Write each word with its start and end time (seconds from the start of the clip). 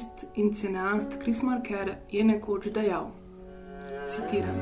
Dokumentarist 0.00 0.26
in 0.34 0.54
cineast 0.54 1.18
Chris 1.22 1.42
Marker 1.42 1.96
je 2.10 2.24
nekoč 2.24 2.72
dejal: 2.72 3.10
Citiram: 4.08 4.56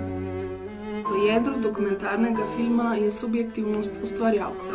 V 1.08 1.26
jedru 1.26 1.60
dokumentarnega 1.60 2.46
filma 2.56 2.94
je 2.94 3.10
subjektivnost 3.10 3.92
ustvarjalca. 4.02 4.72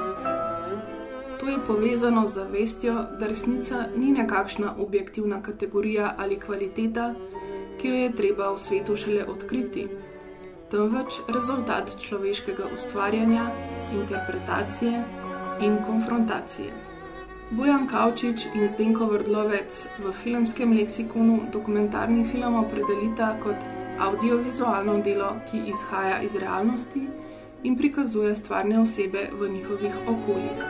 To 1.39 1.49
je 1.49 1.57
povezano 1.67 2.25
z 2.25 2.33
zavestjo, 2.33 2.93
da 3.19 3.27
resnica 3.27 3.85
ni 3.97 4.11
nekakšna 4.11 4.75
objektivna 4.79 5.41
kategorija 5.41 6.15
ali 6.17 6.39
kvaliteta, 6.39 7.13
ki 7.77 7.87
jo 7.87 7.95
je 7.95 8.15
treba 8.15 8.53
v 8.53 8.57
svetu 8.57 8.95
šele 8.95 9.25
odkriti, 9.25 9.87
temveč 10.71 11.19
rezultat 11.27 11.97
človeškega 11.99 12.63
ustvarjanja, 12.73 13.51
interpretacije 13.93 15.03
in 15.61 15.77
konfrontacije. 15.85 16.92
Bojan 17.51 17.87
Kavčič 17.87 18.47
in 18.55 18.67
Zdenko 18.67 19.05
Vrdlovec 19.05 19.87
v 19.99 20.11
filmskem 20.11 20.73
leksikonu 20.73 21.51
dokumentarni 21.51 22.23
film 22.23 22.55
opredelita 22.55 23.35
kot 23.43 23.59
audiovizualno 23.99 25.01
delo, 25.03 25.35
ki 25.51 25.59
izhaja 25.69 26.21
iz 26.21 26.35
realnosti 26.35 27.07
in 27.63 27.75
prikazuje 27.77 28.35
stvarne 28.35 28.79
osebe 28.79 29.29
v 29.39 29.49
njihovih 29.49 29.95
okoljih. 30.07 30.63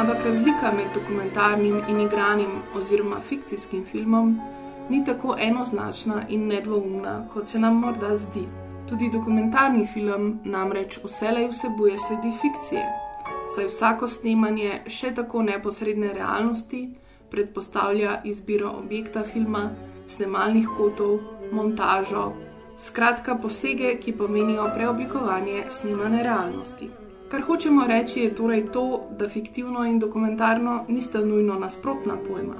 Ampak 0.00 0.24
razlika 0.24 0.72
med 0.72 0.94
dokumentarnim 0.94 1.82
in 1.88 2.00
igranim 2.00 2.62
oziroma 2.74 3.20
fikcijskim 3.20 3.84
filmom 3.84 4.40
ni 4.88 5.04
tako 5.04 5.36
enoznačna 5.38 6.22
in 6.28 6.46
nedvoumna, 6.48 7.28
kot 7.32 7.48
se 7.48 7.58
nam 7.58 7.76
morda 7.80 8.16
zdi. 8.16 8.48
Tudi 8.88 9.10
dokumentarni 9.12 9.86
film 9.86 10.40
namreč 10.44 10.98
vselej 11.04 11.48
vsebuje 11.48 11.98
sledi 11.98 12.32
fikcije, 12.40 13.09
saj 13.54 13.66
vsako 13.66 14.08
snemanje 14.08 14.82
še 14.86 15.14
tako 15.14 15.42
neposredne 15.42 16.12
realnosti 16.14 16.88
predpostavlja 17.30 18.20
izbiro 18.24 18.70
objekta 18.78 19.22
filma, 19.22 19.70
snemalnih 20.06 20.68
kotov, 20.76 21.18
montažo, 21.52 22.32
skratka 22.78 23.36
posege, 23.38 23.94
ki 24.02 24.16
pomenijo 24.18 24.66
preoblikovanje 24.74 25.64
snemane 25.70 26.22
realnosti. 26.22 26.90
Kar 27.30 27.44
hočemo 27.46 27.86
reči, 27.86 28.20
je 28.20 28.34
torej 28.34 28.64
to, 28.74 28.84
da 29.18 29.28
fiktivno 29.28 29.84
in 29.86 29.98
dokumentarno 29.98 30.84
nista 30.88 31.20
nujno 31.20 31.58
nasprotna 31.58 32.16
pojma. 32.28 32.56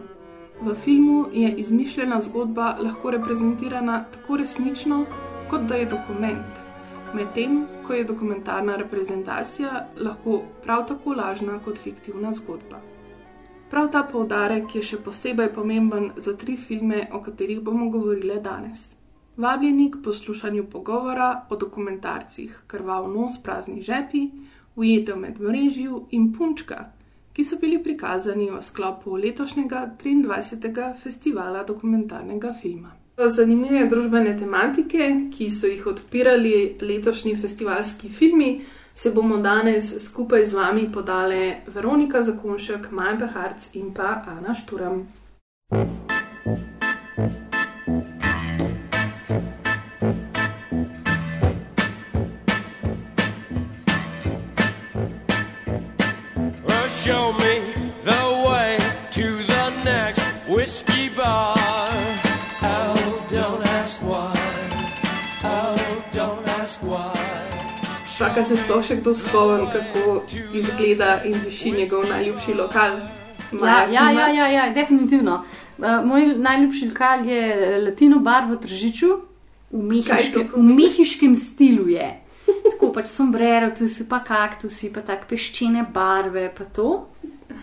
V 0.63 0.75
filmu 0.75 1.27
je 1.33 1.51
izmišljena 1.59 2.21
zgodba 2.21 2.77
lahko 2.81 3.11
reprezentirana 3.11 4.05
tako 4.13 4.37
resnično, 4.37 5.05
kot 5.51 5.61
da 5.61 5.75
je 5.75 5.87
dokument, 5.87 6.60
medtem 7.15 7.67
ko 7.87 7.95
je 7.95 8.05
dokumentarna 8.05 8.77
reprezentacija 8.77 9.87
lahko 9.97 10.43
prav 10.63 10.87
tako 10.87 11.13
lažna 11.13 11.59
kot 11.65 11.79
fiktivna 11.79 12.33
zgodba. 12.33 12.79
Prav 13.71 13.89
ta 13.91 14.03
poudarek 14.13 14.75
je 14.75 14.83
še 14.83 14.99
posebej 15.03 15.49
pomemben 15.55 16.11
za 16.17 16.37
tri 16.37 16.57
filme, 16.57 17.09
o 17.13 17.23
katerih 17.23 17.61
bomo 17.61 17.89
govorili 17.91 18.39
danes. 18.43 18.97
Vabljeni 19.37 19.91
k 19.91 20.03
poslušanju 20.05 20.65
pogovora 20.71 21.47
o 21.51 21.57
dokumentarcih 21.57 22.63
Krvav 22.67 23.11
nos, 23.11 23.43
prazni 23.43 23.83
žepi, 23.83 24.29
Ujetev 24.77 25.17
med 25.19 25.41
mrežjo 25.41 26.05
in 26.11 26.33
Punčka, 26.33 26.93
ki 27.33 27.45
so 27.45 27.59
bili 27.59 27.83
prikazani 27.83 28.51
v 28.51 28.63
sklopu 28.63 29.17
letošnjega 29.17 29.97
23. 29.99 30.95
festivala 31.03 31.65
dokumentarnega 31.65 32.55
filma. 32.63 33.00
Zanimive 33.29 33.87
družbene 33.89 34.37
tematike, 34.39 35.09
ki 35.37 35.51
so 35.51 35.67
jih 35.67 35.87
odpirali 35.87 36.77
letošnji 36.81 37.37
festivalski 37.37 38.09
filmi, 38.09 38.61
se 38.95 39.11
bomo 39.11 39.37
danes 39.37 39.95
skupaj 40.05 40.45
z 40.45 40.55
vami 40.55 40.89
podale 40.93 41.57
Veronika 41.67 42.23
Zakonšek, 42.23 42.91
Maja 42.91 43.17
Beharc 43.17 43.75
in 43.75 43.95
pa 43.95 44.23
Ana 44.27 44.55
Šturam. 44.55 45.07
Čaka 68.31 68.45
se 68.47 68.57
sploh 68.57 68.83
še 68.87 68.95
kdo 69.01 69.11
spomni, 69.11 69.65
kako 69.73 70.13
izgleda 70.55 71.17
in 71.27 71.35
diši 71.43 71.73
njegov 71.75 72.05
najljubši 72.07 72.53
lokal. 72.55 72.93
Ja, 73.59 73.81
ja, 73.91 74.05
ja, 74.15 74.29
ja, 74.31 74.47
ja 74.55 74.67
definitivno. 74.71 75.41
Uh, 75.79 75.97
moj 76.07 76.29
najljubši 76.39 76.93
lokal 76.93 77.27
je 77.27 77.81
Latino 77.83 78.21
bar 78.23 78.47
v 78.47 78.61
Tržiču, 78.63 79.09
v 79.75 79.83
mehiškem, 79.83 80.47
to 80.47 80.61
v 80.63 80.77
mehiškem 80.79 81.35
stilu 81.35 81.89
je. 81.91 82.07
Tako 82.69 82.93
pač 82.95 83.11
sombrero, 83.11 83.73
tu 83.75 83.91
si 83.91 84.07
pa 84.07 84.23
kaktusi, 84.23 84.93
pa 84.95 85.03
tako 85.03 85.33
peščene 85.35 85.89
barve, 85.91 86.53
pa 86.55 86.71
to. 86.71 87.09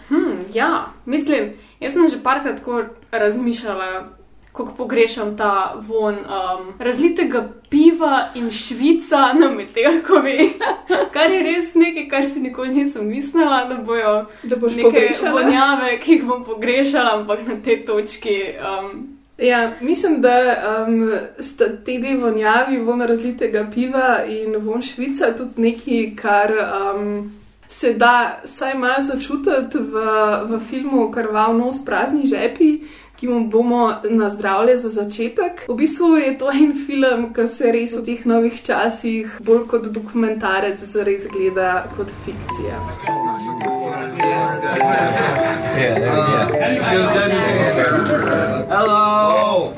Hm, 0.10 0.52
ja, 0.52 0.92
mislim, 1.08 1.54
jaz 1.80 1.96
sem 1.96 2.12
že 2.12 2.20
parkrat 2.20 2.60
tako 2.60 2.84
razmišljala, 3.16 4.17
kako 4.58 4.74
pogrešam 4.78 5.38
ta 5.38 5.74
von 5.88 6.16
um, 6.16 6.74
razlitega 6.80 7.50
piva 7.70 8.30
in 8.36 8.52
švica 8.52 9.34
na 9.40 9.50
metelkovi, 9.50 10.50
kar 11.14 11.32
je 11.32 11.44
res 11.44 11.74
nekaj, 11.76 12.08
kar 12.10 12.26
si 12.34 12.40
nikoli 12.40 12.70
nisem 12.70 13.08
mislila, 13.08 13.66
da 13.66 13.76
bojo 13.76 14.26
Da 14.44 14.56
neke 14.56 14.82
pogrešala. 14.84 15.32
vonjave, 15.32 16.00
ki 16.00 16.12
jih 16.12 16.26
bom 16.26 16.44
pogrešala, 16.44 17.20
ampak 17.20 17.48
na 17.48 17.62
tej 17.64 17.86
točki. 17.86 18.42
Um, 18.58 19.18
Ja, 19.38 19.72
mislim, 19.82 20.22
da 20.22 20.34
um, 20.88 21.12
sta 21.40 21.66
te 21.86 22.00
dve 22.00 22.16
vonjavi, 22.18 22.80
von 22.80 23.02
razlitega 23.02 23.68
piva 23.74 24.24
in 24.26 24.56
von 24.66 24.82
švica, 24.82 25.36
tudi 25.38 25.62
nekaj, 25.62 26.16
kar 26.18 26.54
um, 26.58 27.32
se 27.68 27.94
da 27.94 28.42
vsaj 28.44 28.74
malo 28.74 29.04
začutiti 29.04 29.78
v, 29.78 29.94
v 30.50 30.60
filmu 30.70 31.12
Krvav 31.12 31.58
nos, 31.58 31.86
prazni 31.86 32.26
žepi. 32.26 32.80
Ki 33.18 33.28
mu 33.28 33.48
bomo 33.50 33.96
nazdravili 34.10 34.78
za 34.78 34.90
začetek. 34.90 35.66
V 35.70 35.76
bistvu 35.76 36.16
je 36.22 36.38
to 36.38 36.52
en 36.54 36.74
film, 36.86 37.32
ki 37.34 37.48
se 37.50 37.72
res 37.74 37.96
v 37.98 38.04
teh 38.06 38.26
novih 38.30 38.62
časih 38.62 39.40
bolj 39.42 39.66
kot 39.72 39.90
dokumentarec 39.94 40.86
zares 40.94 41.26
gleda 41.34 41.88
kot 41.98 42.14
fikcija. 42.26 43.77
Hello. 48.70 49.74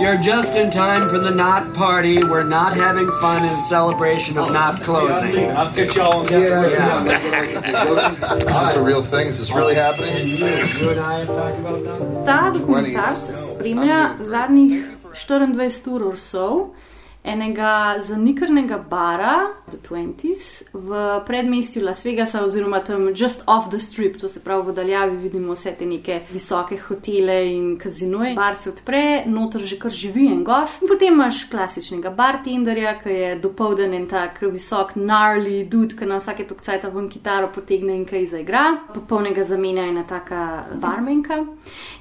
You're 0.00 0.18
just 0.18 0.54
in 0.54 0.70
time 0.70 1.08
for 1.08 1.18
the 1.18 1.30
knot 1.30 1.74
party. 1.74 2.22
We're 2.22 2.44
not 2.44 2.74
having 2.76 3.10
fun 3.12 3.44
in 3.44 3.56
celebration 3.68 4.36
of 4.38 4.52
not 4.52 4.82
closing. 4.82 5.50
I'll 5.50 5.72
get 5.74 5.94
y'all 5.96 6.20
on 6.20 6.26
Yeah. 6.28 7.04
Is 7.04 8.44
this 8.44 8.74
a 8.76 8.82
real 8.82 9.02
thing? 9.02 9.28
Is 9.28 9.38
this 9.38 9.52
really 9.52 9.74
happening? 9.74 10.26
You, 10.26 10.46
you 10.46 10.90
and 10.90 11.00
I 11.00 11.18
have 11.20 11.28
talked 11.28 11.58
about 11.58 11.84
that. 11.84 12.26
ta 12.26 12.50
dokumentarc 12.50 13.36
spremlja 13.48 14.00
zadnjih 14.20 14.84
24 15.14 15.92
ur 15.94 16.02
or 16.12 16.16
so 16.16 16.74
enega 17.26 17.96
zanikrnega 17.98 18.78
bara, 18.90 19.50
The 19.70 19.78
Twenties, 19.82 20.62
v 20.72 21.20
predmestju 21.26 21.82
Las 21.84 22.04
Vegasa, 22.06 22.44
oziroma 22.44 22.80
tam 22.84 23.08
just 23.14 23.42
off 23.46 23.70
the 23.70 23.80
strip, 23.80 24.18
to 24.20 24.28
se 24.28 24.40
pravi 24.40 24.70
v 24.70 24.74
daljavi 24.74 25.16
vidimo 25.16 25.52
vse 25.52 25.72
te 25.78 25.86
neke 25.86 26.20
visoke 26.30 26.78
hotele 26.78 27.38
in 27.50 27.76
kazinoje. 27.78 28.34
Bar 28.34 28.54
se 28.56 28.70
odpre, 28.70 29.24
noter 29.26 29.64
že 29.66 29.78
kar 29.78 29.90
živi 29.90 30.28
en 30.32 30.44
gost. 30.44 30.84
Potem 30.88 31.14
imaš 31.14 31.44
klasičnega 31.50 32.10
bartenderja, 32.10 32.94
ki 33.02 33.16
je 33.16 33.32
dopolden 33.42 33.94
en 33.94 34.06
tak 34.06 34.40
visok, 34.42 34.94
gnarly 34.94 35.64
dude, 35.68 35.96
ki 35.98 36.06
na 36.06 36.20
vsake 36.20 36.46
tokcajta 36.46 36.92
ven 36.94 37.10
kitaro 37.10 37.50
potegne 37.54 37.96
in 37.96 38.04
kaj 38.06 38.26
zaigra. 38.36 38.64
Popolnega 38.94 39.42
zamenja 39.44 39.88
ena 39.90 40.06
taka 40.06 40.66
barmenka. 40.78 41.42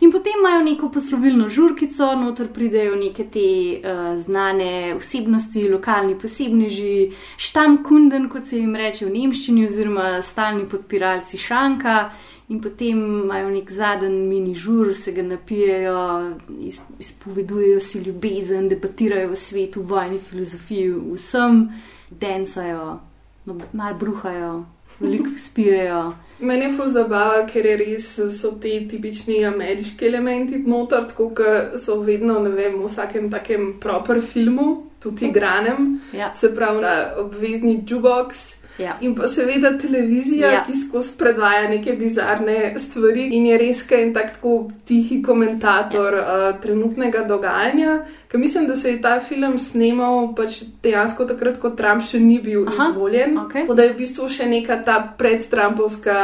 In 0.01 0.11
potem 0.13 0.39
imajo 0.39 0.63
neko 0.63 0.91
poslovilno 0.93 1.49
žurkico, 1.49 2.13
noter 2.19 2.51
pridejo 2.53 2.95
neke 2.95 3.25
te 3.31 3.47
uh, 3.81 4.13
znane 4.21 4.99
osebnosti, 5.15 5.69
lokalni 5.69 6.15
posebneži, 6.19 7.11
štamkunden, 7.37 8.29
kot 8.29 8.45
se 8.45 8.57
jim 8.57 8.75
reče 8.75 9.05
v 9.05 9.13
nemščini, 9.13 9.65
oziroma 9.65 10.21
stalni 10.21 10.65
podpiralci 10.69 11.37
šanka. 11.37 12.11
In 12.49 12.59
potem 12.61 12.99
imajo 13.23 13.49
nek 13.49 13.71
zadnji 13.71 14.27
mini 14.27 14.53
žur, 14.55 14.93
se 14.93 15.11
ga 15.11 15.23
napijejo, 15.23 16.35
iz, 16.61 16.79
izpovedujejo 16.99 17.79
si 17.79 18.03
ljubezen, 18.05 18.69
debatirajo 18.69 19.31
o 19.31 19.35
svetu, 19.35 19.81
vojni 19.81 20.19
filozofiji, 20.19 20.91
vsem, 21.15 21.71
densajo, 22.11 22.99
no, 23.45 23.57
malo 23.73 23.97
bruhajo, 23.97 24.65
veliko 24.99 25.33
spijajo. 25.37 26.13
Meni 26.39 26.65
je 26.65 26.71
ful 26.75 26.87
zabava, 26.91 27.45
ker 27.47 27.65
je 27.65 27.77
res 27.77 28.07
so 28.41 28.51
ti 28.61 28.87
tipični 28.91 29.45
ameriški 29.45 30.05
elementi 30.05 30.57
noter, 30.67 31.05
tako 31.07 31.29
da 31.37 31.77
so 31.79 31.95
vedno, 32.03 32.39
ne 32.43 32.49
vem, 32.49 32.75
v 32.81 32.89
vsakem 32.89 33.29
takem 33.31 33.73
proper 33.79 34.21
filmu, 34.21 34.83
tudi 34.99 35.29
igranem, 35.29 35.99
Ja. 36.13 36.33
se 36.35 36.51
pravi, 36.55 36.81
ta 36.81 37.15
obvezni 37.23 37.83
jukebox. 37.87 38.64
Ja. 38.77 38.97
In 39.01 39.15
pa 39.15 39.27
seveda 39.27 39.77
televizija, 39.77 40.51
Ja. 40.51 40.63
ki 40.63 40.73
skozi 40.75 41.13
predvaja 41.17 41.69
neke 41.69 41.93
bizarne 41.93 42.73
stvari 42.79 43.29
in 43.31 43.45
je 43.45 43.57
res 43.57 43.91
en 43.91 44.13
tak 44.13 44.33
tako 44.33 44.55
tihi 44.85 45.21
komentator 45.23 46.13
ja. 46.13 46.49
uh, 46.49 46.59
trenutnega 46.61 47.21
dogajanja. 47.23 47.99
Ker 48.27 48.39
mislim, 48.39 48.67
da 48.67 48.75
se 48.75 48.91
je 48.91 49.01
ta 49.01 49.19
film 49.19 49.57
snemal 49.57 50.35
pač 50.35 50.63
dejansko 50.83 51.25
takrat, 51.25 51.59
ko 51.59 51.69
Trump 51.69 52.03
še 52.03 52.19
ni 52.19 52.39
bil 52.39 52.67
Aha, 52.67 52.89
izvoljen. 52.89 53.37
okej. 53.37 53.61
Tako 53.61 53.73
da 53.73 53.83
je 53.83 53.93
v 53.93 53.97
bistvu 53.97 54.29
še 54.29 54.45
neka 54.45 54.83
ta 54.83 54.97
predtrampovska. 55.17 56.17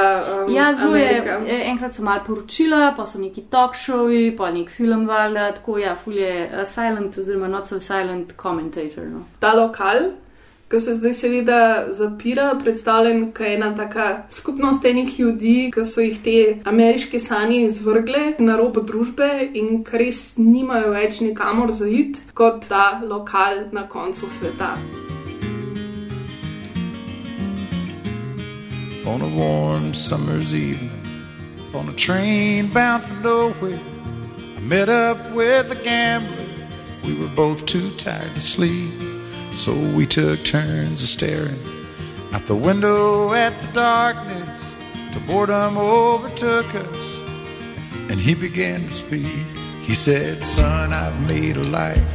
Um, 0.47 0.53
Ja, 0.55 0.73
zelo 0.73 0.95
je. 0.95 1.07
Amerika. 1.09 1.39
e, 1.47 1.61
Enkrat 1.69 1.93
so 1.95 2.03
malo 2.03 2.21
poročila, 2.27 2.93
pa 2.97 3.05
so 3.05 3.19
neki 3.19 3.41
talk 3.49 3.75
showi, 3.75 4.35
pa 4.37 4.51
nek 4.51 4.69
film 4.69 5.07
valjda, 5.07 5.51
tako 5.51 5.77
ja, 5.77 5.95
ful 5.95 6.13
je 6.13 6.49
uh, 6.51 6.63
silent 6.65 7.17
oziroma 7.17 7.47
not 7.47 7.67
so 7.67 7.79
silent 7.79 8.33
commentator. 8.37 9.03
No. 9.05 9.23
ta 9.39 9.53
lokal, 9.53 10.11
ki 10.71 10.79
se 10.79 10.95
zdaj 10.95 11.13
seveda 11.13 11.61
zapira, 11.91 12.55
predstavljen 12.63 13.25
kot 13.35 13.47
ena 13.47 13.73
taka 13.75 14.23
skupnost 14.31 14.85
enih 14.85 15.19
ljudi, 15.19 15.71
ki 15.75 15.85
so 15.85 16.01
jih 16.01 16.19
te 16.23 16.37
ameriške 16.65 17.19
sanje 17.19 17.65
izvrgle 17.65 18.23
na 18.39 18.55
rob 18.55 18.79
družbe 18.87 19.29
in 19.53 19.83
ki 19.83 20.03
res 20.05 20.23
nimajo 20.39 20.95
več 20.95 21.19
nikamor 21.19 21.75
zaid, 21.75 22.23
kot 22.33 22.69
ta 22.71 23.01
lokal 23.03 23.65
na 23.75 23.87
koncu 23.87 24.31
sveta. 24.31 24.75
on 29.05 29.21
a 29.21 29.35
warm 29.35 29.93
summer's 29.93 30.53
evening 30.53 31.01
on 31.73 31.89
a 31.89 31.93
train 31.93 32.67
bound 32.67 33.03
for 33.03 33.13
nowhere. 33.15 33.79
I 34.57 34.59
met 34.61 34.89
up 34.89 35.17
with 35.31 35.71
a 35.71 35.83
gambler. 35.83 36.45
We 37.03 37.13
were 37.19 37.33
both 37.35 37.65
too 37.65 37.89
tired 37.97 38.33
to 38.33 38.39
sleep, 38.39 38.93
so 39.55 39.73
we 39.95 40.05
took 40.05 40.43
turns 40.43 41.03
of 41.03 41.09
staring 41.09 41.59
out 42.33 42.45
the 42.45 42.55
window 42.55 43.33
at 43.33 43.53
the 43.61 43.73
darkness. 43.73 44.75
Till 45.11 45.21
boredom 45.21 45.77
overtook 45.77 46.73
us, 46.73 47.17
and 48.09 48.19
he 48.19 48.33
began 48.33 48.81
to 48.83 48.91
speak. 48.91 49.45
He 49.83 49.93
said, 49.93 50.43
Son, 50.43 50.93
I've 50.93 51.29
made 51.29 51.57
a 51.57 51.67
life 51.67 52.13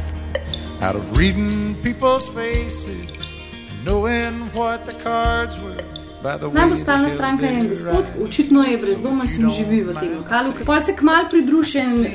out 0.81 0.95
of 0.95 1.17
reading 1.17 1.75
people's 1.83 2.29
faces 2.29 3.33
and 3.69 3.85
knowing 3.85 4.33
what 4.53 4.85
the 4.85 4.93
cards 4.93 5.59
were. 5.59 5.83
by 6.23 6.37
the 6.37 6.49
way 6.49 6.55
Najbolj 6.55 6.79
stalna 6.79 7.09
stranka 7.09 7.45
je 7.45 7.59
en 7.59 7.69
gospod, 7.69 8.05
očitno 8.23 8.63
je 8.63 8.77
brezdomec 8.77 9.37
in 9.37 9.49
živi 9.49 9.81
v 9.81 9.93
tem 9.99 10.17
lokalu. 10.17 10.53
Pol 10.65 10.79
se 10.81 10.95
kmal 10.95 11.29
pridružen 11.29 11.89
uh, 11.89 12.07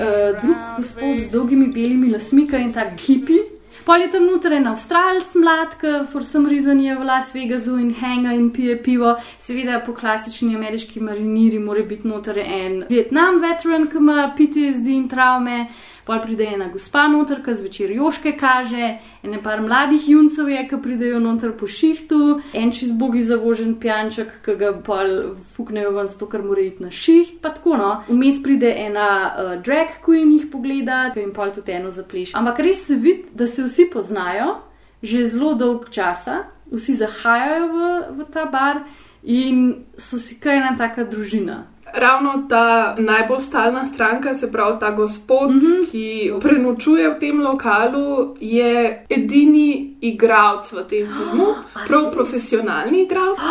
drug 0.43 0.57
gospod 0.77 1.21
z 1.21 1.31
dolgimi 1.31 1.67
belimi 1.73 2.11
lasmi, 2.11 2.47
ki 2.49 2.57
je 2.57 2.73
tak 2.73 3.01
hipi. 3.01 3.39
Pol 3.85 4.01
je 4.01 4.11
tam 4.11 4.27
noter 4.27 4.53
en 4.53 4.67
avstralc 4.71 5.33
mlad, 5.35 5.73
ki 5.81 5.93
for 6.13 6.25
some 6.25 6.49
reason 6.51 6.81
je 6.81 6.95
v 6.95 7.05
Las 7.05 7.33
Vegasu 7.35 7.79
in 7.81 7.95
hanga 7.99 8.33
in 8.33 8.51
pije 8.55 8.77
pivo. 8.83 9.17
Seveda 9.39 9.81
po 9.87 9.95
klasični 9.95 10.55
ameriški 10.55 11.01
mariniri 11.01 11.59
mora 11.59 11.83
biti 11.83 12.09
noter 12.09 12.39
en 12.39 12.85
Vietnam 12.91 13.41
veteran, 13.43 13.89
ki 13.91 13.99
ima 13.99 14.29
PTSD 14.37 14.95
in 14.95 15.09
travme. 15.09 15.67
Pol 16.07 16.19
pride 16.23 16.47
ena 16.55 16.67
gospa 16.73 17.05
noter, 17.09 17.39
ki 17.45 17.55
zvečer 17.55 17.93
joške 17.95 18.33
kaže, 18.39 18.97
ene 19.23 19.39
par 19.43 19.61
mladih 19.63 20.09
juncev 20.11 20.49
je, 20.51 20.65
ki 20.69 20.81
pridejo 20.83 21.21
noter 21.23 21.53
po 21.59 21.69
šihtu, 21.71 22.41
en 22.59 22.73
čist 22.75 22.97
bogi 22.99 23.23
zavožen 23.23 23.77
pijanček, 23.79 24.41
ki 24.43 24.57
ga 24.59 24.73
pol 24.83 25.37
fuknejo 25.55 25.93
ven, 25.95 26.11
zato 26.11 26.27
ker 26.33 26.43
mora 26.43 26.65
iti 26.67 26.83
na 26.83 26.91
šiht, 26.91 27.39
pa 27.43 27.53
tako 27.55 27.79
no. 27.79 27.93
Vmes 28.11 28.43
pride 28.43 28.73
ena 28.85 29.09
uh, 29.31 29.55
drag 29.63 30.01
queen 30.03 30.35
jih 30.35 30.49
pogleda, 30.51 31.05
ki 31.15 31.23
jim 31.23 31.35
pol 31.37 31.55
tudi 31.55 31.77
eno 31.77 31.95
zapleši. 31.95 32.35
Ampak 32.39 32.59
res 32.67 32.83
se 32.89 32.99
vidi, 32.99 33.31
da 33.39 33.47
se 33.47 33.63
vsi 33.63 33.87
poznajo, 33.93 34.57
že 35.03 35.27
zelo 35.27 35.55
dolg 35.59 35.87
časa, 35.95 36.43
vsi 36.73 36.99
zahajajo 36.99 37.67
v, 37.71 37.93
v 38.19 38.29
ta 38.33 38.47
bar 38.51 38.83
in 39.23 39.85
so 39.97 40.19
si 40.19 40.39
kaj 40.41 40.59
ena 40.59 40.75
taka 40.79 41.07
družina. 41.07 41.67
Ravno 41.95 42.47
ta 42.49 42.95
najbolj 42.99 43.41
stalna 43.41 43.87
stranka, 43.87 44.35
se 44.35 44.53
pravi 44.53 44.79
ta 44.81 44.91
gospod, 44.91 45.51
mm. 45.51 45.61
-hmm. 45.61 45.91
ki 45.91 46.33
prenočuje 46.41 47.11
v 47.11 47.19
tem 47.21 47.41
lokalu, 47.41 48.37
je 48.41 49.07
edini 49.11 49.97
igralec 50.01 50.73
v 50.73 50.85
tem 50.89 51.07
filmu, 51.17 51.47
prav 51.87 52.13
profesionalni 52.13 53.03
igralec. 53.03 53.39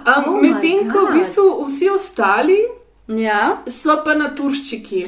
Um, 0.00 0.24
Oh 0.26 0.42
Medtem 0.42 0.90
ko 0.92 1.06
v 1.06 1.18
bistvu 1.18 1.64
vsi 1.66 1.90
ostali 1.90 2.58
Ja. 3.10 3.62
so 3.66 3.96
pa 4.04 4.14
naturščiki. 4.14 5.04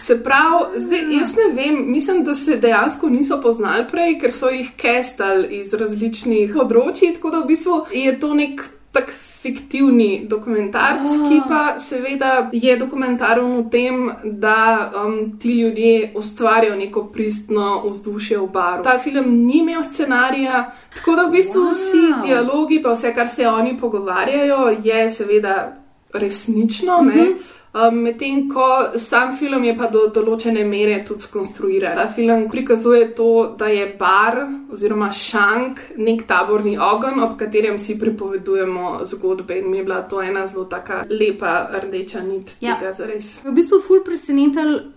Se 0.00 0.16
pravi, 0.22 0.80
zdaj 0.80 1.04
jaz 1.18 1.34
ne 1.36 1.48
vem, 1.54 1.78
mislim, 1.90 2.24
da 2.24 2.34
se 2.34 2.56
dejansko 2.56 3.08
niso 3.08 3.40
poznali 3.42 3.86
prej, 3.90 4.18
ker 4.20 4.32
so 4.32 4.50
jih 4.50 4.72
kestali 4.76 5.60
iz 5.60 5.74
različnih 5.74 6.54
področji, 6.54 7.14
tako 7.14 7.30
da 7.30 7.42
v 7.44 7.50
bistvu 7.52 7.78
je 7.92 8.16
to 8.20 8.34
nek 8.34 8.64
tak 8.92 9.14
fiktivni 9.44 10.24
dokumentarc, 10.26 11.04
Ah. 11.04 11.28
ki 11.28 11.40
pa 11.48 11.78
seveda 11.78 12.30
je 12.52 12.76
dokumentaren 12.76 13.58
v 13.58 13.70
tem, 13.70 13.96
da 14.24 14.56
um, 14.96 15.38
ti 15.38 15.60
ljudje 15.60 16.12
ustvarjajo 16.16 16.76
neko 16.76 17.04
pristno 17.04 17.82
vzdušje 17.84 18.38
v 18.38 18.46
baru. 18.48 18.82
Ta 18.82 18.98
film 18.98 19.28
ni 19.46 19.58
imel 19.58 19.82
scenarija, 19.82 20.62
tako 20.94 21.16
da 21.16 21.22
v 21.22 21.32
bistvu 21.32 21.60
wow. 21.60 21.70
vsi 21.70 22.26
dialogi, 22.26 22.80
pa 22.82 22.92
vse, 22.92 23.12
kar 23.14 23.28
se 23.28 23.48
oni 23.48 23.76
pogovarjajo, 23.76 24.60
je 24.82 25.10
seveda 25.10 25.76
resnično. 26.14 27.02
Mm 27.02 27.06
Mhm. 27.08 27.18
-hmm. 27.18 27.36
Um, 27.74 27.94
Medtem 28.06 28.48
ko 28.48 28.92
sam 28.98 29.32
film 29.36 29.64
je 29.66 29.72
pa 29.74 29.88
do 29.90 30.04
določene 30.14 30.62
mere 30.62 31.00
tudi 31.02 31.26
skonstruiran. 31.26 31.96
Ta 31.98 32.06
film 32.06 32.44
prikazuje 32.50 33.08
to, 33.18 33.56
da 33.58 33.66
je 33.66 33.88
bar 33.98 34.36
oziroma 34.70 35.08
šank 35.10 35.80
nek 35.98 36.22
taborni 36.30 36.76
ogenj, 36.78 37.18
ob 37.26 37.34
katerem 37.40 37.78
si 37.82 37.96
pripovedujemo 37.98 39.00
zgodbe. 39.10 39.58
In 39.58 39.70
mi 39.72 39.80
je 39.80 39.84
bila 39.88 40.02
to 40.06 40.22
ena 40.22 40.46
zelo 40.46 40.68
taka 40.70 41.02
lepa 41.10 41.56
rdeča 41.82 42.22
nit 42.22 42.54
Ja. 42.60 42.76
tega 42.78 42.92
zares. 42.94 43.40
V 43.42 43.50
bistvu 43.50 43.80
ful 43.82 44.04
presenetal 44.06 44.92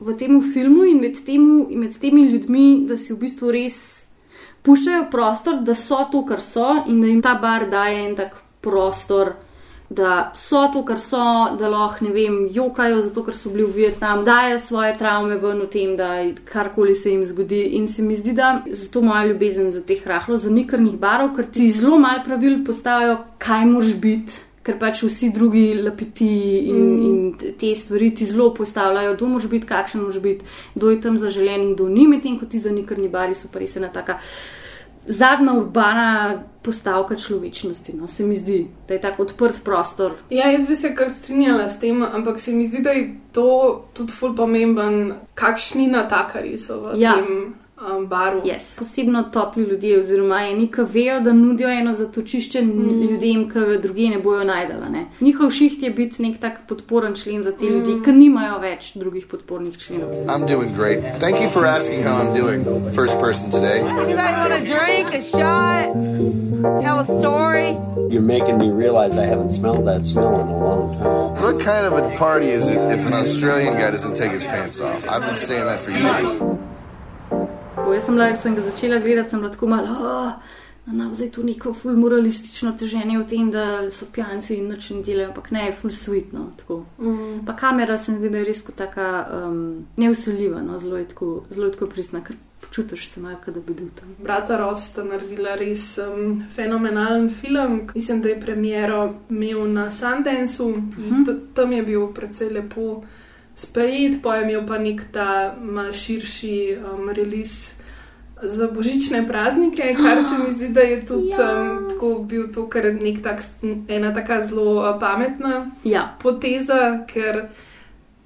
v 0.00 0.16
tem 0.16 0.40
filmu 0.40 0.84
in 0.88 1.00
med, 1.00 1.20
temu, 1.24 1.66
in 1.68 1.80
med 1.84 2.00
temi 2.00 2.24
ljudmi, 2.32 2.86
da 2.88 2.96
si 2.96 3.12
v 3.12 3.20
bistvu 3.26 3.52
res 3.52 4.06
puščajo 4.64 5.10
prostor, 5.10 5.60
da 5.60 5.74
so 5.74 6.00
to, 6.10 6.24
kar 6.24 6.40
so 6.40 6.82
in 6.88 7.00
da 7.00 7.06
jim 7.12 7.20
ta 7.22 7.34
bar 7.34 7.68
daje 7.68 8.08
en 8.08 8.16
tak 8.16 8.40
prostor. 8.64 9.36
Da 9.88 10.32
so 10.34 10.64
to, 10.72 10.82
kar 10.84 10.98
so, 10.98 11.18
da 11.58 11.68
lahko, 11.70 12.04
ne 12.04 12.10
vem, 12.10 12.48
jokajo, 12.50 12.98
zato 13.04 13.22
ker 13.22 13.36
so 13.38 13.52
bili 13.54 13.64
v 13.64 13.76
Vietnamu, 13.76 14.24
dajo 14.26 14.58
svoje 14.58 14.96
travme 14.98 15.36
ven 15.38 15.62
v 15.62 15.68
tem, 15.70 15.92
da 15.96 16.08
karkoli 16.44 16.94
se 16.94 17.12
jim 17.12 17.22
zgodi. 17.26 17.62
In 17.78 17.86
se 17.86 18.02
mi 18.02 18.16
zdi, 18.16 18.34
da 18.34 18.62
zato 18.66 19.02
moja 19.02 19.26
ljubezen 19.26 19.70
za 19.70 19.84
teh 19.86 20.02
rahlo 20.06 20.38
zanikrnih 20.42 20.98
barov, 20.98 21.36
ker 21.36 21.46
ti 21.46 21.70
zelo 21.70 22.00
malo 22.02 22.24
pravil 22.24 22.64
postavijo, 22.66 23.20
kaj 23.38 23.64
moraš 23.70 23.94
biti, 24.02 24.42
ker 24.66 24.78
pač 24.80 25.04
vsi 25.06 25.30
drugi 25.30 25.68
lapiti 25.78 26.26
in, 26.66 26.82
mm. 26.82 27.06
in 27.06 27.54
te 27.60 27.70
stvari 27.74 28.10
ti 28.14 28.26
zelo 28.26 28.50
postavljajo, 28.54 29.14
kdo 29.14 29.28
moraš 29.36 29.50
biti, 29.52 29.70
kakšen 29.70 30.02
moraš 30.02 30.18
biti, 30.22 30.46
kdo 30.74 30.90
je 30.90 31.00
tam 31.00 31.18
zaželen 31.18 31.68
in 31.68 31.74
kdo 31.76 31.86
ni, 31.88 32.08
medtem 32.10 32.40
ko 32.40 32.50
ti 32.50 32.58
zanikrni 32.58 33.08
bari 33.08 33.38
so 33.38 33.46
pa 33.52 33.62
res 33.62 33.76
ena 33.78 33.92
taka 33.94 34.18
zadnja 35.06 35.52
urbana 35.52 36.42
postavka 36.62 37.14
človečnosti. 37.16 37.92
No, 37.92 38.08
se 38.08 38.24
mi 38.24 38.36
zdi, 38.36 38.66
da 38.88 38.94
je 38.94 39.00
tako 39.00 39.22
odprt 39.22 39.64
prostor. 39.64 40.12
Ja, 40.30 40.50
jaz 40.50 40.66
bi 40.66 40.76
se 40.76 40.94
kar 40.94 41.10
strinjala 41.10 41.68
s 41.68 41.78
tem, 41.80 42.02
ampak 42.02 42.40
se 42.40 42.52
mi 42.52 42.66
zdi, 42.66 42.82
da 42.82 42.90
je 42.90 43.16
to 43.32 43.48
tudi 43.92 44.12
ful 44.12 44.34
pomemben, 44.36 45.12
kakšni 45.34 45.86
natakari 45.86 46.58
so 46.58 46.80
v 46.80 46.98
Ja. 46.98 47.14
tem 47.14 47.54
um, 47.80 48.06
baru. 48.06 48.42
Yes. 48.44 48.78
Posebno 48.78 49.22
topli 49.22 49.62
ljudje, 49.62 50.00
oziroma 50.00 50.42
eni, 50.42 50.70
ki 50.72 50.82
vejo, 50.82 51.20
da 51.20 51.32
nudijo 51.32 51.70
eno 51.70 51.92
zatočišče 51.92 52.62
mm. 52.62 53.02
ljudem, 53.10 53.50
ki 53.50 53.58
jo 53.58 53.78
druge 53.78 54.08
ne 54.08 54.18
bojo 54.18 54.44
najdela. 54.44 54.88
Ne. 54.88 55.06
Njihov 55.20 55.50
šiht 55.50 55.82
je 55.82 55.90
biti 55.90 56.22
nek 56.22 56.38
tak 56.40 56.58
podporen 56.68 57.14
člen 57.14 57.42
za 57.42 57.52
te 57.52 57.64
mm. 57.64 57.68
ljudi, 57.68 57.96
ki 58.04 58.12
nimajo 58.12 58.58
več 58.58 58.92
drugih 58.94 59.26
podpornih 59.26 59.78
členov. 59.78 60.10
I'm 60.26 60.46
doing 60.46 60.74
great. 60.76 60.98
Thank 61.20 61.40
you 61.40 61.48
for 61.48 61.66
asking 61.66 62.02
how 62.02 62.16
I'm 62.22 62.34
doing. 62.34 62.64
First 62.94 63.18
person 63.20 63.50
today. 63.50 63.80
Anybody 63.80 64.14
want 64.14 64.52
a 64.52 64.64
drink, 64.64 65.14
a 65.14 65.22
shot, 65.22 65.92
tell 66.82 67.00
a 67.00 67.04
story? 67.20 67.76
You're 68.10 68.22
making 68.22 68.58
me 68.58 68.70
realize 68.70 69.18
I 69.18 69.26
haven't 69.26 69.50
smelled 69.50 69.86
that 69.86 70.04
smell 70.04 70.40
in 70.40 70.48
a 70.48 70.58
long 70.58 70.98
time. 70.98 71.42
What 71.42 71.60
kind 71.60 71.86
of 71.86 71.92
a 71.92 72.16
party 72.16 72.48
is 72.48 72.68
it 72.68 72.78
if 72.78 73.06
an 73.06 73.12
Australian 73.12 73.74
guy 73.74 73.90
doesn't 73.90 74.16
take 74.16 74.32
his 74.32 74.44
pants 74.44 74.80
off? 74.80 75.08
I've 75.08 75.26
been 75.26 75.36
saying 75.36 75.66
that 75.66 75.80
for 75.80 75.90
years. 75.90 76.65
Ko 77.86 77.94
jaz 77.94 78.04
sem, 78.04 78.14
bila, 78.14 78.34
sem 78.36 78.54
ga 78.54 78.62
začela 78.62 78.98
gledati, 78.98 79.30
sem 79.30 79.40
bila 79.40 79.52
tako 79.52 79.66
malo, 79.66 79.88
oh, 80.00 80.32
no, 80.86 81.08
zdaj 81.14 81.30
tu 81.32 81.42
neko 81.42 81.72
ful 81.74 81.96
moralistično 81.96 82.72
teženje 82.78 83.18
v 83.18 83.26
tem, 83.26 83.50
da 83.50 83.64
so 83.90 84.06
pijanci 84.12 84.56
in 84.58 84.68
noč 84.68 84.90
ne 84.90 85.02
delajo, 85.02 85.28
ampak 85.28 85.50
ne, 85.50 85.68
ful 85.72 85.90
sweetno. 85.90 86.48
Tako. 86.56 86.80
Mm. 86.98 87.44
Pa 87.46 87.56
kamera 87.56 87.98
se 87.98 88.12
mi 88.12 88.18
zdi, 88.18 88.30
da 88.30 88.38
je 88.38 88.44
res 88.44 88.62
taka 88.76 89.06
um, 89.46 89.86
neusiljiva, 89.96 90.62
no, 90.62 90.78
zelo 90.78 90.96
je 90.98 91.08
tako, 91.08 91.44
zelo 91.50 91.66
je 91.66 91.72
tako 91.72 91.86
pristna, 91.86 92.20
ker 92.26 92.36
počutiš 92.60 93.08
se 93.08 93.20
malo, 93.20 93.38
da 93.46 93.60
bi 93.60 93.74
bil 93.74 93.88
tam. 93.94 94.14
Brata 94.22 94.56
Ross 94.58 94.88
sta 94.90 95.04
naredila 95.04 95.54
res 95.54 95.98
um, 96.02 96.42
fenomenalen 96.54 97.30
film. 97.30 97.80
Mislim, 97.94 98.22
da 98.22 98.28
je 98.28 98.40
premiero 98.40 99.02
imel 99.30 99.66
na 99.72 99.90
Sundanceu, 99.90 100.70
Mhm. 100.76 101.24
T- 101.24 101.38
tam 101.54 101.72
je 101.72 101.82
bil 101.82 102.06
precej 102.14 102.50
lepo 102.50 103.02
sprejet, 103.56 104.22
pa 104.22 104.36
je 104.36 104.42
imel 104.44 104.66
pa 104.66 104.78
nek 104.78 105.02
ta 105.12 105.54
mal 105.62 105.92
širši 105.92 106.76
um, 106.78 107.08
release. 107.10 107.72
Za 108.42 108.68
božične 108.68 109.26
praznike, 109.26 109.94
kar 109.96 110.22
se 110.22 110.38
mi 110.38 110.54
zdi, 110.54 110.68
da 110.68 110.80
je 110.80 111.06
tudi 111.06 111.28
Ja. 111.38 111.62
um, 111.78 111.88
tako 111.90 112.18
bil 112.28 112.52
to, 112.52 112.68
kar 112.68 112.84
nek 112.84 113.22
tak, 113.22 113.40
ena 113.88 114.14
taka 114.14 114.42
zelo 114.42 114.74
uh, 114.90 115.00
pametna 115.00 115.66
Ja. 115.84 116.16
poteza, 116.22 117.04
ker 117.08 117.48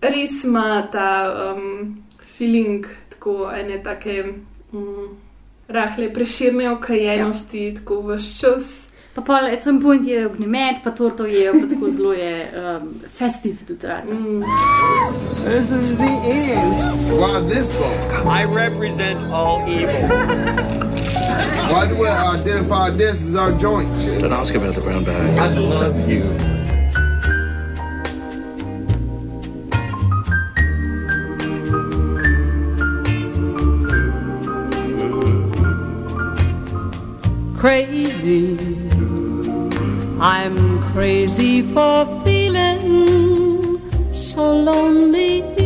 res 0.03 0.45
ima 0.45 0.89
ta 0.93 1.11
um, 1.55 2.03
feeling 2.39 2.87
tako 3.11 3.51
ene 3.55 3.83
take 3.83 4.25
um, 4.73 5.09
rahle 5.69 6.13
preširne 6.15 6.71
okajenosti, 6.71 7.67
ja. 7.67 7.75
tako 7.75 8.03
vse 8.03 8.39
čas. 8.41 8.90
Pa 9.15 9.23
pa 9.23 9.39
at 9.47 9.63
some 9.63 9.81
point 9.83 10.07
je 10.07 10.27
ognjemet, 10.27 10.83
pa 10.85 10.91
torto 10.91 11.27
je, 11.27 11.53
pa 11.53 11.67
tako 11.67 11.91
zelo 11.91 12.13
je 12.13 12.47
um, 12.55 12.95
festiv 13.17 13.65
tudi 13.67 13.87
rad. 13.87 14.11
Mm. 14.11 14.43
This 15.45 15.71
is 15.73 15.97
the 15.97 16.13
end. 16.31 16.77
Why 17.19 17.41
this 17.49 17.73
book? 17.73 18.27
I 18.27 18.45
represent 18.45 19.19
all 19.33 19.67
evil. 19.69 20.09
Why 21.71 21.87
do 21.87 21.95
we 21.95 22.09
identify 22.09 22.91
this 22.91 23.25
as 23.25 23.35
our 23.35 23.53
joint? 23.53 23.89
Don't 24.21 24.33
ask 24.33 24.55
about 24.55 24.75
the 24.75 24.81
brown 24.81 25.05
bag. 25.05 25.39
I 25.39 25.49
love 25.59 26.09
you. 26.09 26.25
Crazy. 37.57 38.90
I'm 40.23 40.83
crazy 40.93 41.63
for 41.63 42.05
feeling 42.25 43.81
so 44.13 44.53
lonely. 44.53 45.60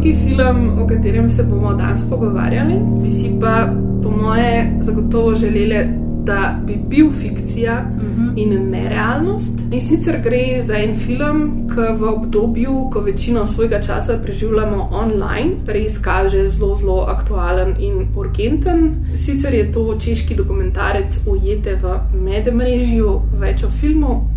Drugi 0.00 0.18
film, 0.18 0.78
o 0.82 0.86
katerem 0.86 1.28
se 1.28 1.42
bomo 1.42 1.74
danes 1.74 2.04
pogovarjali, 2.10 2.74
bi 3.02 3.10
si 3.10 3.32
pa, 3.40 3.72
po 4.02 4.10
moje, 4.10 4.72
zagotovo 4.80 5.34
želeli, 5.34 5.88
da 6.24 6.58
bi 6.66 6.78
bil 6.88 7.10
fikcija 7.10 7.82
mm 7.82 8.00
-hmm. 8.00 8.32
in 8.36 8.70
ne 8.70 8.88
realnost. 8.88 9.58
In 9.72 9.80
sicer 9.80 10.20
gre 10.22 10.62
za 10.62 10.76
en 10.76 10.94
film, 10.94 11.68
ki 11.68 11.80
v 11.98 12.04
obdobju, 12.04 12.90
ko 12.92 13.00
večino 13.00 13.46
svojega 13.46 13.80
časa 13.82 14.18
preživljamo 14.22 14.88
online, 14.92 15.50
res 15.66 15.98
kaže 15.98 16.48
zelo, 16.48 16.76
zelo 16.76 17.06
aktualen 17.08 17.74
in 17.78 18.06
urgenten. 18.16 18.94
Sicer 19.14 19.54
je 19.54 19.72
to 19.72 19.96
češki 19.98 20.34
dokumentarec 20.34 21.20
Ujete 21.26 21.74
v 21.74 21.98
medmrežju, 22.24 23.20
več 23.40 23.64
o 23.64 23.70
filmu, 23.70 24.30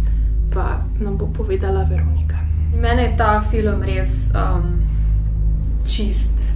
pa 0.54 0.84
nam 1.00 1.18
bo 1.18 1.30
povedala 1.38 1.84
Veronika. 1.84 2.38
Mene 2.82 3.02
je 3.02 3.18
ta 3.18 3.44
film 3.52 3.82
res 3.84 4.30
um, 4.36 4.84
čist 5.86 6.56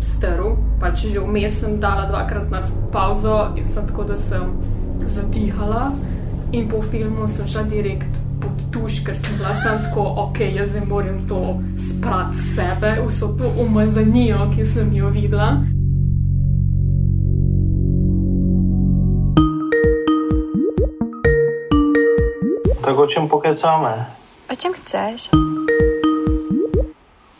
strl. 0.00 0.56
Pač 0.80 1.06
že 1.08 1.20
vmes 1.20 1.60
sem 1.60 1.80
dala 1.80 2.06
dvakrat 2.06 2.50
na 2.50 2.60
pauzo 2.92 3.56
in 3.56 3.64
sem 3.64 3.86
tako, 3.86 4.04
da 4.04 4.16
sem 4.16 4.44
zadihala. 5.06 5.92
In 6.52 6.68
po 6.68 6.82
filmu 6.82 7.26
sem 7.28 7.46
šla 7.46 7.66
direkt 7.66 8.10
pod 8.40 8.54
tuš, 8.70 9.00
ker 9.02 9.16
sem 9.16 9.34
bila 9.38 9.54
sem 9.58 9.78
tako, 9.88 10.04
ok, 10.28 10.38
jaz 10.54 10.70
zdaj 10.70 10.84
moram 10.86 11.18
to 11.28 11.58
sprati 11.74 12.36
sebe, 12.54 12.90
vso 13.06 13.32
to 13.38 13.50
umazanijo, 13.58 14.46
ki 14.54 14.66
sem 14.66 14.92
jo 14.94 15.10
videla. 15.10 15.64
Tak 22.86 22.98
o 22.98 23.06
čem 23.06 23.26
pokecáme? 23.28 24.06
O 24.46 24.54
čem 24.54 24.72
chceš? 24.72 25.34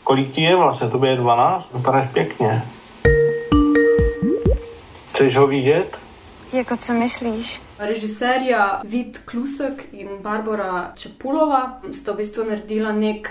Kolik 0.07 0.31
ti 0.31 0.41
je 0.41 0.55
vlastně? 0.55 0.89
Tobě 0.89 1.09
je 1.09 1.15
12? 1.17 1.73
Vypadáš 1.73 2.09
pěkně. 2.13 2.63
Chceš 5.13 5.37
ho 5.37 5.47
vidět? 5.47 5.97
Jako 6.53 6.77
co 6.77 6.93
myslíš? 6.93 7.61
Režiserja 7.79 8.81
Vid 8.83 9.17
Klusek 9.17 9.87
in 9.91 10.07
Barbara 10.21 10.91
Čepulova 10.95 11.77
sta 11.91 12.13
v 12.13 12.15
bistvu 12.15 12.43
naredila 12.43 12.91
nek 12.91 13.29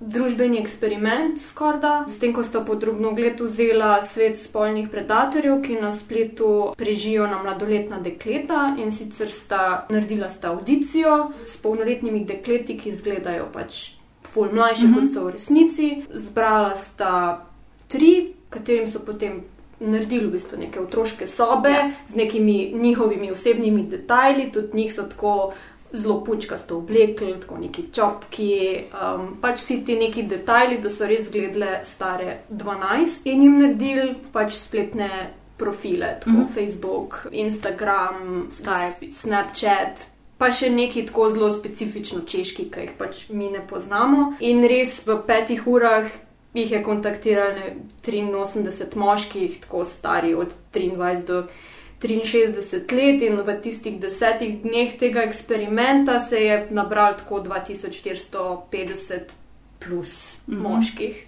družbeni 0.00 0.60
eksperiment, 0.60 1.38
skorda, 1.38 2.04
s 2.08 2.16
tem, 2.16 2.32
ko 2.32 2.44
sta 2.44 2.60
podrobno 2.60 3.10
gled 3.12 3.40
vzela 3.40 4.02
svet 4.02 4.38
spolnih 4.38 4.88
predatorjev, 4.88 5.58
ki 5.62 5.80
na 5.82 5.92
spletu 5.92 6.74
prežijo 6.78 7.26
na 7.26 7.42
mladoletna 7.42 7.98
dekleta 7.98 8.76
in 8.78 8.92
sicer 8.92 9.30
sta 9.30 9.86
naredila 9.90 10.28
sta 10.28 10.48
audicijo 10.48 11.32
s 11.46 11.56
polnoletnimi 11.56 12.24
dekleti, 12.24 12.78
ki 12.78 12.88
izgledajo 12.88 13.50
pač 13.52 14.01
ful 14.32 14.48
mlajše, 14.52 14.86
mm 14.86 14.94
-hmm. 14.94 15.00
kot 15.00 15.12
so 15.12 15.24
v 15.24 15.30
resnici. 15.30 16.02
Zbrala 16.14 16.76
sta 16.76 17.46
tri, 17.88 18.32
katerim 18.50 18.88
so 18.88 18.98
potem 18.98 19.42
naredili 19.80 20.26
v 20.26 20.30
bistvu 20.30 20.58
neke 20.58 20.80
otroške 20.80 21.26
sobe 21.26 21.70
ja. 21.70 21.90
z 22.08 22.14
nekimi 22.14 22.72
njihovimi 22.74 23.30
osebnimi 23.30 23.82
detajli, 23.82 24.52
tudi 24.52 24.76
njih 24.76 24.94
so 24.94 25.02
tako 25.02 25.52
zelo 25.92 26.24
pučkasto 26.24 26.76
oblekli, 26.76 27.40
tako 27.40 27.58
neki 27.58 27.84
čopki, 27.92 28.84
um, 28.92 29.36
pač 29.40 29.60
vsi 29.60 29.84
ti 29.84 29.96
neki 29.96 30.22
detajli, 30.22 30.78
da 30.78 30.88
so 30.88 31.06
res 31.06 31.30
gledale 31.30 31.80
stare 31.84 32.38
12 32.50 33.20
in 33.24 33.42
jim 33.42 33.58
naredili 33.58 34.14
pač 34.32 34.52
spletne 34.52 35.10
profile, 35.56 36.16
tako 36.20 36.30
mm 36.30 36.34
Mhm. 36.34 36.42
-hmm. 36.44 36.54
Facebook, 36.54 37.26
Instagram, 37.32 38.46
Skype, 38.48 39.12
Snapchat. 39.12 40.11
Pa 40.42 40.48
še 40.50 40.72
neki 40.74 41.04
tako 41.06 41.28
zelo 41.30 41.52
specifično 41.54 42.24
češki, 42.26 42.64
ki 42.66 42.80
jih 42.82 42.94
pač 42.98 43.28
mi 43.30 43.46
ne 43.52 43.60
poznamo. 43.62 44.32
In 44.42 44.64
res 44.66 44.96
v 45.06 45.20
petih 45.22 45.68
urah 45.70 46.08
jih 46.58 46.72
je 46.72 46.80
kontaktiralo 46.82 47.54
ne, 47.54 47.76
83 48.02 48.98
moških, 48.98 49.60
tako 49.62 49.84
stari 49.86 50.34
od 50.34 50.50
23 50.74 51.22
do 51.28 51.46
63 52.02 52.90
let, 52.98 53.22
in 53.22 53.38
v 53.38 53.54
tistih 53.62 54.00
desetih 54.02 54.58
dneh 54.64 54.98
tega 54.98 55.22
eksperimenta 55.22 56.18
se 56.20 56.42
je 56.42 56.66
nabralo 56.70 57.14
tako 57.22 57.38
2450 57.46 59.30
plus 59.78 60.38
mm 60.46 60.56
-hmm. 60.56 60.62
moških. 60.62 61.26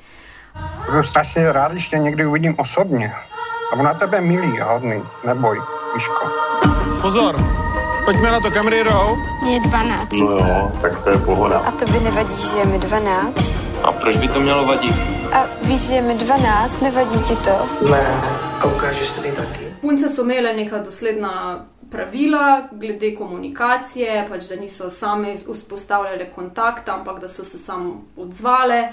Budu 0.87 1.03
strašně 1.03 1.53
rád, 1.53 1.73
když 1.73 1.89
tě 1.89 1.99
někdy 1.99 2.27
uvidím 2.27 2.55
osobně. 2.59 3.13
A 3.73 3.77
budu 3.77 3.87
na 3.87 3.95
tebe 3.95 4.21
milý 4.21 4.61
a 4.61 4.73
hodný. 4.73 5.03
Neboj, 5.27 5.61
Miško. 5.95 6.31
Pozor, 7.03 7.64
Pojďme 8.05 8.31
na 8.31 8.41
to, 8.41 8.51
kamarádou. 8.51 9.17
Mě 9.43 9.55
je 9.55 9.61
12. 9.61 10.13
No 10.13 10.19
jo, 10.19 10.73
tak 10.83 11.05
to 11.05 11.11
je 11.11 11.19
pohoda. 11.19 11.59
A 11.59 11.71
to 11.71 11.85
by 11.93 12.01
nevadí, 12.01 12.37
že 12.37 12.57
je 12.57 12.65
mi 12.65 12.79
12? 12.79 13.53
A 13.83 13.93
proč 13.93 14.17
by 14.17 14.29
to 14.29 14.41
mělo 14.41 14.67
vadit? 14.67 14.93
A 15.33 15.47
víš, 15.63 15.81
že 15.81 15.95
je 15.95 16.03
mi 16.03 16.15
12, 16.15 16.83
nevadí 16.83 17.23
ti 17.23 17.37
to? 17.37 17.57
Ne, 17.91 18.21
a 18.61 18.67
ukážeš 18.67 19.09
se 19.09 19.21
mi 19.21 19.33
taky. 19.33 19.65
Punce 19.81 20.09
so 20.09 20.23
imele 20.23 20.53
neka 20.53 20.79
dosledna 20.79 21.65
pravila 21.91 22.69
glede 22.73 23.11
komunikacije, 23.11 24.27
pač 24.29 24.49
da 24.49 24.57
niso 24.57 24.91
same 24.91 25.37
vzpostavljale 25.53 26.25
kontakta, 26.35 26.95
ampak 26.95 27.21
da 27.21 27.29
so 27.29 27.45
se 27.45 27.59
samo 27.59 28.05
odzvale, 28.17 28.89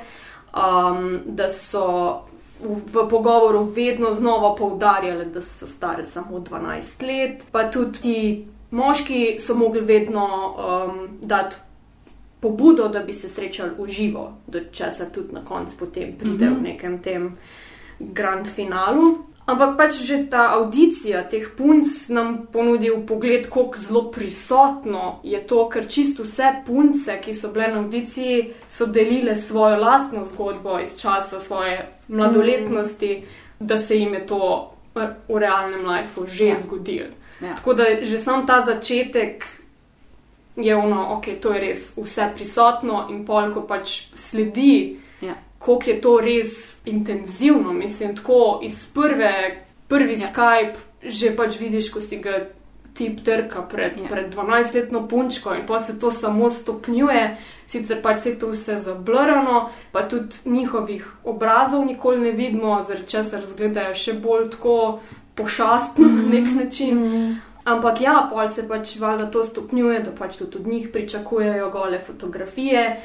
um, 0.56 1.20
da 1.26 1.50
so 1.50 2.22
v, 2.64 2.80
v 2.94 3.08
pogovoru 3.10 3.64
vedno 3.76 4.14
znova 4.14 4.56
poudarjale, 4.56 5.26
da 5.26 5.42
so 5.42 5.68
stare 5.68 6.06
samo 6.06 6.40
12 6.40 7.08
let, 7.08 7.46
pa 7.52 7.64
tudi 7.72 8.00
ti 8.00 8.48
moški 8.72 9.38
so 9.40 9.56
mogli 9.56 9.82
vedno 9.82 10.28
um, 10.28 11.20
dati 11.22 11.56
pobudo, 12.40 12.88
da 12.88 13.00
bi 13.00 13.14
se 13.14 13.30
srečali 13.30 13.72
v 13.78 13.88
živo, 13.88 14.34
do 14.48 14.60
česar 14.72 15.08
tudi 15.14 15.34
na 15.34 15.46
koncu 15.46 15.78
potem 15.78 16.16
pride 16.18 16.46
Mhm. 16.46 16.56
v 16.56 16.62
nekem 16.62 17.00
tem 17.00 17.38
grand 18.00 18.48
finalu. 18.48 19.18
Ampak 19.46 19.78
pač 19.78 19.94
že 20.06 20.30
ta 20.30 20.54
audicija 20.54 21.24
teh 21.30 21.44
punc 21.58 22.10
nam 22.10 22.48
ponudi 22.54 22.92
pogled, 23.08 23.50
kako 23.50 23.78
zelo 23.78 24.12
prisotno 24.12 25.20
je 25.24 25.48
to, 25.48 25.70
ker 25.70 25.88
čisto 25.88 26.24
vse 26.24 26.64
punce, 26.66 27.18
ki 27.22 27.34
so 27.34 27.50
bile 27.52 27.68
na 27.68 27.80
audiciji, 27.80 28.54
so 28.70 28.86
delile 28.86 29.36
svojo 29.36 29.78
lastno 29.78 30.26
zgodbo 30.26 30.80
iz 30.80 31.02
časa 31.02 31.40
svoje 31.40 31.90
mladoletnosti, 32.08 33.18
mm. 33.18 33.68
da 33.68 33.78
se 33.78 33.98
jim 33.98 34.14
je 34.14 34.28
to 34.28 34.72
v 35.28 35.38
realnem 35.40 35.86
lifeu 35.86 36.26
že 36.28 36.46
ja. 36.46 36.56
zgodilo. 36.56 37.10
Ja. 37.42 37.56
Tako 37.56 37.74
da 37.74 37.84
že 38.02 38.20
sam 38.20 38.48
ta 38.48 38.62
začetek 38.62 39.46
je 40.56 40.76
ono, 40.76 41.18
ok, 41.18 41.26
to 41.42 41.54
je 41.54 41.60
res 41.60 41.92
vse 41.96 42.32
prisotno 42.36 43.08
in 43.10 43.26
pol, 43.26 43.54
ko 43.54 43.62
pač 43.62 44.02
sledi, 44.16 45.00
Ja. 45.22 45.36
koliko 45.60 45.90
je 45.90 46.02
to 46.02 46.20
res 46.22 46.76
intenzivno. 46.86 47.74
Mislim, 47.74 48.16
tako 48.16 48.60
iz 48.64 48.86
prve, 48.94 49.66
prvi 49.88 50.20
ja. 50.20 50.28
Skype 50.28 50.76
že 51.04 51.36
pač 51.36 51.60
vidiš, 51.60 51.90
ko 51.90 52.02
si 52.02 52.18
ga 52.22 52.46
tip 52.94 53.24
trka 53.26 53.62
pred, 53.62 53.98
ja. 53.98 54.08
pred 54.10 54.36
12-letno 54.36 55.08
punčko 55.08 55.54
in 55.56 55.66
pa 55.66 55.80
se 55.80 56.00
to 56.00 56.12
samo 56.12 56.50
stopnjuje, 56.50 57.38
sicer 57.68 58.02
pač 58.02 58.20
se 58.20 58.36
to 58.40 58.52
vse 58.52 58.78
zablurano, 58.78 59.70
pa 59.92 60.04
tudi 60.08 60.36
njihovih 60.46 61.08
obrazov 61.24 61.86
nikoli 61.86 62.20
ne 62.20 62.32
vidimo, 62.32 62.82
zaradi 62.84 63.08
česar 63.08 63.46
zgledajo 63.46 63.96
še 63.96 64.14
bolj 64.14 64.50
tako 64.50 65.00
pošastno 65.36 66.08
mm 66.08 66.12
-hmm. 66.12 66.24
na 66.24 66.40
nek 66.40 66.64
način. 66.64 66.98
Mm 66.98 67.12
-hmm. 67.12 67.36
Ampak 67.64 68.02
ja, 68.02 68.28
pol 68.30 68.48
se 68.50 68.68
pač 68.68 68.96
valjda 69.00 69.26
to 69.32 69.44
stopnjuje, 69.44 70.00
da 70.00 70.12
pač 70.12 70.38
tudi 70.38 70.58
od 70.58 70.68
njih 70.68 70.90
pričakujejo 70.94 71.70
gole 71.70 72.00
fotografije, 72.00 73.02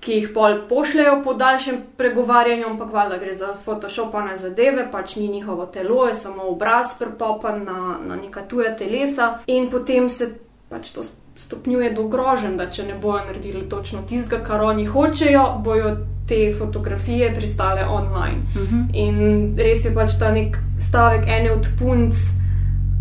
ki 0.00 0.12
jih 0.12 0.28
pol 0.34 0.54
pošljajo 0.68 1.22
po 1.24 1.34
daljšem 1.34 1.76
pregovarjanju, 1.96 2.66
ampak 2.66 2.92
valjda 2.92 3.18
gre 3.18 3.34
za 3.34 3.54
photoshopane 3.64 4.36
zadeve, 4.36 4.88
pač 4.90 5.16
ni 5.16 5.28
njihovo 5.28 5.66
telo, 5.66 6.06
je 6.06 6.14
samo 6.14 6.42
obraz 6.42 6.86
prepopan 6.98 7.64
na, 7.64 7.96
na 8.06 8.16
neka 8.16 8.42
tuja 8.42 8.76
telesa 8.76 9.38
in 9.46 9.70
potem 9.70 10.10
se 10.10 10.34
pač 10.68 10.90
to 10.90 11.02
stopnjuje 11.38 11.92
do 11.92 12.08
grožen, 12.08 12.56
da 12.56 12.70
če 12.70 12.86
ne 12.86 12.94
bojo 12.94 13.24
naredili 13.26 13.68
točno 13.68 14.02
tistega, 14.02 14.42
kar 14.44 14.60
oni 14.60 14.86
hočejo, 14.86 15.60
bojo 15.64 15.96
te 16.28 16.54
fotografije 16.58 17.34
pristale 17.34 17.84
online. 17.84 18.42
Mhm. 18.56 18.84
In 18.92 19.56
res 19.58 19.84
je 19.84 19.94
pač 19.94 20.18
ta 20.18 20.32
nek 20.32 20.58
stavek 20.78 21.28
ene 21.28 21.52
od 21.52 21.68
punc, 21.78 22.14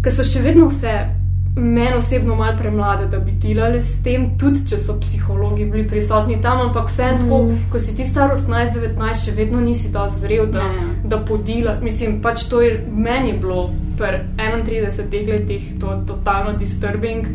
ki 0.03 0.11
so 0.11 0.23
še 0.23 0.43
vedno 0.45 0.67
vse 0.69 0.97
meni 1.55 1.95
osebno 1.95 2.35
malo 2.35 2.57
premlade, 2.57 3.05
da 3.05 3.19
bi 3.19 3.31
delali 3.31 3.83
s 3.83 4.03
tem, 4.03 4.27
tudi 4.37 4.65
če 4.67 4.77
so 4.77 4.97
psihologi 4.99 5.65
bili 5.65 5.87
prisotni 5.87 6.41
tam, 6.41 6.59
ampak 6.67 6.89
vse 6.89 7.05
mm. 7.11 7.19
tako, 7.21 7.39
ko 7.71 7.79
si 7.79 7.95
ti 7.95 8.05
star 8.05 8.33
18-19, 8.35 9.21
še 9.23 9.35
vedno 9.37 9.61
nisi 9.63 9.91
dovolj 9.93 10.17
zrel, 10.19 10.49
da, 10.51 10.67
da 11.03 11.21
podela. 11.25 11.77
Mislim, 11.81 12.19
pač 12.21 12.43
to 12.51 12.61
je 12.61 12.75
meni 12.91 13.37
bilo 13.39 13.69
pri 13.97 14.25
31 14.37 15.31
letih 15.31 15.69
to 15.79 15.95
totalno 16.07 16.57
disturbing. 16.59 17.31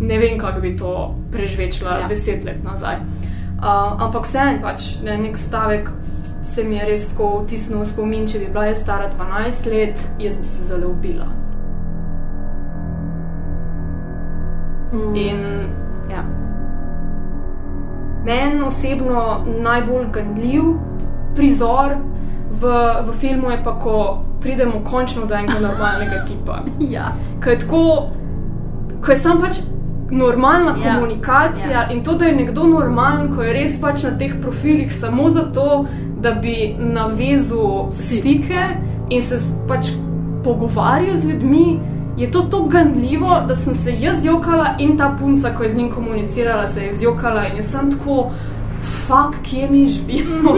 Ne 0.00 0.18
vem, 0.18 0.38
kako 0.38 0.60
bi 0.60 0.76
to 0.76 1.14
prežvečila 1.32 1.98
ja. 1.98 2.08
deset 2.08 2.44
let 2.44 2.64
nazaj. 2.64 2.96
Uh, 3.60 4.00
ampak 4.00 4.24
vseeno, 4.24 4.62
pač, 4.62 4.94
ne, 5.04 5.18
nek 5.20 5.36
stavek 5.36 5.90
se 6.42 6.64
mi 6.64 6.76
je 6.76 6.86
res 6.86 7.04
tako 7.10 7.42
vtisnil 7.44 7.82
v 7.82 7.86
spomin, 7.86 8.26
če 8.26 8.40
bi 8.40 8.48
bila 8.48 8.70
jaz 8.70 8.80
stara 8.80 9.10
12 9.12 9.66
let, 9.70 10.04
jaz 10.18 10.38
bi 10.40 10.48
se 10.48 10.64
zelo 10.68 10.94
ubila. 10.94 11.28
Mm. 14.92 15.16
In 15.16 15.42
ja. 16.10 16.24
meni 18.24 18.62
osebno 18.66 19.44
najbolj 19.46 20.08
ganljiv 20.12 20.72
prizor 21.36 21.94
v, 22.50 22.72
v 23.06 23.12
filmu 23.20 23.50
je 23.50 23.60
pa, 23.64 23.76
ko 23.78 24.24
pridemo 24.40 24.80
končno 24.84 25.26
do 25.26 25.34
enega 25.34 25.60
normalnega 25.60 26.24
tipa. 26.26 26.62
ja. 26.96 27.12
Ko 27.44 27.50
je 27.50 27.58
tako, 27.58 27.84
ko 29.04 29.12
je 29.12 29.16
sam 29.16 29.40
pač 29.40 29.60
normalna 30.10 30.76
Ja. 30.84 30.94
komunikacija 30.94 31.70
Ja. 31.72 31.90
in 31.92 32.04
to, 32.04 32.14
da 32.14 32.24
je 32.24 32.36
nekdo 32.36 32.66
normalen, 32.66 33.34
ko 33.36 33.42
je 33.42 33.52
res 33.52 33.80
pač 33.80 34.02
na 34.02 34.18
teh 34.18 34.32
profilih 34.42 34.92
samo 34.92 35.28
zato, 35.30 35.84
da 36.20 36.32
bi 36.32 36.74
navezal 36.78 37.88
stike 37.92 38.60
in 39.10 39.22
se 39.22 39.36
pač 39.68 39.86
pogovarjal 40.44 41.16
z 41.16 41.28
ljudmi. 41.28 41.80
Je 42.16 42.30
to 42.30 42.40
tako 42.40 42.64
ganljivo, 42.64 43.40
da 43.48 43.56
sem 43.56 43.74
se 43.74 43.94
jaz 44.00 44.24
jokala 44.24 44.66
in 44.78 44.96
ta 44.98 45.16
punca, 45.18 45.54
ko 45.54 45.62
je 45.62 45.68
z 45.70 45.76
njim 45.76 45.90
komunicirala, 45.90 46.66
se 46.66 46.80
je 46.82 46.94
zjokala 46.94 47.46
in 47.46 47.56
jaz 47.56 47.66
sem 47.66 47.90
tako, 47.90 48.30
fuk, 48.82 49.34
kje 49.42 49.68
mi 49.70 49.86
živimo. 49.88 50.50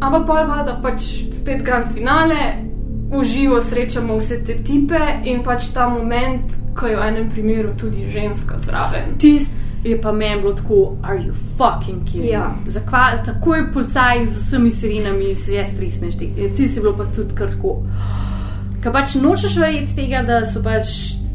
Ampak 0.00 0.26
pa 0.26 0.42
valjda 0.46 0.78
pač 0.82 1.00
spet 1.34 1.62
grand 1.62 1.88
finale, 1.94 2.67
v 3.10 3.24
živo 3.24 3.60
srečamo 3.60 4.16
vse 4.18 4.42
te 4.44 4.58
tipe 4.64 4.98
in 5.24 5.42
pač 5.42 5.70
ta 5.72 5.88
moment, 5.88 6.44
ko 6.76 6.86
je 6.86 6.96
v 6.96 7.06
enem 7.08 7.30
primeru 7.30 7.72
tudi 7.78 8.06
ženska 8.10 8.58
zraven. 8.58 9.16
Tist 9.18 9.50
je 9.84 9.96
pa 10.00 10.12
meni 10.12 10.40
bilo 10.40 10.52
tako, 10.52 10.96
are 11.02 11.18
you 11.18 11.32
fucking 11.32 12.04
kidding? 12.04 12.32
Ja. 12.32 12.54
Zakaj 12.66 13.22
takoj 13.24 13.72
policaj 13.72 14.26
z 14.26 14.36
vsemi 14.36 14.70
sirenami 14.70 15.34
se 15.34 15.54
je 15.54 15.64
strisneš? 15.64 16.16
Ti, 16.18 16.32
ti 16.56 16.68
si 16.68 16.80
bilo 16.80 16.92
pa 16.96 17.04
tudi 17.14 17.34
kar 17.34 17.50
tako. 17.50 17.82
Ker 18.82 18.92
pač 18.92 19.14
nočeš 19.14 19.56
verjeti 19.58 19.94
tega, 19.96 20.22
da 20.22 20.44
so 20.44 20.62
pač 20.62 20.92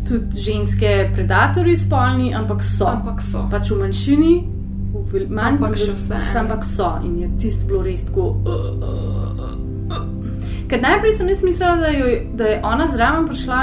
tudi 0.08 0.40
ženske 0.40 1.10
predatorji 1.16 1.76
spolni, 1.76 2.34
ampak 2.36 2.64
so. 2.64 2.88
Ampak 2.88 3.22
so. 3.22 3.48
Pač 3.52 3.72
v 3.72 3.80
manjšini, 3.82 4.34
v 4.94 5.26
manj, 5.30 5.58
Ampak 5.58 5.78
še 5.78 5.92
v- 5.92 5.96
vseeno. 5.98 6.40
Ampak 6.40 6.64
so 6.64 6.94
in 7.04 7.18
je 7.20 7.30
tisto 7.40 7.66
bilo 7.68 7.82
res 7.84 8.04
tako. 8.08 8.30
Uh, 8.46 8.48
uh, 8.48 8.92
uh, 9.42 9.98
uh. 9.98 10.23
Ker 10.74 10.82
najprej 10.82 11.12
sem 11.12 11.28
jaz 11.30 11.44
mislila, 11.46 11.76
da, 11.76 11.88
jo, 11.94 12.06
da 12.34 12.46
je 12.50 12.62
ona 12.66 12.86
zraven 12.90 13.28
prišla 13.28 13.58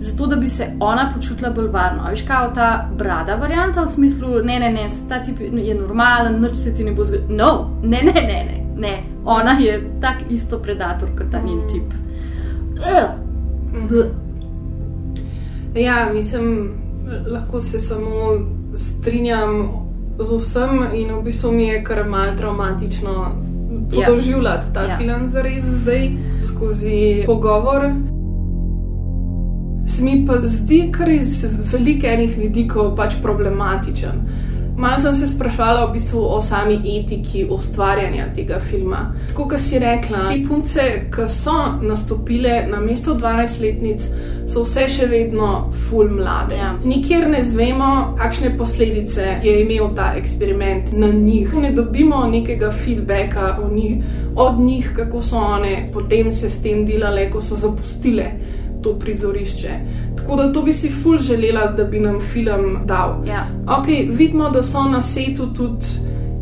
zato, 0.00 0.26
da 0.26 0.36
bi 0.36 0.48
se 0.48 0.66
ona 0.80 1.10
počutila 1.14 1.50
bolj 1.50 1.66
varno. 1.68 2.06
Veš, 2.08 2.22
kaj 2.24 2.46
ta 2.54 2.68
brada 2.98 3.34
varianta 3.36 3.82
v 3.82 3.86
smislu, 3.86 4.28
ne, 4.44 4.56
ne, 4.60 4.70
ne, 4.72 4.86
ta 5.08 5.18
tip 5.22 5.40
je 5.40 5.74
normalen, 5.74 6.40
nič 6.40 6.56
se 6.56 6.72
ti 6.74 6.84
ne 6.84 6.94
bo 6.96 7.04
zgodilo. 7.04 7.36
No, 7.36 7.50
ne, 7.82 8.00
ne, 8.02 8.12
ne, 8.14 8.38
ne, 8.48 8.64
ne. 8.76 8.94
Ona 9.24 9.58
je 9.60 9.76
tak 10.00 10.24
isto 10.30 10.58
predator 10.58 11.12
kot 11.18 11.28
ta 11.30 11.42
njen 11.44 11.60
tip. 11.68 11.92
Ugh. 13.84 14.06
Ja, 15.74 16.08
mislim, 16.12 16.72
lahko 17.26 17.60
se 17.60 17.78
samo 17.78 18.32
strinjam 18.74 19.68
z 20.18 20.36
vsem, 20.36 20.86
in 20.94 21.12
v 21.18 21.22
bistvu 21.22 21.52
mi 21.52 21.68
je 21.68 21.84
kar 21.84 22.08
malce 22.08 22.36
traumatično 22.36 23.28
Ja. 23.92 24.06
podoživljati 24.06 24.66
ta 24.74 24.82
ja. 24.82 24.98
film 24.98 25.26
zares 25.28 25.64
zdaj 25.64 26.10
skozi 26.42 27.22
pogovor. 27.26 27.90
Se 29.86 30.04
mi 30.04 30.24
pa 30.26 30.38
zdi 30.38 30.92
kar 30.92 31.08
iz 31.08 31.46
velikih 31.72 32.10
enih 32.12 32.38
vidikov 32.38 32.94
pač 32.96 33.14
problematičen. 33.22 34.22
Malo 34.80 34.98
sem 34.98 35.14
se 35.14 35.26
sprašvala 35.28 35.84
v 35.84 35.92
bistvu 35.92 36.20
o 36.24 36.40
sami 36.40 36.78
etiki 36.98 37.44
ustvarjanja 37.50 38.30
tega 38.34 38.58
filma. 38.60 39.12
Tako 39.28 39.44
kot 39.48 39.60
si 39.60 39.78
rekla, 39.78 40.22
te 40.30 40.38
punce, 40.48 40.84
ki 41.12 41.26
so 41.28 41.56
nastopile 41.82 42.62
na 42.70 42.80
mesto 42.80 43.12
12-letnic, 43.14 44.06
so 44.48 44.62
vse 44.64 44.86
še 44.88 45.08
vedno 45.10 45.50
full 45.84 46.08
mlade. 46.08 46.56
Ja. 46.56 46.70
Nikjer 46.80 47.28
ne 47.28 47.42
zvemo, 47.44 47.90
kakšne 48.16 48.54
posledice 48.56 49.26
je 49.44 49.58
imel 49.66 49.92
ta 49.96 50.14
eksperiment 50.16 50.94
na 50.96 51.12
njih. 51.12 51.52
Ne 51.60 51.74
dobimo 51.76 52.24
nekega 52.32 52.72
feedbacka 52.72 53.58
njih, 53.74 54.00
od 54.36 54.64
njih, 54.64 54.92
kako 54.96 55.20
so 55.22 55.44
one 55.58 55.90
potem 55.92 56.32
se 56.32 56.48
s 56.50 56.62
tem 56.64 56.86
delale, 56.88 57.28
ko 57.30 57.40
so 57.40 57.60
zapustile 57.60 58.32
to 58.82 58.98
prizorišče. 58.98 59.70
Tako 60.30 60.42
da 60.42 60.52
to 60.52 60.62
bi 60.62 60.72
si 60.72 60.90
ful 60.90 61.18
želela, 61.18 61.66
da 61.66 61.84
bi 61.84 62.00
nam 62.00 62.20
film 62.20 62.78
dal. 62.84 63.24
Ja. 63.26 63.46
Ok, 63.78 63.86
vidimo, 64.18 64.50
da 64.50 64.62
so 64.62 64.84
na 64.84 65.02
setu 65.02 65.46
tudi 65.54 65.86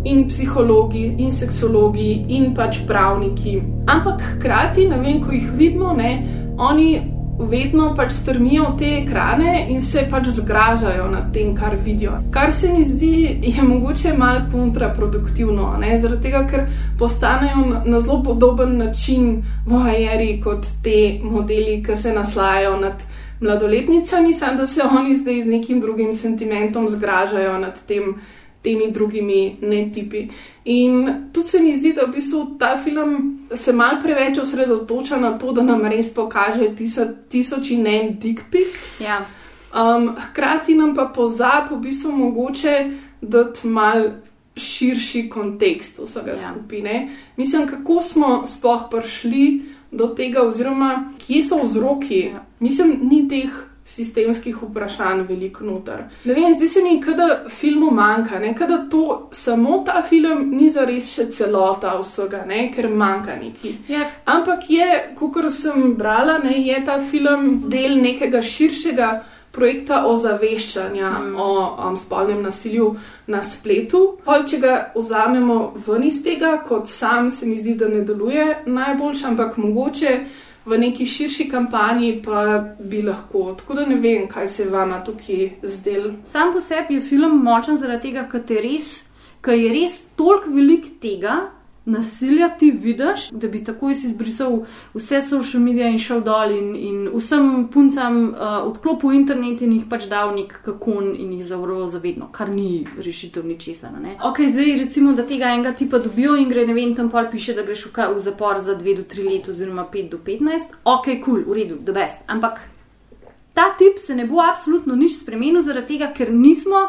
in 0.05 0.29
psihologi, 0.29 1.15
in 1.19 1.33
seksologi, 1.33 2.25
in 2.29 2.55
pač 2.55 2.79
pravniki. 2.87 3.63
Ampak 3.87 4.21
hkrati, 4.21 4.89
ne 4.89 4.99
vem, 5.01 5.23
ko 5.25 5.33
jih 5.33 5.49
vidimo, 5.57 5.95
ne, 5.97 6.11
oni 6.59 7.01
vedno 7.39 7.95
pač 7.97 8.13
strmijo 8.13 8.65
v 8.73 8.79
te 8.79 8.89
ekrane 8.99 9.67
in 9.71 9.81
se 9.81 10.03
pač 10.11 10.29
zgražajo 10.37 11.07
nad 11.11 11.33
tem, 11.33 11.55
kar 11.57 11.77
vidijo. 11.85 12.19
Kar 12.31 12.53
se 12.53 12.73
mi 12.73 12.85
zdi, 12.85 13.41
je 13.43 13.63
mogoče 13.63 14.13
malo 14.19 14.41
kontraproduktivno, 14.53 15.77
ne? 15.81 15.95
zaradi 16.01 16.23
tega, 16.23 16.45
ker 16.51 16.67
postanejo 16.99 17.65
na, 17.65 17.83
na 17.87 18.01
zelo 18.01 18.23
podoben 18.23 18.77
način 18.79 19.43
vojeri 19.67 20.41
kot 20.45 20.67
te 20.83 21.21
modeli, 21.23 21.79
ki 21.83 21.97
se 21.97 22.13
naslajajo 22.13 22.77
nad 22.81 23.08
mladoletnicami, 23.41 24.35
samo 24.35 24.57
da 24.57 24.67
se 24.67 24.83
oni 24.83 25.17
zdaj 25.17 25.43
z 25.43 25.47
nekim 25.47 25.81
drugim 25.81 26.13
sentimentom 26.13 26.89
zgražajo 26.89 27.59
nad 27.59 27.87
tem 27.87 28.15
temi 28.63 28.91
drugimi 28.91 29.57
netipi. 29.63 30.29
In 30.65 31.15
tudi 31.33 31.49
se 31.49 31.61
mi 31.61 31.77
zdi, 31.77 31.93
da 31.93 32.07
v 32.07 32.13
bistvu 32.13 32.57
ta 32.59 32.77
film 32.77 33.39
se 33.55 33.73
mal 33.73 34.01
preveč 34.03 34.39
osredotoča 34.39 35.17
na 35.17 35.39
to, 35.39 35.53
da 35.53 35.63
nam 35.63 35.87
res 35.87 36.11
pokaže 36.15 36.75
tisa, 36.77 37.07
tisoč 37.29 37.71
in 37.71 37.87
en 37.87 38.17
dikpik. 38.21 38.79
Ja. 39.01 39.23
Um, 39.69 40.11
hkrati 40.17 40.75
nam 40.75 40.95
pa 40.97 41.07
pozab 41.15 41.71
v 41.71 41.81
bistvu 41.83 42.13
mogoče 42.13 42.75
dati 43.21 43.69
mal 43.69 44.11
širši 44.59 45.29
kontekst 45.31 46.01
vsega 46.03 46.35
ja. 46.35 46.37
skupine. 46.37 47.09
Mislim, 47.37 47.67
kako 47.67 48.01
smo 48.03 48.43
sploh 48.47 48.89
prišli 48.91 49.63
do 49.91 50.09
tega, 50.15 50.43
oziroma 50.43 51.13
kje 51.19 51.43
so 51.43 51.63
vzroki. 51.63 52.21
Ja. 52.35 52.45
Mislim, 52.61 52.99
ni 53.03 53.29
teh 53.29 53.51
sistemskih 53.89 54.57
vprašanj 54.63 55.23
veliko 55.29 55.65
noter. 55.65 56.03
Ne 56.25 56.35
vem, 56.35 56.53
zdi 56.55 56.69
se 56.69 56.83
mi, 56.83 57.01
da 57.17 57.45
filmu 57.49 57.91
manjka, 57.91 58.39
ne? 58.39 58.53
da 58.59 58.79
to 58.91 59.29
samo 59.33 59.83
ta 59.87 60.03
film 60.03 60.51
ni 60.51 60.69
zares 60.71 61.15
še 61.15 61.31
celota 61.33 61.95
vsega, 62.03 62.43
ne? 62.47 62.67
ker 62.75 62.91
manjka 62.93 63.39
neki. 63.41 63.75
Ja. 63.89 64.05
Ampak 64.29 64.69
je, 64.71 64.89
kot 65.17 65.41
sem 65.53 65.95
brala, 65.97 66.39
ne? 66.45 66.59
je 66.61 66.85
ta 66.85 66.99
film 67.01 67.49
del 67.71 67.97
nekega 68.03 68.43
širšega. 68.45 69.11
Projekta 69.53 70.03
ozaveščanja 70.07 71.11
mm. 71.11 71.37
o 71.41 71.53
um, 71.89 71.97
spolnem 71.97 72.43
nasilju 72.43 72.91
na 73.27 73.43
spletu. 73.43 74.19
Pol, 74.25 74.45
če 74.49 74.61
ga 74.63 74.75
vzamemo 74.97 75.59
ven 75.87 76.05
iz 76.05 76.21
tega, 76.25 76.59
kot 76.67 76.91
sam 76.93 77.31
se 77.31 77.47
mi 77.47 77.57
zdi, 77.59 77.75
da 77.75 77.89
ne 77.89 78.05
deluje 78.07 78.63
najboljše, 78.67 79.27
ampak 79.27 79.57
mogoče 79.57 80.13
v 80.69 80.79
neki 80.79 81.07
širši 81.07 81.49
kampanji 81.49 82.23
pa 82.25 82.61
bi 82.79 83.03
lahko. 83.03 83.55
Tako 83.59 83.75
da 83.75 83.87
ne 83.87 83.97
vem, 83.97 84.29
kaj 84.29 84.49
se 84.49 84.69
vama 84.69 85.01
tukaj 85.05 85.51
zdel. 85.63 86.11
Sam 86.25 86.53
po 86.53 86.61
sebi 86.61 86.99
je 86.99 87.01
film 87.01 87.41
močen 87.45 87.77
zaradi 87.77 88.11
tega, 88.11 88.27
ker 88.29 88.45
je 88.49 88.63
res, 88.63 88.91
ker 89.41 89.57
je 89.57 89.71
res 89.73 90.01
toliko 90.17 90.53
velik 90.53 90.91
tega. 91.01 91.41
Nasilja 91.89 92.51
ti 92.59 92.71
vidiš, 92.71 93.31
da 93.33 93.49
bi 93.49 93.63
takoj 93.65 93.95
si 93.97 94.07
izbrisal 94.07 94.59
vse 94.95 95.21
social 95.25 95.63
medije 95.63 95.89
in 95.91 95.99
šel 95.99 96.21
dol 96.21 96.53
in, 96.53 96.75
in 96.77 96.99
vsem 97.15 97.69
puncam 97.73 98.19
uh, 98.29 98.59
odklopil 98.69 99.15
internet 99.17 99.63
in 99.65 99.73
jih 99.73 99.87
pač 99.89 100.05
dal 100.11 100.35
nek 100.37 100.53
kakon 100.67 101.15
in 101.17 101.33
jih 101.33 101.47
zavrl 101.49 101.87
za 101.89 102.03
vedno, 102.03 102.29
kar 102.33 102.53
ni 102.53 102.85
rešitev 102.99 103.47
ničesar. 103.47 103.97
Ok, 104.25 104.43
zdaj 104.53 104.77
recimo, 104.83 105.13
da 105.17 105.25
tega 105.27 105.55
enega 105.55 105.73
tipa 105.73 105.99
dobijo 105.99 106.37
in 106.37 106.53
gre, 106.53 106.67
ne 106.69 106.77
vem, 106.77 106.93
tam 106.95 107.09
pol 107.09 107.31
piše, 107.33 107.57
da 107.57 107.65
greš 107.65 107.87
v, 107.89 108.11
v 108.15 108.21
zapor 108.21 108.61
za 108.61 108.77
2 108.77 108.97
do 109.01 109.09
3 109.09 109.25
let 109.31 109.49
oziroma 109.49 109.89
5 109.93 110.11
do 110.13 110.21
15. 110.27 110.77
Ok, 110.85 111.09
kul, 111.09 111.23
cool, 111.25 111.45
v 111.49 111.57
redu, 111.63 111.81
the 111.85 111.97
best. 111.97 112.21
Ampak 112.27 112.61
ta 113.55 113.73
tip 113.79 113.99
se 113.99 114.15
ne 114.15 114.27
bo 114.27 114.45
absolutno 114.45 114.95
nič 114.95 115.17
spremenil 115.23 115.65
zaradi 115.65 115.97
tega, 115.97 116.13
ker 116.13 116.31
nismo 116.33 116.85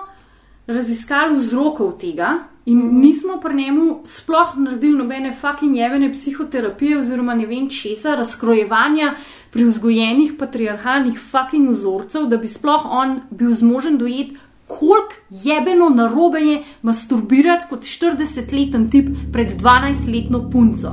raziskali 0.67 1.39
vzrokov 1.39 1.95
tega. 1.97 2.49
In 2.69 2.77
mm. 2.77 2.99
nismo 3.01 3.39
pri 3.41 3.55
njemu 3.55 3.99
sploh 4.05 4.57
naredili 4.57 4.97
nobene 4.97 5.33
fucking 5.33 5.75
jevene 5.75 6.11
psihoterapije 6.13 6.99
oziroma 6.99 7.33
ne 7.33 7.45
vem 7.45 7.69
česa, 7.69 8.15
razkrojevanja 8.15 9.13
pri 9.49 9.63
vzgojenih 9.65 10.33
patriarhalnih 10.39 11.19
fucking 11.31 11.69
vzorcev, 11.69 12.27
da 12.29 12.37
bi 12.37 12.47
sploh 12.47 12.85
on 12.85 13.21
bil 13.31 13.53
zmožen 13.53 13.97
dojeti, 13.97 14.37
koliko 14.67 15.15
jebeno 15.29 15.89
narobe 15.89 16.39
je 16.39 16.59
masturbirati 16.81 17.65
kot 17.69 17.79
40-leten 17.83 18.89
tip 18.91 19.09
pred 19.33 19.55
12-letno 19.61 20.49
punco. 20.51 20.91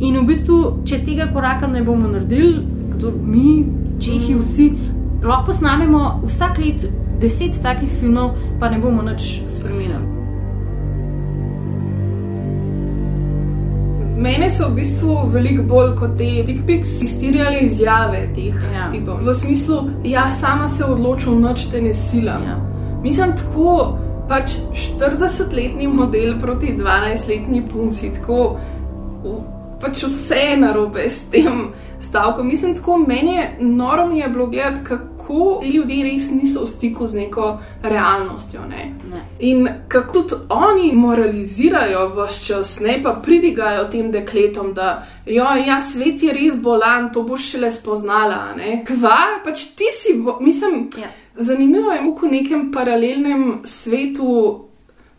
In 0.00 0.18
v 0.18 0.24
bistvu, 0.26 0.58
če 0.84 0.98
tega 1.06 1.28
koraka 1.32 1.70
ne 1.70 1.84
bomo 1.86 2.10
naredili, 2.10 2.64
kdo 2.96 3.12
mi, 3.22 3.62
čehi, 4.02 4.34
vsi, 4.40 4.66
lahko 5.22 5.52
posnamemo 5.52 6.02
vsak 6.26 6.58
let 6.58 6.88
deset 7.22 7.62
takih 7.62 7.94
filmov, 8.00 8.34
pa 8.60 8.68
ne 8.68 8.82
bomo 8.82 9.06
nič 9.06 9.30
spremenili. 9.46 10.13
Mene 14.16 14.50
so 14.50 14.68
v 14.68 14.78
bistvu 14.78 15.16
veliko 15.32 15.62
bolj 15.66 15.94
kot 15.98 16.12
te 16.18 16.28
TikToks 16.46 17.00
iztirjale 17.02 17.64
izjave 17.66 18.28
teh 18.34 18.60
ja. 18.74 18.86
tipov. 18.92 19.18
V 19.26 19.34
smislu, 19.34 19.80
ja, 20.06 20.28
sama 20.30 20.68
se 20.68 20.84
odločil, 20.84 21.34
noč 21.40 21.66
te 21.72 21.82
ne 21.82 21.92
sila. 21.92 22.38
Ja. 22.46 22.58
Mislim, 23.02 23.34
tako 23.36 23.98
pač 24.28 24.54
40-letni 24.72 25.88
model 25.90 26.38
proti 26.40 26.76
12-letni 26.78 27.64
punci, 27.68 28.12
tako 28.14 28.38
pač 29.82 30.04
vse 30.06 30.38
je 30.38 30.56
narobe 30.62 31.10
s 31.10 31.26
tem 31.32 31.72
stavkom. 32.00 32.46
Mislim, 32.46 32.76
tako 32.76 32.98
meni 32.98 33.34
je 33.34 33.56
noro 33.60 34.06
mi 34.06 34.18
je 34.18 34.28
bilo 34.28 34.46
gledati, 34.46 34.84
kako 34.84 35.13
kako 35.24 35.58
ti 35.62 35.68
ljudje 35.68 36.04
res 36.04 36.30
niso 36.30 36.64
v 36.64 36.66
stiku 36.66 37.06
z 37.06 37.14
neko 37.14 37.58
realnostjo. 37.82 38.60
Ne? 38.68 38.92
Ne. 39.10 39.20
In 39.38 39.68
kako 39.88 40.12
tudi 40.12 40.42
oni 40.48 40.92
moralizirajo 40.94 42.08
vse 42.08 42.44
čas, 42.44 42.80
ne 42.80 43.00
pa 43.02 43.20
pridigajo 43.22 43.88
tem 43.90 44.10
dekletom, 44.10 44.74
da 44.74 45.06
jo, 45.26 45.44
ja, 45.66 45.80
svet 45.80 46.22
je 46.22 46.32
res 46.32 46.56
bolan, 46.56 47.12
to 47.12 47.22
boš 47.22 47.50
šele 47.50 47.70
spoznala. 47.70 48.54
Kva, 48.86 49.40
pač 49.44 49.64
ti 49.76 49.88
si, 49.92 50.18
bo, 50.18 50.38
mislim, 50.40 50.88
ja. 51.00 51.08
zanimivo 51.36 51.92
je, 51.92 52.00
v 52.22 52.30
nekem 52.30 52.70
paralelnem 52.72 53.60
svetu. 53.64 54.60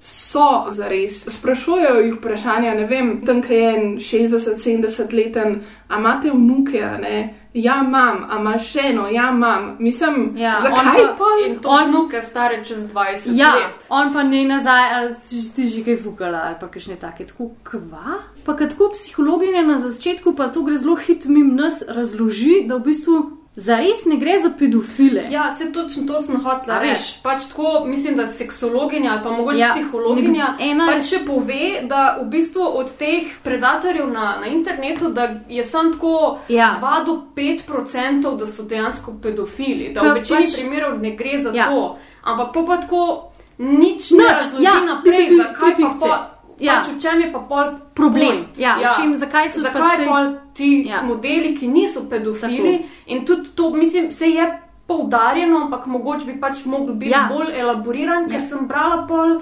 So 0.05 0.67
za 0.69 0.85
res. 0.87 1.23
Sprašujejo 1.33 2.01
jih 2.03 2.17
vprašanja, 2.19 2.75
ne 2.75 2.83
vem, 2.85 3.07
tam 3.25 3.39
je 3.49 3.71
60-70 3.97 5.13
leten, 5.15 5.55
a 5.87 5.97
imate 5.97 6.29
vnuke, 6.29 6.83
ne? 7.01 7.44
Ja, 7.55 7.83
imam, 7.87 8.27
a 8.29 8.39
imaš 8.39 8.73
ženo, 8.73 9.07
ja, 9.07 9.29
imam. 9.29 9.75
Mislim, 9.79 10.31
ja, 10.35 10.59
zakaj 10.61 11.17
pa 11.17 11.47
in 11.47 11.59
to 11.59 11.69
on, 11.69 11.89
vnuke 11.89 12.21
stare 12.21 12.63
čez 12.63 12.83
20 12.93 13.29
ja, 13.31 13.53
let? 13.55 13.85
On 13.89 14.13
pa 14.13 14.23
ne 14.23 14.43
nazaj, 14.45 14.93
ali 14.93 15.13
ti 15.55 15.67
že 15.67 15.83
kaj 15.83 15.97
fukala, 15.97 16.41
ali 16.45 16.55
pa 16.59 16.67
kakšne 16.67 16.95
take, 16.95 17.27
tako 17.27 17.49
kva. 17.63 18.19
Pa 18.45 18.53
tako 18.53 18.91
psihologinja 18.93 19.61
na 19.61 19.79
začetku, 19.79 20.35
pa 20.35 20.47
to 20.47 20.61
gre 20.61 20.77
zelo 20.77 20.95
hitro 20.95 21.31
mimo 21.31 21.55
nas, 21.55 21.83
razloži, 21.87 22.65
da 22.67 22.75
v 22.75 22.79
bistvu 22.91 23.44
Zares 23.55 24.05
ne 24.05 24.17
gre 24.17 24.39
za 24.43 24.49
pedofile. 24.59 25.27
Ja, 25.31 25.55
se 25.55 25.71
točno 25.71 26.03
to 26.07 26.19
sem 26.19 26.41
hotel 26.43 26.79
reči. 26.79 27.19
Pač 27.23 27.45
tako, 27.47 27.85
mislim, 27.85 28.15
da 28.15 28.25
seksologinja 28.25 29.11
ali 29.11 29.23
pa 29.23 29.31
mogoče 29.31 29.59
ja, 29.59 29.69
psihologinja 29.71 30.47
ena... 30.59 30.87
pač 30.91 31.07
še 31.09 31.21
pove, 31.25 31.69
da 31.87 32.17
v 32.21 32.27
bistvu 32.33 32.67
od 32.81 32.91
teh 32.99 33.31
predatorjev 33.43 34.11
na, 34.11 34.35
na 34.41 34.51
internetu, 34.51 35.09
da 35.09 35.29
je 35.49 35.63
samo 35.63 35.93
tako 35.95 36.39
ja. 36.49 36.73
2 36.81 37.05
do 37.05 37.15
5 37.35 37.71
odstotkov, 37.79 38.37
da 38.37 38.45
so 38.45 38.67
dejansko 38.67 39.15
pedofili. 39.23 39.93
Da 39.95 40.01
Ka, 40.01 40.11
v 40.11 40.19
večini 40.19 40.49
pač... 40.49 40.59
primerov 40.59 40.99
ne 40.99 41.15
gre 41.15 41.39
za 41.39 41.55
ja. 41.55 41.71
to. 41.71 41.95
Ampak 42.23 42.53
pa, 42.53 42.67
pa 42.67 42.81
tako 42.83 43.31
nič 43.57 44.11
ne 44.11 44.33
razloži 44.33 44.67
ja, 44.67 44.79
naprej, 44.83 45.29
zakaj 45.39 45.75
pa. 45.99 46.34
Ja. 46.59 46.79
Pač 46.79 46.87
v 46.93 46.99
čem 47.03 47.21
je 47.21 47.31
pa 47.33 47.39
pol 47.43 47.73
problem? 47.93 48.45
Ja, 48.55 48.77
ja. 48.79 48.93
Čim, 48.95 49.15
zakaj 49.19 49.49
so 49.51 49.63
zakaj 49.63 49.97
te... 49.97 50.05
pol 50.07 50.31
ti 50.55 50.69
ja. 50.87 51.01
modeli, 51.03 51.51
ki 51.55 51.67
niso 51.67 52.05
pedofili? 52.09 52.79
Tako. 52.79 53.11
In 53.11 53.25
tudi 53.25 53.51
to, 53.55 53.69
mislim, 53.75 54.11
se 54.11 54.29
je 54.31 54.45
poudarjeno, 54.87 55.65
ampak 55.65 55.85
mogoče 55.85 56.25
bi 56.25 56.39
pač 56.39 56.65
mogel 56.65 56.95
biti 56.95 57.11
ja. 57.11 57.25
bolj 57.31 57.51
elaboriran, 57.59 58.29
ker 58.29 58.39
ja. 58.39 58.47
sem 58.47 58.67
brala 58.67 59.03
pol. 59.09 59.39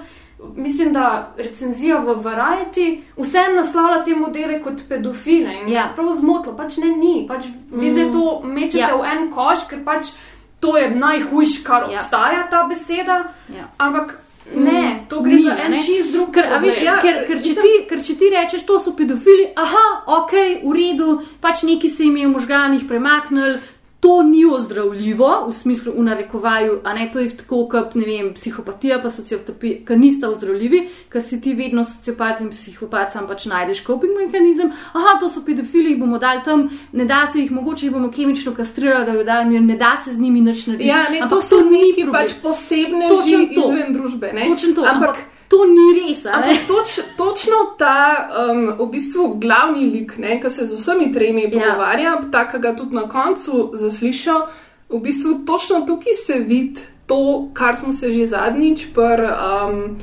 Mislim, 0.56 0.92
da 0.92 1.32
recenzija 1.38 2.00
v 2.04 2.18
Variety 2.20 2.88
vse 3.16 3.46
naslavlja 3.54 4.02
te 4.04 4.16
modele 4.18 4.58
kot 4.60 4.82
pedofile. 4.88 5.54
Ja. 5.70 5.86
Prav 5.96 6.10
zmotlo, 6.18 6.52
pač 6.58 6.76
ne 6.82 6.90
ni. 6.96 7.14
Pač 7.28 7.46
mm. 7.48 7.78
Vi 7.80 7.92
zdaj 7.94 8.10
to 8.12 8.26
mečete 8.42 8.82
ja. 8.82 8.96
v 8.98 9.06
en 9.14 9.30
koš, 9.32 9.68
ker 9.70 9.80
pač 9.86 10.12
to 10.60 10.76
je 10.76 10.90
najhujš, 10.90 11.62
kar 11.64 11.86
ja. 11.86 11.94
obstaja 11.94 12.44
ta 12.50 12.66
beseda. 12.68 13.22
Ja. 13.52 13.70
Ampak 13.78 14.18
Ne, 14.52 14.80
mm, 14.80 15.06
to 15.08 15.20
gre 15.24 15.38
za 15.40 15.54
en 15.64 15.76
čist 15.80 16.12
drug. 16.12 16.28
Ker, 16.34 16.50
veš, 16.60 16.82
ja, 16.84 16.98
ker, 17.00 17.22
ker, 17.28 17.40
če 17.40 17.54
ti, 17.56 17.72
ker 17.88 18.02
če 18.04 18.16
ti 18.20 18.28
rečeš, 18.34 18.66
to 18.68 18.76
so 18.82 18.92
pedofili, 18.96 19.46
aha, 19.56 19.84
ok, 20.18 20.34
v 20.60 20.74
redu, 20.76 21.14
pač 21.40 21.64
neki 21.64 21.88
se 21.88 22.04
jim 22.04 22.18
je 22.20 22.28
v 22.28 22.34
možganjih 22.34 22.84
premaknili, 22.88 23.56
to 24.04 24.22
ni 24.22 24.44
ozdravljivo, 24.44 25.46
v 25.48 25.52
smislu, 25.52 25.92
v 25.96 26.02
narekovaju, 26.04 26.80
a 26.84 26.92
ne 26.94 27.06
to 27.12 27.18
je 27.18 27.30
tako, 27.36 27.62
kot 27.72 27.94
ne 27.96 28.04
vem, 28.04 28.26
psihopatija, 28.36 28.98
pa 29.00 29.08
sociopatija, 29.10 29.78
ki 29.88 29.96
nista 29.96 30.28
ozdravljivi, 30.28 30.82
ker 31.08 31.22
si 31.24 31.38
ti 31.40 31.54
vedno 31.56 31.86
sociopat 31.88 32.42
in 32.44 32.50
psihopat, 32.52 33.14
sam 33.14 33.24
pač 33.30 33.46
najdeš 33.48 33.80
coping 33.86 34.12
mehanizem. 34.18 34.74
Aha, 34.92 35.16
to 35.20 35.30
so 35.32 35.40
pedofili, 35.46 35.94
jih 35.94 36.02
bomo 36.02 36.20
dali 36.20 36.44
tam, 36.44 36.66
ne 36.92 37.06
da 37.08 37.22
se 37.32 37.40
jih, 37.40 37.54
mogoče 37.56 37.86
jih 37.86 37.94
bomo 37.94 38.10
kemično 38.12 38.52
kastrirali, 38.52 39.06
da 39.08 39.16
jo 39.16 39.24
dali 39.24 39.48
mir, 39.48 39.64
ne 39.64 39.76
da 39.80 39.94
se 40.04 40.12
z 40.12 40.20
njimi 40.20 40.44
nič 40.44 40.66
narediti. 40.66 40.90
Ja, 40.90 41.06
ne, 41.08 41.24
to 41.30 41.40
so 41.40 41.62
neki 41.64 42.04
pač 42.12 42.36
posebne 42.42 43.08
stvari 43.08 43.48
izven 43.56 43.96
družbe. 43.96 44.34
Točno 44.44 44.74
to. 44.74 44.84
Ampak, 44.84 45.16
ampak 45.16 45.33
to 45.48 45.64
ni 45.64 45.86
res. 46.00 46.24
Ampak 46.26 46.66
toč, 46.68 46.98
točno 47.16 47.76
ta, 47.78 48.28
um, 48.50 48.66
v 48.78 48.90
bistvu, 48.90 49.34
glavni 49.40 49.90
lik, 49.90 50.16
ki 50.16 50.50
se 50.50 50.66
z 50.66 50.80
vsemi 50.80 51.12
tremi 51.12 51.42
Ja. 51.42 51.50
pogovarja, 51.50 52.16
ta, 52.32 52.48
ki 52.48 52.58
ga 52.58 52.74
tudi 52.76 52.96
na 52.96 53.08
koncu 53.08 53.70
zaslišijo, 53.74 54.46
v 54.90 55.00
bistvu 55.00 55.44
točno 55.46 55.84
tukaj 55.86 56.14
se 56.14 56.38
vidi 56.38 56.80
to, 57.06 57.48
kar 57.52 57.76
smo 57.76 57.92
se 57.92 58.10
že 58.10 58.26
zadnjič 58.26 58.86
pr, 58.94 59.20
um, 59.28 59.96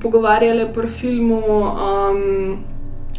pogovarjali 0.00 0.72
pri 0.74 0.88
filmu 0.88 1.42
um, 1.46 2.64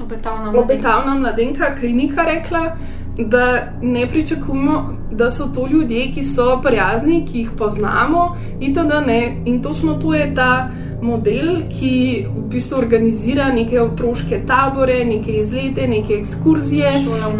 Obetavna 0.01 0.51
mladenka. 0.51 0.59
Obetavna 0.59 1.15
mladenka, 1.15 1.75
ki 1.75 1.85
je 1.85 1.93
Nika 1.93 2.23
rekla. 2.23 2.77
Da 3.17 3.73
ne 3.81 4.07
pričakujemo, 4.09 4.97
da 5.11 5.31
so 5.31 5.45
to 5.55 5.67
ljudje, 5.67 6.11
ki 6.11 6.23
so 6.23 6.61
prijazni, 6.63 7.27
ki 7.31 7.39
jih 7.39 7.51
poznamo, 7.57 8.37
in, 8.59 8.73
da 8.73 9.01
ne. 9.01 9.41
in 9.45 9.61
točno 9.63 9.93
to 9.93 10.13
je 10.13 10.35
ta 10.35 10.69
model, 11.03 11.51
ki 11.69 11.93
v 12.29 12.45
bistvu 12.53 12.77
organizira 12.77 13.49
neke 13.53 13.81
otroške 13.81 14.43
tabore, 14.47 15.03
neke 15.05 15.35
izlete, 15.41 15.87
neke 15.87 16.17
ekskurzije, 16.21 16.93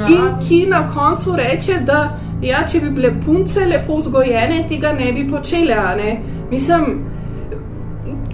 in 0.09 0.29
ki 0.47 0.65
na 0.69 0.83
koncu 0.91 1.35
reče, 1.39 1.79
da 1.87 2.03
ja, 2.43 2.65
če 2.67 2.83
bi 2.83 2.91
bile 2.97 3.13
punce 3.25 3.65
lepo 3.65 3.97
vzgojene, 4.01 4.63
tega 4.69 4.93
ne 4.93 5.11
bi 5.15 5.25
počele. 5.29 5.79
Ne? 5.97 6.13
Mislim, 6.51 7.03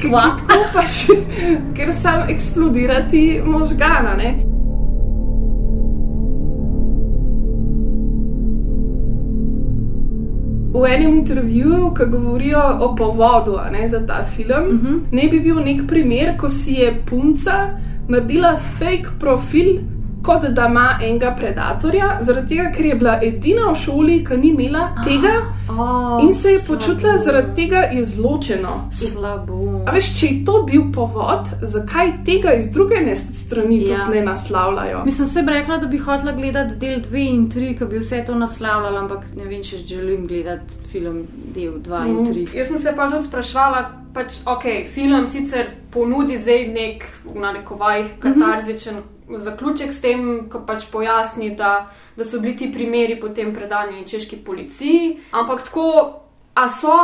kako 0.02 0.62
pač, 0.74 1.02
ker 1.78 1.94
sam 1.94 2.30
eksplodirati 2.30 3.42
možgana. 3.46 4.16
Ne? 4.18 4.49
V 10.74 10.86
enem 10.86 11.14
intervjuju, 11.14 11.94
ki 11.98 12.06
govorijo 12.12 12.62
o 12.80 12.96
povodu 12.96 13.58
ne, 13.72 13.90
za 13.90 14.06
ta 14.08 14.24
film, 14.24 14.68
uh 14.68 14.82
-huh. 14.82 15.00
ne 15.12 15.28
bi 15.32 15.40
bil 15.40 15.56
nek 15.56 15.88
primer, 15.88 16.38
ko 16.38 16.50
si 16.50 16.74
je 16.74 16.94
punca 17.06 17.80
naredila 18.08 18.58
fake 18.58 19.10
profil, 19.20 19.80
kot 20.24 20.46
da 20.46 20.66
ima 20.66 21.00
enega 21.02 21.32
predatorja, 21.32 22.18
zaradi 22.22 22.48
tega, 22.48 22.72
ker 22.72 22.86
je 22.86 22.96
bila 22.96 23.20
edina 23.24 23.72
v 23.72 23.76
šoli, 23.76 24.26
ki 24.26 24.38
ni 24.38 24.48
imela 24.50 24.96
tega 25.06 25.34
Oh, 25.72 26.24
in 26.24 26.34
se 26.34 26.50
je 26.50 26.60
počutila 26.68 27.18
zaradi 27.18 27.56
tega 27.56 27.90
izločeno. 27.92 28.88
Slabo. 28.92 29.84
A 29.86 29.92
veš, 29.92 30.20
če 30.20 30.28
je 30.28 30.46
to 30.46 30.64
bil 30.64 30.84
povod, 30.92 31.46
zakaj 31.64 32.24
tega 32.26 32.54
iz 32.54 32.72
druge 32.72 32.96
ne- 32.98 33.16
strani 33.16 33.78
Ja. 33.82 34.06
tudi 34.06 34.20
ne 34.20 34.26
naslavljajo? 34.26 35.06
Mislim, 35.06 35.28
se 35.28 35.42
bi 35.42 35.52
rekla, 35.52 35.78
da 35.78 35.86
bi 35.86 35.98
hotela 35.98 36.32
gledati 36.32 36.76
del 36.76 37.00
2 37.02 37.30
in 37.30 37.50
3, 37.50 37.78
ki 37.78 37.86
bi 37.86 38.00
vse 38.00 38.24
to 38.26 38.36
naslavljala, 38.36 39.00
ampak 39.00 39.20
ne 39.36 39.46
vem, 39.46 39.64
če 39.64 39.78
želim 39.78 40.28
gledati 40.28 40.74
film 40.92 41.24
del 41.54 41.72
2 41.80 42.08
in 42.08 42.26
3. 42.26 42.48
Jaz 42.54 42.68
sem 42.68 42.80
se 42.80 42.96
pa 42.96 43.10
tudi 43.10 43.24
sprašvala, 43.24 43.84
pač, 44.14 44.40
ok, 44.46 44.64
film 44.88 45.28
sicer 45.28 45.66
ponudi 45.92 46.38
zdaj 46.38 46.68
nek, 46.68 47.04
v 47.26 47.40
narekovajih, 47.40 48.06
katarzičen 48.20 48.96
zaključek 49.38 49.94
s 49.94 50.02
tem, 50.02 50.50
ko 50.50 50.64
pač 50.66 50.88
pojasni, 50.92 51.52
da, 51.56 51.90
da 52.16 52.24
so 52.24 52.40
bili 52.40 52.56
ti 52.58 52.72
primeri 52.72 53.20
potem 53.20 53.54
predani 53.54 54.08
češki 54.08 54.42
policiji. 54.46 55.18
Ampak 55.32 55.64
tako, 55.70 55.90
a 56.54 56.70
so 56.70 56.96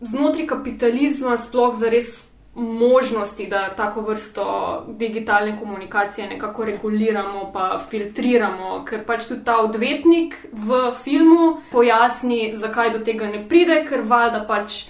znotraj 0.00 0.46
kapitalizma 0.46 1.36
sploh 1.36 1.76
zares 1.76 2.28
možnosti, 2.58 3.46
da 3.46 3.68
tako 3.70 4.00
vrsto 4.00 4.44
digitalne 4.88 5.58
komunikacije 5.58 6.28
nekako 6.28 6.64
reguliramo, 6.64 7.50
pa 7.52 7.80
filtriramo, 7.90 8.84
ker 8.84 9.04
pač 9.06 9.28
tudi 9.28 9.44
ta 9.44 9.60
odvetnik 9.62 10.34
v 10.52 10.80
filmu 11.04 11.60
pojasni, 11.72 12.52
zakaj 12.54 12.90
do 12.96 13.04
tega 13.04 13.26
ne 13.30 13.44
pride, 13.48 13.84
ker 13.88 14.02
valjda 14.02 14.42
pač 14.48 14.88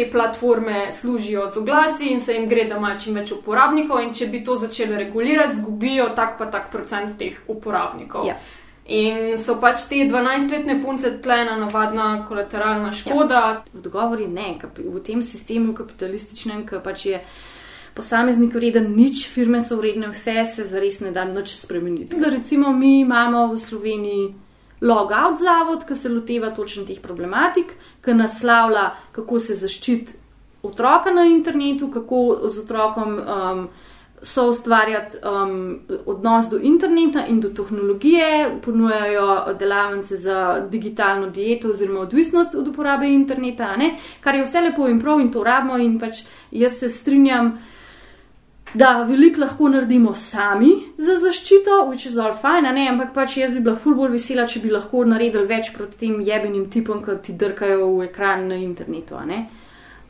te 0.00 0.10
platforme 0.10 0.92
služijo 0.92 1.50
z 1.54 1.56
oglasi 1.56 2.08
in 2.12 2.20
se 2.20 2.32
jim 2.32 2.46
gre, 2.48 2.64
da 2.64 2.76
ima 2.76 2.94
čim 2.98 3.14
več 3.14 3.32
uporabnikov, 3.32 4.00
in 4.00 4.14
če 4.14 4.26
bi 4.32 4.40
to 4.44 4.56
začeli 4.56 4.96
regulirati, 4.96 5.56
zgubijo 5.56 6.08
tak 6.16 6.38
pa 6.38 6.46
tak 6.46 6.70
procent 6.72 7.18
teh 7.18 7.36
uporabnikov. 7.48 8.26
Ja. 8.26 8.38
In 8.90 9.38
so 9.38 9.54
pač 9.60 9.84
te 9.86 10.02
12-letne 10.08 10.80
punce 10.82 11.12
tlena 11.22 11.54
navadna 11.60 12.24
kolateralna 12.28 12.92
škoda. 12.92 13.40
Ja. 13.40 13.62
Odgovor 13.78 14.20
je 14.20 14.28
ne. 14.28 14.56
V 14.78 15.02
tem 15.04 15.22
sistemu 15.22 15.74
kapitalističnem, 15.76 16.64
ki 16.66 16.80
pač 16.82 17.06
je 17.06 17.20
posameznik 17.94 18.54
vreden 18.54 18.94
nič, 18.96 19.26
firme 19.30 19.60
so 19.62 19.76
vredne 19.78 20.10
vse, 20.10 20.42
se 20.46 20.64
zares 20.64 21.00
ne 21.04 21.12
da 21.14 21.24
nič 21.28 21.54
spremeniti. 21.60 22.18
Da 22.18 22.32
recimo 22.32 22.72
mi 22.72 23.00
imamo 23.04 23.46
v 23.52 23.58
Sloveniji 23.60 24.24
logout 24.80 25.38
zavod, 25.38 25.84
ki 25.88 25.94
se 25.94 26.08
loteva 26.08 26.50
točno 26.56 26.84
teh 26.88 27.00
problematik, 27.00 27.76
ki 28.04 28.14
naslavlja, 28.14 28.90
kako 29.12 29.38
se 29.38 29.54
zaščiti 29.54 30.18
otroka 30.62 31.12
na 31.12 31.24
internetu, 31.28 31.90
kako 31.92 32.48
z 32.48 32.64
otrokom. 32.64 33.16
Um, 33.20 33.68
so 34.22 34.50
ustvarjati 34.50 35.16
um, 35.24 35.80
odnos 36.06 36.48
do 36.48 36.58
interneta 36.62 37.26
in 37.26 37.40
do 37.40 37.48
tehnologije, 37.48 38.58
ponujajo 38.64 39.54
delavnice 39.58 40.16
za 40.16 40.66
digitalno 40.70 41.30
dieto 41.30 41.70
oziroma 41.70 42.00
odvisnost 42.00 42.54
od 42.54 42.68
uporabe 42.68 43.08
interneta, 43.08 43.76
ne? 43.76 43.94
kar 44.20 44.34
je 44.34 44.44
vse 44.44 44.60
lepo 44.60 44.88
in 44.88 45.00
prav 45.00 45.20
in 45.20 45.32
to 45.32 45.44
rabimo. 45.44 45.78
In 45.78 45.98
pač 45.98 46.24
jaz 46.50 46.78
se 46.78 46.88
strinjam, 46.88 47.58
da 48.74 49.02
veliko 49.02 49.40
lahko 49.40 49.68
naredimo 49.68 50.14
sami 50.14 50.70
za 50.96 51.16
zaščito, 51.16 51.86
which 51.88 52.06
is 52.06 52.18
all 52.18 52.34
fine, 52.34 52.72
ne? 52.72 52.88
ampak 52.88 53.14
pač 53.14 53.36
jaz 53.36 53.52
bi 53.52 53.60
bila 53.60 53.76
ful 53.76 53.94
bolj 53.94 54.14
vesela, 54.14 54.46
če 54.46 54.62
bi 54.62 54.70
lahko 54.70 55.04
naredili 55.04 55.46
več 55.46 55.72
proti 55.74 55.98
tem 56.04 56.20
jebenim 56.26 56.68
tipom, 56.70 57.02
ki 57.04 57.18
ti 57.22 57.34
drkajo 57.38 57.90
v 57.96 58.06
ekran 58.06 58.48
na 58.48 58.60
internetu. 58.60 59.18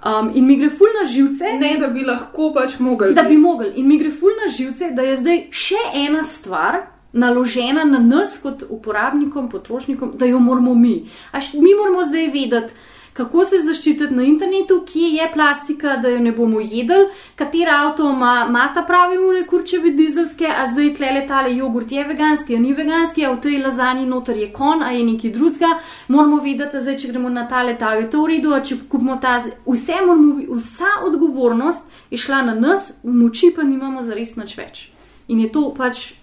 Um, 0.00 0.30
in 0.34 0.46
mi 0.46 0.56
gre 0.56 0.70
ful 0.72 0.88
na 0.96 1.04
živce. 1.04 1.56
Ne, 1.60 1.74
da 1.80 1.88
bi 1.92 2.04
lahko 2.04 2.52
pač 2.56 2.78
mogli. 2.80 3.14
Da 3.14 3.26
bi 3.28 3.36
mogli. 3.36 3.74
In 3.80 3.88
mi 3.88 3.98
gre 4.00 4.10
ful 4.10 4.32
na 4.40 4.48
živce, 4.48 4.92
da 4.96 5.04
je 5.04 5.18
zdaj 5.20 5.42
še 5.52 5.82
ena 6.06 6.24
stvar 6.24 6.86
naložena 7.12 7.84
na 7.84 7.98
nas, 7.98 8.36
kot 8.38 8.62
uporabnikom, 8.68 9.48
potrošnikom, 9.50 10.14
da 10.18 10.28
jo 10.30 10.38
moramo 10.38 10.74
mi. 10.74 11.08
Až 11.32 11.54
mi 11.54 11.74
moramo 11.74 12.04
zdaj 12.06 12.30
vedeti, 12.30 12.74
kako 13.20 13.44
se 13.44 13.58
zaščititi 13.60 14.14
na 14.14 14.24
internetu, 14.24 14.78
kje 14.88 15.08
je 15.18 15.26
plastika, 15.34 15.96
da 16.00 16.08
jo 16.08 16.20
ne 16.24 16.32
bomo 16.32 16.60
jedli, 16.60 17.02
katera 17.36 17.76
avto 17.84 18.08
ima, 18.10 18.46
ima 18.48 18.64
ta 18.74 18.82
pravi 18.88 19.18
une 19.18 19.42
kurčeve 19.46 19.92
dizelske, 19.96 20.48
a 20.48 20.64
zdaj 20.70 20.94
tle 20.96 21.10
letale 21.18 21.52
jogurt 21.56 21.92
je 21.92 22.04
veganski, 22.08 22.56
a 22.56 22.62
ni 22.64 22.72
veganski, 22.74 23.26
a 23.26 23.32
v 23.34 23.40
tej 23.44 23.58
lazani 23.60 24.06
noter 24.08 24.40
je 24.40 24.48
kon, 24.52 24.82
a 24.82 24.92
je 24.96 25.04
neki 25.04 25.32
drugega. 25.36 25.74
Moramo 26.08 26.40
vedeti, 26.40 26.80
zdaj, 26.80 26.96
če 27.02 27.12
gremo 27.12 27.28
na 27.28 27.44
ta 27.48 27.62
letal, 27.66 28.00
je 28.00 28.08
to 28.10 28.24
v 28.24 28.34
redu, 28.34 28.54
če 28.64 28.80
kupimo 28.88 29.18
ta, 29.20 29.36
vse 29.66 30.00
moramo, 30.06 30.56
vsa 30.56 30.96
odgovornost 31.08 32.00
je 32.10 32.18
šla 32.24 32.42
na 32.48 32.54
nas, 32.56 32.92
moči 33.04 33.52
pa 33.56 33.66
nimamo 33.66 34.02
za 34.06 34.16
res 34.16 34.36
nič 34.40 34.56
več. 34.56 34.86
In 35.28 35.44
je 35.44 35.52
to 35.52 35.68
pač 35.76 36.14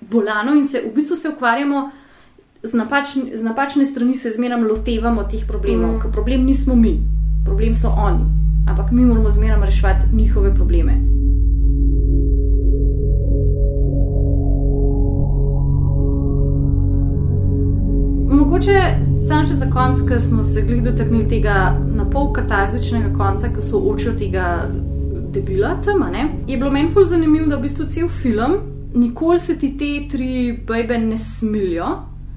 bolano 0.00 0.52
in 0.54 0.68
se 0.68 0.84
v 0.84 0.92
bistvu 0.94 1.16
se 1.16 1.32
ukvarjamo 1.32 1.88
z, 2.66 2.74
napačn, 2.74 3.20
z 3.34 3.42
napačne 3.42 3.86
strani, 3.86 4.14
se 4.14 4.30
zmeraj 4.30 4.62
lotevamo 4.62 5.24
teh 5.30 5.46
problemov, 5.46 5.96
mm. 5.96 6.00
ker 6.02 6.12
problem 6.12 6.44
nismo 6.44 6.74
mi, 6.74 6.98
problem 7.44 7.76
so 7.76 7.88
oni, 7.88 8.24
ampak 8.66 8.90
mi 8.90 9.04
moramo 9.06 9.30
zmeraj 9.30 9.64
reševati 9.64 10.06
njihove 10.12 10.54
probleme. 10.54 10.98
Mogoče 18.30 18.80
sam 19.28 19.44
še 19.44 19.54
za 19.54 19.70
konec, 19.70 20.02
ker 20.08 20.20
smo 20.20 20.42
se 20.42 20.62
glih 20.62 20.82
dotaknili 20.82 21.28
tega 21.28 21.74
na 21.96 22.04
pol 22.10 22.32
katarzičnega 22.32 23.14
konca, 23.16 23.50
ki 23.54 23.62
so 23.62 23.80
oči 23.90 24.10
od 24.10 24.18
tega 24.18 24.46
debila 25.34 25.76
tam, 25.84 26.02
ne? 26.12 26.28
je 26.46 26.56
bilo 26.56 26.70
meni 26.70 26.90
ful 26.90 27.04
zanimivo, 27.06 27.46
da 27.46 27.56
v 27.56 27.66
bistvu 27.66 27.86
cel 27.92 28.08
film, 28.08 28.58
nikoli 28.94 29.38
se 29.38 29.58
ti 29.58 29.74
te 29.78 29.90
tri 30.10 30.52
bebe 30.66 30.98
ne 30.98 31.18
smilijo, 31.18 31.86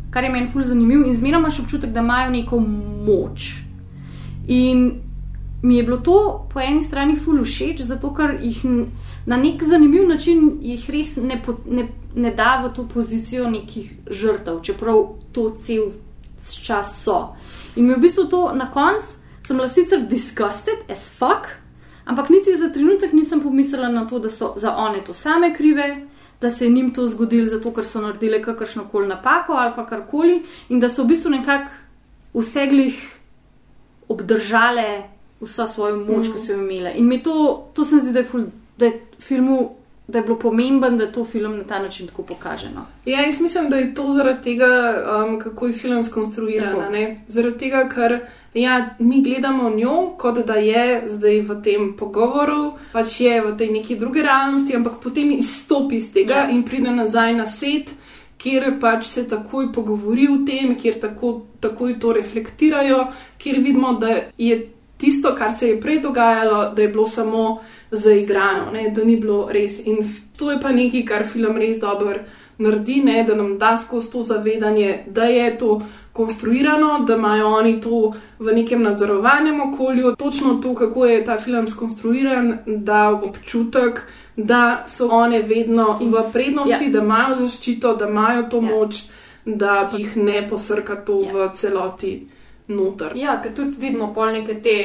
kar 0.10 0.24
je 0.24 0.30
meni 0.30 0.48
ful 0.48 0.63
zanimivo 0.63 1.06
in 1.06 1.13
zmeraj 1.13 1.39
imaš 1.39 1.60
občutek, 1.60 1.91
da 1.91 2.00
imajo 2.00 2.32
neko 2.32 2.60
moč. 3.06 3.54
In 4.48 5.02
mi 5.62 5.78
je 5.78 5.84
bilo 5.84 5.98
to 5.98 6.48
po 6.54 6.60
eni 6.60 6.82
strani 6.82 7.15
ful 7.15 7.43
všeč, 7.43 7.82
zato 7.82 8.13
ker 8.13 8.38
jih 8.41 8.65
na 9.26 9.38
nek 9.38 9.63
zanimiv 9.63 10.08
način 10.08 10.58
jih 10.62 10.89
res 10.89 11.17
ne, 11.17 11.41
po, 11.45 11.58
ne, 11.65 11.88
ne 12.15 12.32
da 12.32 12.62
v 12.63 12.74
to 12.74 12.88
pozicijo 12.88 13.50
nekih 13.50 13.91
žrtev, 14.12 14.62
čeprav 14.63 15.04
to 15.32 15.50
cel 15.50 15.91
čas 16.63 17.04
so. 17.04 17.36
In 17.76 17.86
mi 17.86 17.91
je 17.91 17.98
v 17.98 18.02
bistvu 18.02 18.26
to 18.30 18.52
na 18.56 18.69
koncu, 18.72 19.19
sem 19.43 19.58
bila 19.58 19.69
sicer 19.69 20.02
disgusted 20.08 20.86
as 20.89 21.10
fuck, 21.10 21.52
ampak 22.06 22.30
niti 22.30 22.56
za 22.58 22.69
trenutek 22.69 23.13
nisem 23.13 23.41
pomislila 23.41 23.89
na 23.89 24.08
to, 24.08 24.19
da 24.19 24.30
so 24.30 24.54
za 24.58 24.76
one 24.76 25.04
to 25.04 25.13
same 25.13 25.54
krive, 25.56 26.08
da 26.41 26.49
se 26.49 26.65
je 26.65 26.71
njim 26.71 26.93
to 26.93 27.08
zgodilo 27.08 27.45
zato, 27.45 27.73
ker 27.73 27.86
so 27.86 28.02
naredile 28.02 28.41
kakršno 28.41 28.88
koli 28.91 29.08
napako 29.08 29.54
ali 29.54 29.73
pa 29.75 29.86
karkoli, 29.86 30.43
in 30.69 30.80
da 30.80 30.89
so 30.89 31.04
v 31.04 31.08
bistvu 31.08 31.32
nekako 31.32 31.71
vseglih 32.34 33.15
obdržale 34.08 35.04
vso 35.41 35.67
svojo 35.67 35.97
moč, 35.97 36.28
mm. 36.28 36.34
ki 36.34 36.39
so 36.39 36.52
jo 36.54 36.62
imele. 36.62 36.93
In 36.95 37.08
mi 37.08 37.23
to, 37.23 37.69
to 37.73 37.86
se 37.86 37.95
mi 37.95 38.02
zdi, 38.02 38.12
da 38.12 38.19
je, 38.19 38.25
ful, 38.25 38.41
da 38.78 38.86
je 38.86 39.02
filmu 39.19 39.80
da 40.10 40.17
je 40.17 40.23
bilo 40.23 40.39
pomemben, 40.39 40.97
da 40.97 41.12
to 41.12 41.25
film 41.25 41.58
na 41.58 41.63
ta 41.63 41.80
način 41.80 42.08
tako 42.08 42.23
pokaže. 42.23 42.69
No. 42.75 42.86
Ja, 43.06 43.21
jaz 43.21 43.41
mislim, 43.41 43.69
da 43.69 43.75
je 43.75 43.93
to 43.95 44.12
zaradi 44.12 44.43
tega, 44.43 44.65
um, 45.28 45.39
kako 45.39 45.67
je 45.67 45.73
film 45.73 46.04
skonstruiran. 46.04 46.95
Zaradi 47.28 47.58
tega, 47.58 47.89
ker 47.89 48.19
ja, 48.53 48.95
mi 48.99 49.21
gledamo 49.23 49.69
njo, 49.69 50.15
kot 50.17 50.45
da 50.45 50.53
je 50.53 51.03
zdaj 51.07 51.41
v 51.41 51.62
tem 51.63 51.93
pogovoru, 51.97 52.73
pač 52.93 53.19
je 53.21 53.41
v 53.41 53.57
tej 53.57 53.69
neki 53.71 53.95
drugi 53.95 54.21
realnosti, 54.21 54.75
ampak 54.75 54.99
potem 55.03 55.31
izstopi 55.31 55.95
iz 55.95 56.13
tega 56.13 56.33
Ja. 56.33 56.49
in 56.49 56.63
pride 56.63 56.91
nazaj 56.91 57.33
na 57.35 57.47
set. 57.47 57.93
Kjer 58.39 58.79
pač 58.79 59.03
se 59.03 59.27
takoj 59.27 59.73
pogovori 59.73 60.27
o 60.31 60.38
tem, 60.47 60.75
kjer 60.75 60.99
tako, 60.99 61.41
takoj 61.59 61.99
to 61.99 62.13
reflektirajo, 62.13 63.07
kjer 63.38 63.59
vidimo, 63.59 63.93
da 63.99 64.31
je 64.38 64.65
tisto, 64.97 65.35
kar 65.35 65.57
se 65.57 65.69
je 65.69 65.81
prej 65.81 65.99
dogajalo, 65.99 66.73
da 66.75 66.81
je 66.81 66.88
bilo 66.88 67.05
samo 67.05 67.59
zaigrano, 67.91 68.71
ne, 68.71 68.89
da 68.89 69.03
ni 69.03 69.15
bilo 69.15 69.49
res. 69.51 69.85
In 69.85 69.97
to 70.38 70.51
je 70.51 70.62
pa 70.62 70.71
nekaj, 70.71 71.05
kar 71.05 71.27
film 71.27 71.57
res 71.57 71.79
dobro 71.79 72.15
naredi, 72.57 73.01
ne, 73.03 73.23
da 73.23 73.35
nam 73.35 73.57
da 73.57 73.77
skozi 73.77 74.12
to 74.12 74.21
zavedanje, 74.21 75.03
da 75.07 75.23
je 75.23 75.57
to 75.57 75.81
konstruirano, 76.19 77.05
da 77.08 77.15
imajo 77.15 77.47
oni 77.47 77.82
to 77.82 78.13
v 78.39 78.53
nekem 78.55 78.84
nadzorovanem 78.84 79.62
okolju, 79.62 80.15
točno 80.19 80.58
to, 80.63 80.75
kako 80.75 81.05
je 81.05 81.25
ta 81.25 81.38
film 81.39 81.67
skonstruiran, 81.67 82.58
da 82.65 83.10
občutek. 83.23 84.01
Da 84.36 84.86
so 84.88 85.08
one 85.12 85.41
vedno 85.43 85.97
v 86.01 86.21
prednosti, 86.34 86.86
Ja. 86.86 86.91
da 86.91 86.99
imajo 87.03 87.36
zaščito, 87.36 87.95
da 87.95 88.08
imajo 88.08 88.43
to 88.51 88.62
moč, 88.62 89.01
da 89.45 89.89
jih 89.97 90.13
ne 90.17 90.45
posrka 90.49 90.95
to 90.95 91.17
v 91.34 91.49
celoti 91.55 92.13
noter. 92.67 93.12
Ja, 93.15 93.41
ker 93.43 93.51
tudi 93.55 93.75
vidimo 93.79 94.13
pol 94.13 94.32
neke 94.38 94.55
te 94.63 94.77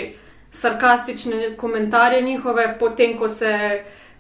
sarkastične 0.51 1.55
komentarje 1.57 2.23
njihove, 2.23 2.67
potem 2.81 3.15
ko 3.19 3.29
se 3.29 3.53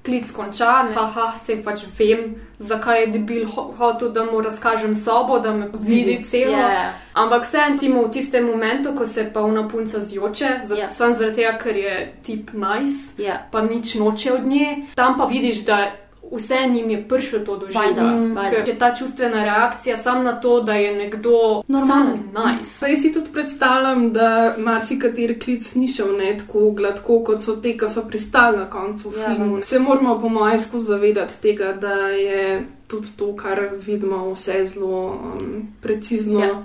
klic 0.04 0.30
konča, 0.32 0.82
ne, 0.82 0.92
haha, 0.94 1.32
se 1.38 1.56
pač 1.64 1.84
vem, 1.98 2.34
zakaj 2.58 3.00
je 3.00 3.06
debil 3.06 3.46
ho 3.46 3.62
hotel, 3.72 4.08
da 4.08 4.24
mu 4.24 4.40
razkažem 4.40 4.94
sobo, 4.96 5.38
da 5.38 5.52
me 5.52 5.70
vidi 5.74 6.24
celo. 6.24 6.52
Ja. 6.52 6.92
Ampak 7.14 7.42
vse 7.42 7.58
encimo 7.70 8.02
v 8.02 8.10
tistem 8.10 8.44
momentu, 8.44 8.92
ko 8.94 9.06
se 9.06 9.30
pa 9.32 9.40
una 9.40 9.68
punca 9.68 10.00
zjoče, 10.00 10.48
za, 10.64 10.74
Ja. 10.74 10.90
samo 10.90 11.14
zaradi 11.14 11.34
tega, 11.36 11.58
ker 11.58 11.76
je 11.76 12.12
tip 12.22 12.50
nice, 12.52 13.14
Ja. 13.18 13.46
pa 13.50 13.60
nič 13.62 13.94
noče 13.94 14.32
od 14.32 14.46
nje, 14.46 14.76
tam 14.94 15.18
pa 15.18 15.24
vidiš, 15.24 15.64
da 15.64 15.90
vse 16.36 16.66
njim 16.72 16.90
je 16.90 17.08
prišlo 17.08 17.38
to 17.38 17.56
do 17.56 17.66
življenja. 17.66 18.52
je 18.68 18.78
ta 18.78 18.94
čustvena 18.94 19.44
reakcija 19.44 19.96
sam 19.96 20.24
na 20.24 20.32
to, 20.40 20.60
da 20.60 20.74
je 20.74 20.94
nekdo 20.96 21.62
Normalen. 21.68 22.32
sam 22.32 22.56
nice. 22.58 22.90
Jaz 22.90 23.00
si 23.02 23.12
tudi 23.12 23.30
predstavljam, 23.32 24.12
da 24.12 24.54
marsikateri 24.58 25.38
klic 25.38 25.74
ni 25.74 25.88
šel 25.88 26.16
ne 26.16 26.36
tako 26.38 26.70
gladko, 26.70 27.20
kot 27.24 27.42
so 27.42 27.56
te, 27.56 27.76
ki 27.78 27.88
so 27.88 28.02
pristali 28.08 28.56
na 28.56 28.70
koncu 28.70 29.12
Ja, 29.18 29.34
filma. 29.34 29.62
Se 29.62 29.78
moramo, 29.78 30.18
po 30.20 30.28
mojem, 30.28 30.58
skozi 30.58 30.84
zavedati 30.84 31.40
tega, 31.42 31.72
da 31.72 31.94
je 32.08 32.66
tudi 32.86 33.08
to, 33.16 33.36
kar 33.36 33.68
vidimo, 33.86 34.32
vse 34.32 34.64
zelo 34.64 35.06
um, 35.10 35.68
precizno 35.82 36.40
Ja. 36.40 36.46
ja. 36.46 36.62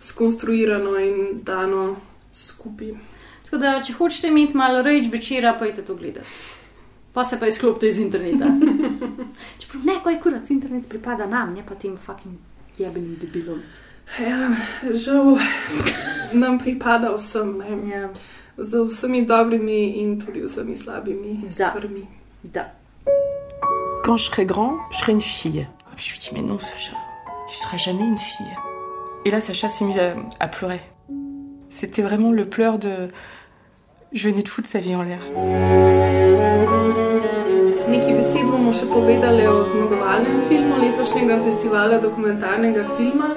skonstruirano 0.00 0.98
in 0.98 1.40
dano 1.42 1.96
skupaj. 2.32 2.94
Tako 3.44 3.56
da, 3.58 3.82
če 3.86 3.92
hočete 3.92 4.28
imeti 4.28 4.56
malo 4.56 4.82
reč 4.82 5.10
večera, 5.12 5.56
pa 5.58 5.66
idete 5.66 5.82
to 5.86 5.94
gledati. 5.94 6.26
Pa 7.12 7.24
se 7.24 7.38
pa 7.40 7.46
izklopite 7.46 7.88
iz 7.88 7.98
interneta. 7.98 8.46
Čeprav 9.60 9.84
ne, 9.84 9.98
kaj 10.04 10.20
kurac, 10.20 10.50
internet 10.50 10.88
pripada 10.88 11.26
nam, 11.26 11.54
ne 11.54 11.64
pa 11.66 11.74
tem 11.74 11.96
fucking 11.96 12.38
jebenim 12.78 13.16
debilom. 13.20 13.60
Ja, 14.20 14.50
žal 14.92 15.38
nam 16.32 16.58
pripada 16.58 17.12
vsem, 17.16 17.58
ne? 17.58 17.90
Ja. 17.90 18.08
z 18.58 18.84
vsemi 18.84 19.26
dobrimi 19.26 20.02
in 20.02 20.20
tudi 20.20 20.42
vsemi 20.42 20.76
slabimi 20.76 21.40
stvarmi. 21.50 22.06
Da. 22.42 22.72
Quand 24.04 24.16
je 24.18 24.24
serai 24.30 24.46
grand, 24.46 24.78
je 24.90 24.98
serai 24.98 25.12
une 25.12 25.20
fille. 25.20 25.66
Je 25.96 26.12
lui 26.12 26.18
dis, 26.18 26.30
mais 26.32 26.42
non, 26.42 26.58
Sacha, 26.58 26.96
tu 27.48 27.56
seras 27.56 27.76
jamais 27.76 28.04
une 28.04 28.18
fille. 28.18 28.56
Et 29.24 29.30
là, 29.30 29.40
Sacha 29.40 29.68
s'est 29.68 29.84
mis 29.84 29.98
à, 29.98 30.16
à 30.40 30.48
pleurer. 30.48 30.80
C'était 31.70 32.02
vraiment 32.02 32.32
le 32.32 32.48
pleur 32.48 32.78
de. 32.78 33.10
Je 34.14 34.28
venais 34.28 34.42
de 34.42 34.48
foutre 34.48 34.68
sa 34.68 34.78
vie 34.78 34.94
en 34.94 35.02
l'air. 35.02 35.22
Nekaj 37.88 38.12
besed 38.18 38.44
bomo 38.44 38.74
še 38.76 38.84
povedali 38.90 39.46
o 39.48 39.62
zmagovalnem 39.64 40.42
filmu 40.50 40.82
letošnjega 40.82 41.38
festivala 41.46 42.00
dokumentarnega 42.02 42.84
filma. 42.98 43.30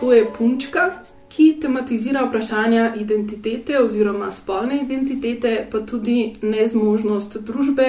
To 0.00 0.12
je 0.12 0.26
Punčka, 0.28 0.84
ki 1.32 1.46
tematizira 1.62 2.26
vprašanja 2.26 2.92
identitete 3.00 3.80
oziroma 3.80 4.28
spolne 4.32 4.82
identitete, 4.82 5.64
pa 5.72 5.80
tudi 5.80 6.34
nezmožnost 6.44 7.40
družbe, 7.48 7.88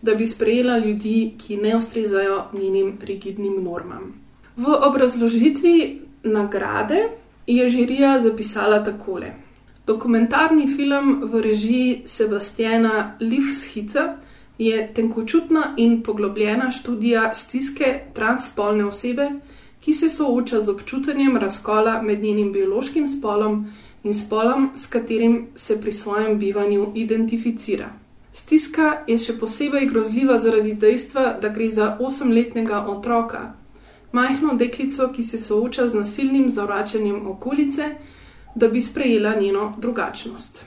da 0.00 0.14
bi 0.14 0.30
sprejela 0.30 0.78
ljudi, 0.78 1.34
ki 1.42 1.58
ne 1.58 1.74
ustrezajo 1.76 2.38
njenim 2.54 2.98
rigidnim 3.02 3.58
normam. 3.66 4.14
V 4.56 4.78
obrazložitvi 4.78 5.76
nagrade 6.22 7.08
je 7.50 7.68
žirija 7.68 8.18
zapisala 8.22 8.84
takole. 8.84 9.34
Dokumentarni 9.90 10.68
film 10.70 11.26
v 11.26 11.40
režiji 11.42 12.02
Sebastiana 12.06 13.16
Lifshica 13.20 14.16
je 14.58 14.94
tenkočutna 14.94 15.74
in 15.76 16.02
poglobljena 16.02 16.70
študija 16.70 17.34
stiske 17.34 18.00
transspolne 18.14 18.84
osebe, 18.84 19.30
ki 19.80 19.94
se 19.94 20.10
sooča 20.10 20.60
z 20.60 20.70
občutenjem 20.70 21.36
razkola 21.36 22.02
med 22.02 22.22
njenim 22.22 22.52
biološkim 22.52 23.08
spolom 23.08 23.66
in 24.04 24.14
spolom, 24.14 24.70
s 24.74 24.86
katerim 24.86 25.48
se 25.54 25.80
pri 25.80 25.92
svojem 25.92 26.38
bivanju 26.38 26.92
identificira. 26.94 27.90
Stiska 28.32 29.02
je 29.06 29.18
še 29.18 29.38
posebej 29.40 29.90
grozljiva 29.90 30.38
zaradi 30.38 30.74
dejstva, 30.74 31.34
da 31.42 31.48
gre 31.48 31.70
za 31.70 31.96
osemletnega 32.00 32.84
otroka, 32.86 33.42
majhno 34.12 34.54
deklico, 34.54 35.10
ki 35.12 35.22
se 35.22 35.38
sooča 35.38 35.88
z 35.88 35.94
nasilnim 35.94 36.48
zavračanjem 36.48 37.26
okolice, 37.26 37.90
da 38.54 38.68
bi 38.68 38.82
sprejela 38.82 39.34
njeno 39.40 39.74
drugačnost. 39.78 40.64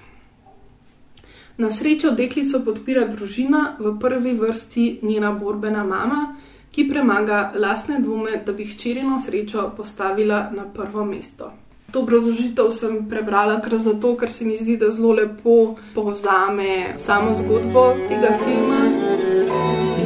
Na 1.58 1.72
srečo 1.72 2.12
deklico 2.12 2.60
podpira 2.66 3.08
družina, 3.08 3.76
v 3.80 4.00
prvi 4.00 4.34
vrsti 4.34 5.00
njena 5.02 5.32
borbena 5.32 5.84
mama, 5.84 6.36
ki 6.72 6.88
premaga 6.90 7.52
lastne 7.56 8.00
dvome, 8.00 8.40
da 8.46 8.54
bi 8.54 8.66
hčerino 8.66 9.20
srečo 9.20 9.72
postavila 9.78 10.50
na 10.56 10.66
prvo 10.74 11.06
mesto. 11.06 11.52
To 11.92 12.02
obrazložitev 12.02 12.72
sem 12.74 13.04
prebrala 13.10 13.60
kar 13.62 13.78
zato, 13.78 14.16
ker 14.18 14.32
se 14.32 14.46
mi 14.46 14.58
zdi, 14.58 14.78
da 14.82 14.90
zelo 14.90 15.14
lepo 15.14 15.76
povzame 15.94 16.96
samo 16.98 17.34
zgodbo 17.38 17.94
tega 18.10 18.34
filma. 18.42 18.80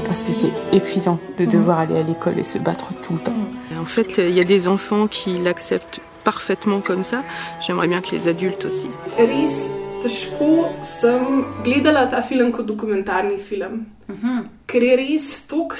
Parce 0.08 0.24
que 0.24 0.34
c'est 0.34 0.52
épuisant 0.74 1.18
de 1.38 1.46
devoir 1.46 1.80
aller 1.80 1.98
à 1.98 2.04
l'école 2.04 2.40
et 2.40 2.44
se 2.44 2.58
battre 2.58 2.94
tout 3.02 3.14
le 3.14 3.20
temps. 3.20 3.34
En 3.80 3.84
fait, 3.84 4.18
il 4.18 4.36
y 4.38 4.40
a 4.40 4.44
des 4.44 4.68
enfants 4.68 5.08
qui 5.08 5.38
l'acceptent 5.38 6.02
parfaitement 6.24 6.82
comme 6.82 7.04
ça. 7.04 7.24
J'aimerais 7.62 7.88
bien 7.88 8.02
que 8.02 8.12
les 8.12 8.28
adultes 8.28 8.66
aussi. 8.66 8.90
Res 9.18 9.70
težko 10.04 10.50
sem 10.84 11.46
gledala 11.64 12.08
ta 12.08 12.22
film 12.22 12.52
kot 12.52 12.66
dokumentarni 12.66 13.38
film, 13.40 13.86
Mhm. 14.08 14.44
ker 14.68 14.84
je 14.84 14.96
res 14.96 15.42
tako 15.48 15.76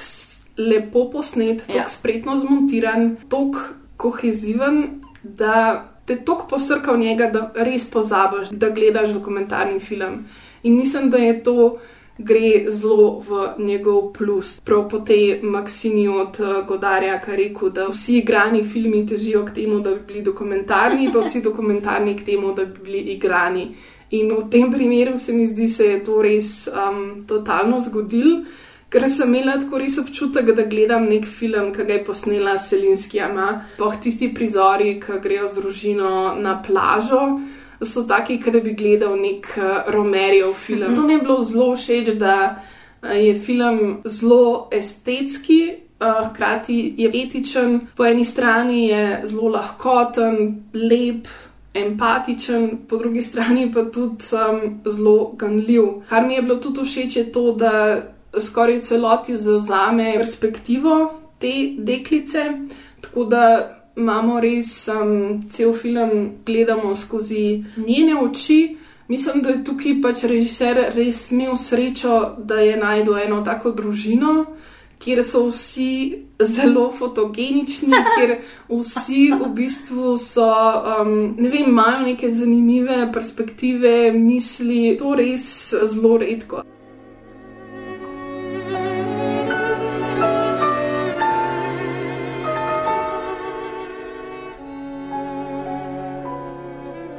lepo 0.58 1.10
posnet, 1.10 1.60
tako 1.60 1.78
Ja. 1.78 1.86
spretno 1.88 2.36
zmontiran, 2.36 3.18
tako 3.30 3.60
koheziven, 3.98 4.90
da 5.24 5.86
te 6.06 6.16
tako 6.18 6.48
posrka 6.48 6.92
v 6.92 6.98
njega, 6.98 7.26
da 7.28 7.52
res 7.56 7.86
pozabiš, 7.86 8.50
da 8.52 8.70
gledaš 8.70 9.10
dokumentarni 9.10 9.80
film. 9.80 10.26
In 10.64 10.78
mislim, 10.78 11.10
da 11.10 11.18
je 11.18 11.44
to. 11.44 11.78
Gre 12.18 12.72
zelo 12.74 13.20
v 13.20 13.62
njegov 13.62 14.14
plus. 14.14 14.60
Prav 14.60 14.88
po 14.90 15.00
tej 15.00 15.42
maksimi 15.44 16.08
od 16.08 16.40
eh, 16.40 16.64
Godarja, 16.68 17.20
ki 17.22 17.32
je 17.32 17.38
rekel, 17.38 17.70
da 17.70 17.88
vsi 17.92 18.18
igrani 18.18 18.64
filmi 18.64 19.06
težijo 19.06 19.46
k 19.46 19.54
temu, 19.54 19.80
da 19.80 19.92
bi 19.92 20.02
bili 20.08 20.22
dokumentarni, 20.22 21.12
pa 21.14 21.22
vsi 21.22 21.42
dokumentarni 21.42 22.16
k 22.18 22.26
temu, 22.26 22.54
da 22.54 22.66
bi 22.66 22.80
bili 22.84 23.04
igrani. 23.14 23.68
In 24.12 24.32
v 24.32 24.50
tem 24.50 24.72
primeru 24.72 25.18
se 25.18 25.34
mi 25.34 25.48
zdi, 25.48 25.68
da 25.78 25.84
je 25.84 26.04
to 26.04 26.22
res 26.22 26.68
um, 26.68 27.22
totalno 27.28 27.80
zgodil, 27.80 28.46
ker 28.90 29.10
sem 29.12 29.28
imela 29.28 29.58
tako 29.60 29.78
res 29.78 29.98
občutek, 30.00 30.54
da 30.56 30.64
gledam 30.64 31.10
nek 31.12 31.26
film, 31.28 31.74
ki 31.76 31.84
ga 31.84 31.94
je 31.94 32.04
posnela 32.08 32.58
Selinski 32.58 33.20
Ama. 33.20 33.66
Poh 33.78 33.96
tisti 34.02 34.32
prizori, 34.34 34.96
ki 35.04 35.20
grejo 35.22 35.48
z 35.48 35.60
družino 35.60 36.12
na 36.40 36.56
plažo. 36.64 37.26
So 37.82 38.04
taki, 38.04 38.38
da 38.38 38.60
bi 38.60 38.74
gledal 38.74 39.18
nek 39.20 39.48
uh, 39.58 39.94
Romerijev 39.94 40.54
film. 40.54 40.96
To 40.96 41.02
mi 41.02 41.14
je 41.14 41.20
bilo 41.20 41.44
zelo 41.44 41.76
všeč, 41.76 42.16
da 42.18 42.64
uh, 43.04 43.10
je 43.26 43.34
film 43.40 44.02
zelo 44.06 44.70
estetski, 44.72 45.74
uh, 46.00 46.30
hkrati 46.30 46.94
je 46.98 47.12
etičen, 47.24 47.80
po 47.96 48.06
eni 48.06 48.26
strani 48.26 48.88
je 48.88 49.22
zelo 49.26 49.50
lahkoten, 49.50 50.64
lep, 50.74 51.28
empatičen, 51.74 52.78
po 52.90 52.98
drugi 52.98 53.22
strani 53.22 53.72
pa 53.72 53.84
tudi 53.84 54.26
um, 54.34 54.80
zelo 54.86 55.32
ganljiv. 55.38 55.84
Kar 56.10 56.26
mi 56.28 56.34
je 56.34 56.42
bilo 56.42 56.56
tudi 56.56 56.82
všeč, 56.86 57.16
je 57.16 57.32
to, 57.32 57.52
da 57.52 58.02
skoraj 58.40 58.82
celoti 58.82 59.38
zauzame 59.38 60.14
perspektivo 60.18 61.14
te 61.40 61.76
deklice, 61.78 62.46
tako 63.02 63.24
da 63.24 63.77
imamo 63.98 64.40
res 64.40 64.88
um, 64.88 65.42
cel 65.50 65.74
film, 65.74 66.30
gledamo 66.46 66.96
skozi 66.96 67.64
njene 67.78 68.20
oči. 68.22 68.78
Mislim, 69.08 69.42
da 69.42 69.50
je 69.50 69.64
tukaj 69.64 70.02
pač 70.04 70.24
režiser 70.28 70.92
res 70.96 71.32
imel 71.32 71.56
srečo, 71.56 72.36
da 72.38 72.60
je 72.60 72.78
najdel 72.78 73.18
eno 73.18 73.42
tako 73.42 73.72
družino, 73.72 74.34
kjer 75.00 75.24
so 75.24 75.46
vsi 75.48 76.26
zelo 76.44 76.90
fotogenični, 76.92 77.94
kjer 78.16 78.38
vsi 78.70 79.22
v 79.40 79.52
bistvu 79.56 80.18
so, 80.20 80.48
um, 81.00 81.14
ne 81.38 81.50
vem, 81.50 81.70
imajo 81.70 82.04
neke 82.10 82.30
zanimive 82.30 83.06
perspektive, 83.14 84.12
misli. 84.12 84.98
To 85.00 85.16
res 85.16 85.48
zelo 85.88 86.18
redko. 86.18 86.66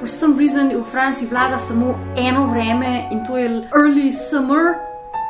Some 0.09 0.39
reason 0.39 0.69
v 0.69 0.85
Franciji 0.85 1.29
vlada 1.29 1.59
samo 1.59 1.99
eno 2.17 2.47
vreme 2.47 3.09
in 3.13 3.25
to 3.27 3.37
je 3.37 3.49
early 3.75 4.13
summer, 4.13 4.75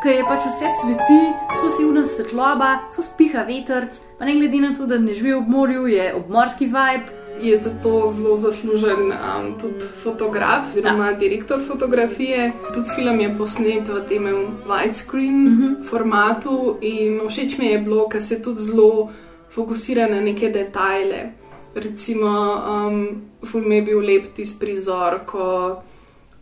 ki 0.03 0.09
je 0.09 0.25
pač 0.29 0.47
vse 0.47 0.71
cveti, 0.81 1.21
skozi 1.59 1.85
ura 1.85 2.05
svetloba, 2.07 2.69
skozi 2.93 3.11
piha 3.19 3.43
vetrc, 3.49 4.01
pa 4.19 4.25
ne 4.25 4.35
glede 4.39 4.61
na 4.63 4.75
to, 4.75 4.87
da 4.87 4.99
ne 4.99 5.13
živi 5.13 5.33
ob 5.35 5.49
morju, 5.49 5.87
je 5.87 6.15
obmorski 6.15 6.67
vibe. 6.67 7.17
Je 7.41 7.57
zato 7.57 8.11
zelo 8.11 8.37
zaslužen 8.37 9.13
um, 9.15 9.53
tudi 9.61 9.87
fotograf, 10.03 10.71
oziroma 10.71 11.13
direktor 11.13 11.61
fotografije. 11.67 12.53
Tudi 12.75 12.95
film 12.97 13.21
je 13.21 13.35
posnet 13.39 13.89
v 13.89 14.01
tem 14.09 14.25
widescreen 14.67 15.35
mm 15.35 15.59
-hmm. 15.59 15.85
formatu 15.91 16.77
in 16.81 17.21
všeč 17.29 17.59
mi 17.59 17.67
je 17.67 17.79
bilo, 17.79 18.09
ker 18.09 18.23
se 18.23 18.43
tudi 18.43 18.63
zelo 18.63 19.11
fokusira 19.51 20.07
na 20.07 20.21
neke 20.21 20.49
detajle. 20.49 21.38
Recimo, 21.75 22.31
um, 22.65 23.23
film 23.47 23.73
je 23.73 23.83
bil 23.83 24.01
lep 24.01 24.27
tisti 24.35 24.59
prizor, 24.61 25.21
ko 25.27 25.83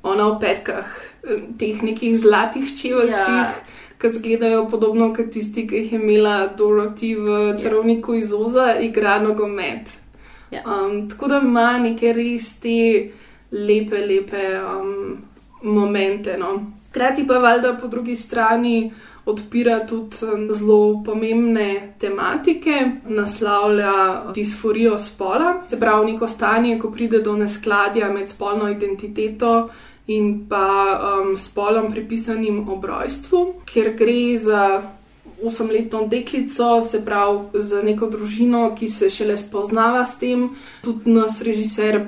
ona 0.02 0.28
v 0.30 0.38
petkah, 0.40 0.86
teh 1.58 1.82
nekih 1.82 2.14
zlatih 2.18 2.70
čevljih, 2.78 3.10
Ja. 3.10 3.52
ki 3.98 4.06
izgledajo 4.06 4.68
podobno 4.68 5.12
kot 5.14 5.30
tisti, 5.32 5.66
ki 5.66 5.76
jih 5.76 5.92
je 5.92 5.98
imela 5.98 6.48
Dorothy 6.56 7.14
v 7.16 7.56
Čarovniku 7.58 8.14
iz 8.14 8.32
Oza, 8.32 8.76
igra 8.80 9.18
nogomet. 9.18 9.90
Ja. 10.50 10.62
Um, 10.64 11.08
tako 11.10 11.28
da 11.28 11.40
ima 11.42 11.78
neke 11.78 12.12
res 12.12 12.52
te 12.60 13.10
lepe, 13.50 13.98
lepe 14.06 14.60
um, 14.60 15.16
momente. 15.62 16.36
No. 16.38 16.62
Hkrati 16.90 17.26
pa 17.26 17.38
valjda 17.38 17.74
po 17.80 17.88
drugi 17.88 18.16
strani 18.16 18.92
odpira 19.26 19.80
tudi 19.86 20.16
zelo 20.54 21.02
pomembne 21.04 21.94
tematike, 21.98 22.90
naslavlja 23.08 24.22
disforijo 24.34 24.98
spola, 24.98 25.62
se 25.68 25.80
pravi 25.80 26.12
neko 26.12 26.28
stanje, 26.28 26.78
ko 26.78 26.90
pride 26.90 27.18
do 27.18 27.36
neskladja 27.36 28.12
med 28.12 28.30
spolno 28.30 28.70
identiteto 28.70 29.68
in 30.06 30.46
pa 30.48 30.66
um, 31.22 31.36
spolom 31.36 31.90
pripisanim 31.90 32.68
ob 32.68 32.84
rojstvu, 32.84 33.40
ker 33.66 33.96
gre 33.98 34.38
za 34.38 34.82
osemletno 35.42 36.06
deklico, 36.06 36.82
se 36.82 37.04
pravi 37.04 37.60
za 37.60 37.82
neko 37.82 38.06
družino, 38.10 38.70
ki 38.78 38.88
se 38.88 39.10
šele 39.10 39.36
spoznava 39.36 40.04
s 40.04 40.18
tem, 40.18 40.48
tudi 40.82 41.10
nas 41.10 41.42
režiser. 41.42 42.06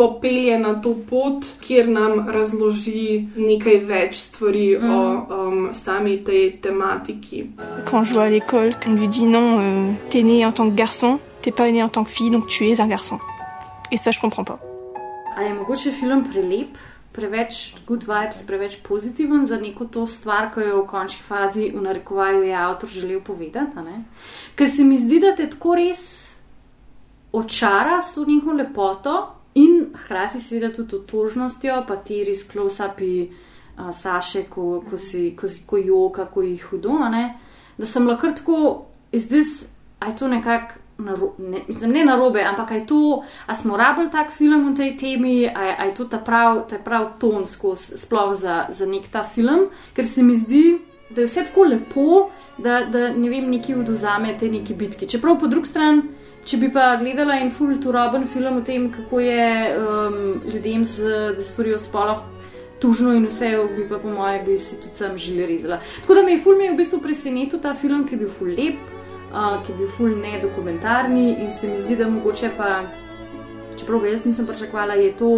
Popelje 0.00 0.56
na 0.58 0.74
to 0.80 0.94
pot, 1.10 1.44
kjer 1.60 1.90
nam 1.92 2.22
razloži 2.32 3.26
nekaj 3.36 3.74
več 3.84 4.16
stvari 4.16 4.78
mm. 4.80 4.94
o 4.96 5.00
um, 5.36 5.58
sami 5.76 6.14
tej 6.24 6.54
tematiki. 6.64 7.50
Quand 7.84 8.08
je 8.08 8.14
vois 8.14 8.24
à 8.24 8.30
l'école 8.30 8.72
qu'on 8.80 8.94
lui 8.96 9.08
dit 9.08 9.26
non, 9.26 9.60
euh, 9.60 9.92
t'es 10.08 10.22
né 10.22 10.46
en 10.46 10.52
tant 10.52 10.70
que 10.70 10.74
garçon, 10.74 11.20
t'es 11.42 11.52
pas 11.52 11.70
né 11.70 11.82
en 11.82 11.90
tant 11.90 12.04
que 12.04 12.10
fille, 12.10 12.30
donc 12.30 12.46
tu 12.46 12.64
es 12.64 12.80
un 12.80 12.88
garçon. 12.88 13.18
Et 13.92 13.98
ça, 13.98 14.10
je 14.10 14.20
comprends 14.20 14.44
pas. 14.44 14.58
A 15.36 15.44
je 15.44 15.54
mogoče 15.54 15.92
film 15.92 16.24
prelep, 16.24 16.78
preveč 17.12 17.74
good 17.86 18.04
vibes, 18.04 18.42
preveč 18.46 18.78
pozitiven 18.82 19.46
za 19.46 19.56
neko 19.56 19.84
to 19.84 20.06
stvar, 20.06 20.50
ki 20.54 20.60
jo 20.60 20.82
v 20.82 20.86
končni 20.86 21.22
fazi 21.28 21.70
v 21.74 21.82
narekovaju 21.82 22.42
je 22.42 22.54
avtor 22.54 22.88
želel 22.88 23.20
povedati? 23.20 23.78
a 23.78 23.82
ne? 23.82 24.04
Ker 24.54 24.68
se 24.68 24.84
mi 24.84 24.98
zdi, 24.98 25.20
da 25.20 25.34
te 25.34 25.50
tako 25.50 25.74
res 25.74 26.02
očara 27.32 28.00
s 28.00 28.14
to 28.14 28.24
njihovo 28.24 28.56
lepoto 28.56 29.39
in 29.54 29.92
hkrati 29.94 30.40
seveda 30.40 30.72
tudi 30.74 30.96
otožnostjo, 30.96 31.84
pa 31.88 31.96
ti 31.96 32.24
res 32.24 32.44
close-upi 32.48 33.14
uh, 33.26 33.90
Saše, 33.92 34.44
ko, 34.50 34.82
ko, 34.90 34.98
si, 34.98 35.30
ko, 35.36 35.48
ko 35.66 35.76
joka, 35.76 36.26
ko 36.26 36.42
jih 36.42 36.64
hudo, 36.70 36.98
ne? 37.10 37.24
da 37.78 37.86
sem 37.86 38.06
lahko 38.06 38.28
tako, 38.36 38.86
is 39.12 39.28
this, 39.28 39.66
aj 40.00 40.16
to 40.16 40.28
nekako. 40.28 40.78
Naro, 41.00 41.30
ne, 41.38 41.62
mislim, 41.68 41.94
ne 41.96 42.02
narobe, 42.04 42.42
ampak 42.44 42.70
je 42.70 42.86
to, 42.86 43.22
a 43.46 43.54
smo 43.54 43.76
rabili 43.76 44.10
tak 44.12 44.34
film 44.36 44.66
o 44.68 44.74
tej 44.76 44.90
temi, 45.00 45.48
a 45.48 45.86
je 45.88 45.94
to 45.96 46.04
ta 46.04 46.18
prav, 46.20 46.66
ta 46.68 46.76
prav 46.76 47.14
ton 47.18 47.46
skozi, 47.48 47.96
sploh 47.96 48.34
za, 48.36 48.66
za 48.68 48.84
nek 48.86 49.08
ta 49.08 49.22
film, 49.24 49.70
ker 49.96 50.04
se 50.04 50.22
mi 50.22 50.36
zdi, 50.36 50.76
da 51.08 51.22
je 51.22 51.26
vse 51.26 51.46
tako 51.48 51.64
lepo, 51.64 52.28
da, 52.58 52.82
da 52.84 53.08
ne 53.16 53.30
vem, 53.32 53.48
neki 53.48 53.74
oduzame 53.80 54.36
te 54.36 54.50
neki 54.52 54.74
bitki. 54.74 55.08
Čeprav 55.08 55.38
po 55.40 55.48
drugi 55.48 55.72
strani, 55.72 56.02
če 56.44 56.58
bi 56.60 56.70
pa 56.72 56.94
gledala 57.00 57.38
en 57.40 57.50
full 57.52 57.78
turoben 57.82 58.26
film 58.28 58.60
o 58.60 58.64
tem, 58.64 58.88
kako 58.92 59.20
je 59.20 59.48
um, 59.76 60.20
ljudem 60.46 60.84
z 60.84 61.32
disforijo 61.36 61.78
spoloh. 61.78 62.26
Tužno 62.80 63.12
in 63.12 63.26
vse, 63.28 63.50
bi 63.76 63.84
pa 63.88 63.98
po 64.00 64.08
mojem, 64.08 64.44
bi 64.46 64.54
si 64.58 64.78
tudi 64.80 64.96
sam 64.96 65.18
žile 65.20 65.44
rezala. 65.46 65.82
Tako 66.00 66.14
da 66.16 66.22
me 66.24 66.32
je 66.32 66.40
ful 66.40 66.56
mi 66.56 66.64
je 66.64 66.70
v 66.72 66.78
bistvu 66.78 67.00
presenetil 67.04 67.60
ta 67.60 67.74
film, 67.76 68.06
ki 68.08 68.16
je 68.16 68.20
bil 68.22 68.30
ful 68.32 68.48
lep, 68.48 68.80
uh, 69.34 69.58
ki 69.60 69.74
je 69.74 69.76
bil 69.82 69.90
ful 69.98 70.14
nedokumentarni 70.16 71.26
in 71.44 71.52
se 71.52 71.68
mi 71.68 71.78
zdi, 71.78 71.98
da 72.00 72.08
mogoče 72.08 72.54
pa, 72.56 72.70
čeprav 73.76 74.00
ga 74.00 74.14
jaz 74.14 74.24
nisem 74.24 74.48
pričakovala, 74.48 74.96
je 74.96 75.12
to, 75.16 75.34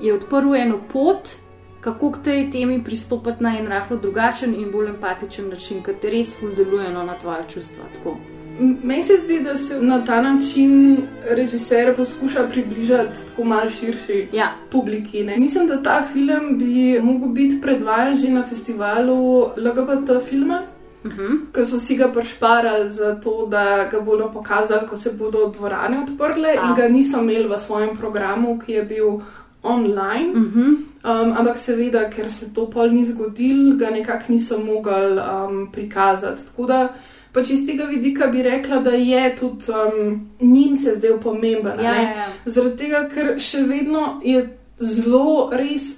je 0.00 0.14
odprl 0.14 0.54
eno 0.54 0.78
pot, 0.92 1.34
kako 1.82 2.12
k 2.14 2.22
tej 2.22 2.46
temi 2.54 2.78
pristopiti 2.84 3.42
na 3.42 3.58
en 3.58 3.66
rahlo 3.66 3.98
drugačen 3.98 4.54
in 4.54 4.70
bolj 4.70 4.94
empatičen 4.94 5.50
način, 5.50 5.82
ki 5.82 5.98
te 6.00 6.10
res 6.14 6.36
ful 6.38 6.54
deluje 6.54 6.86
no, 6.94 7.02
na 7.02 7.18
tvoje 7.18 7.50
čustva. 7.50 7.90
Tako. 7.98 8.16
Meni 8.58 9.02
se 9.02 9.12
zdi, 9.24 9.40
da 9.42 9.56
se 9.56 9.80
na 9.80 10.04
ta 10.04 10.22
način 10.22 10.96
režiser 11.30 11.96
poskuša 11.96 12.48
približati 12.50 13.18
tako 13.28 13.44
malce 13.44 13.74
širši 13.74 14.28
ja. 14.32 14.54
publiki. 14.70 15.24
Ne? 15.24 15.36
Mislim, 15.36 15.66
da 15.66 15.82
ta 15.82 16.02
film 16.12 16.58
bi 16.58 16.98
lahko 16.98 17.28
bil 17.28 17.60
predvajan 17.62 18.14
že 18.14 18.30
na 18.30 18.42
festivalu 18.42 19.42
LGBT 19.56 20.28
filma. 20.28 20.62
Uh 21.04 21.12
-huh. 21.12 21.52
Ker 21.52 21.66
so 21.66 21.78
si 21.78 21.96
ga 21.96 22.08
prešparali 22.08 22.90
za 22.90 23.20
to, 23.20 23.46
da 23.50 23.88
ga 23.90 24.00
bodo 24.00 24.30
pokazali, 24.32 24.86
ko 24.86 24.96
se 24.96 25.12
bodo 25.12 25.52
dvorane 25.56 26.02
odprle, 26.02 26.48
A. 26.48 26.68
in 26.68 26.74
ga 26.74 26.88
niso 26.88 27.20
imeli 27.20 27.48
v 27.48 27.58
svojem 27.58 27.96
programu, 27.96 28.58
ki 28.66 28.72
je 28.72 28.82
bil 28.82 29.20
online. 29.62 30.30
Uh 30.34 30.42
-huh. 30.42 30.76
Um, 31.04 31.34
ampak 31.38 31.58
seveda, 31.58 32.10
ker 32.10 32.30
se 32.30 32.54
to 32.54 32.70
pol 32.70 32.88
ni 32.90 33.04
zgodil, 33.04 33.76
ga 33.76 33.90
nekako 33.90 34.24
niso 34.28 34.58
mogli 34.58 35.18
um, 35.18 35.68
prikazati. 35.72 36.46
Tako 36.46 36.66
da 36.66 36.88
pač 37.36 37.50
iz 37.50 37.66
tega 37.66 37.84
vidika 37.84 38.26
bi 38.26 38.42
rekla, 38.42 38.78
da 38.80 38.90
je 38.92 39.36
tudi 39.36 39.70
um, 39.70 40.16
njim 40.42 40.76
se 40.76 40.94
zdel 40.94 41.18
pomemben. 41.20 41.78
Ja, 41.78 41.92
ja, 41.94 42.02
ja. 42.14 42.26
Zaradi 42.46 42.76
tega, 42.78 43.04
ker 43.08 43.34
še 43.38 43.62
vedno 43.64 44.02
je 44.24 44.40
zelo 44.78 45.24
res 45.52 45.90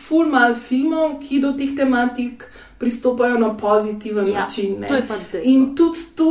full 0.00 0.26
mal 0.26 0.54
filmov, 0.56 1.20
ki 1.20 1.40
do 1.40 1.52
teh 1.52 1.72
tematik 1.76 2.44
pristopajo 2.78 3.38
na 3.38 3.54
pozitiven 3.54 4.26
Ja, 4.26 4.40
način. 4.40 4.76
ne. 4.80 4.88
to 4.88 4.94
je 4.94 5.04
pa 5.08 5.14
dejstvo. 5.32 5.42
In 5.46 5.74
tudi 5.76 5.98
to. 6.14 6.30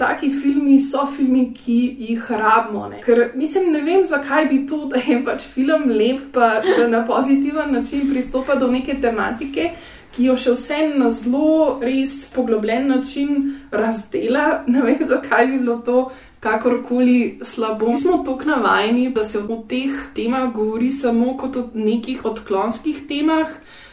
Taki 0.00 0.30
filmi 0.32 0.78
so 0.80 1.02
filmi, 1.06 1.50
ki 1.54 1.74
jih 2.00 2.30
rabimo. 2.32 2.86
Ne? 2.88 3.02
Ker 3.02 3.32
mislim, 3.34 3.66
ne 3.70 3.82
vem, 3.82 4.00
zakaj 4.04 4.46
bi 4.46 4.62
to, 4.66 4.86
da 4.86 4.96
je 4.98 5.18
pač 5.24 5.42
film 5.44 5.90
lep, 5.90 6.22
pa 6.32 6.46
da 6.62 6.86
na 6.88 7.02
pozitiven 7.04 7.68
način 7.70 8.08
pristopa 8.08 8.54
do 8.54 8.66
neke 8.68 8.94
tematike, 8.96 9.66
ki 10.14 10.26
jo 10.26 10.36
še 10.36 10.54
vse 10.56 10.78
na 10.98 11.10
zelo 11.14 11.78
res 11.82 12.14
poglobljen 12.34 12.88
način 12.90 13.36
razdela. 13.70 14.62
Ne 14.72 14.82
vem, 14.82 15.04
zakaj 15.08 15.46
bi 15.46 15.58
bilo 15.58 15.78
to 15.86 16.10
kakorkoli 16.40 17.40
slabo. 17.42 17.90
Mi 17.90 17.96
smo 17.96 18.22
tako 18.26 18.44
navajeni, 18.44 19.10
da 19.14 19.24
se 19.24 19.38
o 19.38 19.62
teh 19.68 19.92
temah 20.14 20.52
govori 20.54 20.90
samo 20.90 21.36
kot 21.36 21.56
o 21.56 21.68
nekih 21.74 22.24
odklonskih 22.24 23.04
temah. 23.08 23.48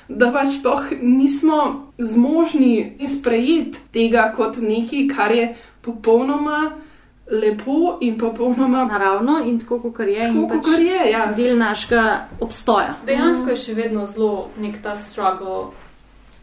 Da 0.08 0.32
pač 0.32 0.54
sploh 0.60 0.86
nismo 1.02 1.90
zmožni 2.00 2.96
sprejeti 3.12 3.82
tega 3.92 4.30
kot 4.36 4.62
nekaj, 4.64 5.08
kar 5.12 5.34
je 5.36 5.50
popolnoma 5.84 6.78
lepo 7.32 7.98
in 8.02 8.16
popolnoma 8.18 8.86
naravno 8.88 9.42
in 9.44 9.60
tako, 9.60 9.82
kot 9.92 10.00
je. 10.00 10.22
Tako, 10.22 10.38
in 10.38 10.48
pač 10.48 10.64
kakor 10.64 10.86
je, 10.86 11.02
ja. 11.12 11.26
Del 11.36 11.58
našega 11.60 12.06
obstoja. 12.40 12.96
Dejansko 13.06 13.52
je 13.52 13.60
še 13.66 13.76
vedno 13.76 14.06
zelo 14.08 14.48
nek 14.64 14.80
ta 14.84 14.96
struggle 14.96 15.68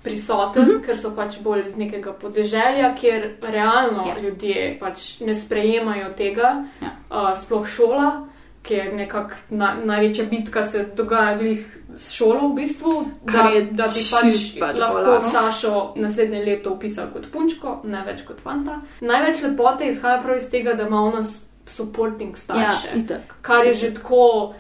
prisoten, 0.05 0.63
mm 0.63 0.69
-hmm. 0.69 0.85
ker 0.87 0.97
so 0.99 1.11
pač 1.11 1.39
bolj 1.41 1.63
iz 1.69 1.77
nekega 1.77 2.13
podeželja, 2.13 2.95
kjer 2.95 3.37
realno 3.43 4.05
Ja. 4.07 4.21
ljudje 4.21 4.77
pač 4.81 5.21
ne 5.21 5.35
sprejemajo 5.35 6.09
tega, 6.17 6.65
Ja. 6.81 6.89
uh, 7.11 7.39
sploh 7.39 7.67
šola, 7.67 8.27
ker 8.63 8.95
nekako 8.95 9.31
na, 9.51 9.75
največja 9.85 10.25
bitka 10.25 10.65
se 10.65 10.87
dogaja 10.97 11.39
glih 11.39 11.65
s 11.97 12.13
šolo 12.13 12.49
v 12.49 12.55
bistvu, 12.55 13.07
Kar 13.27 13.43
da, 13.45 13.61
da 13.71 13.87
bi 13.87 14.01
pač 14.11 14.57
lahko 14.79 14.95
bolano. 14.95 15.31
Sašo 15.31 15.93
naslednje 15.97 16.45
leto 16.45 16.71
upisal 16.71 17.07
kot 17.13 17.27
punčko, 17.33 17.81
ne 17.85 18.03
več 18.07 18.23
kot 18.23 18.41
fanta. 18.41 18.81
Največ 19.01 19.43
lepote 19.43 19.89
izhaja 19.89 20.23
prav 20.23 20.37
iz 20.37 20.51
tega, 20.51 20.73
da 20.73 20.87
ima 20.87 21.01
ona 21.03 21.23
supporting 21.67 22.37
starše, 22.37 22.63
Ja, 22.89 22.95
itak. 22.95 23.35
kar 23.43 23.67
je 23.67 23.73
že 23.73 23.95
tako 23.95 24.55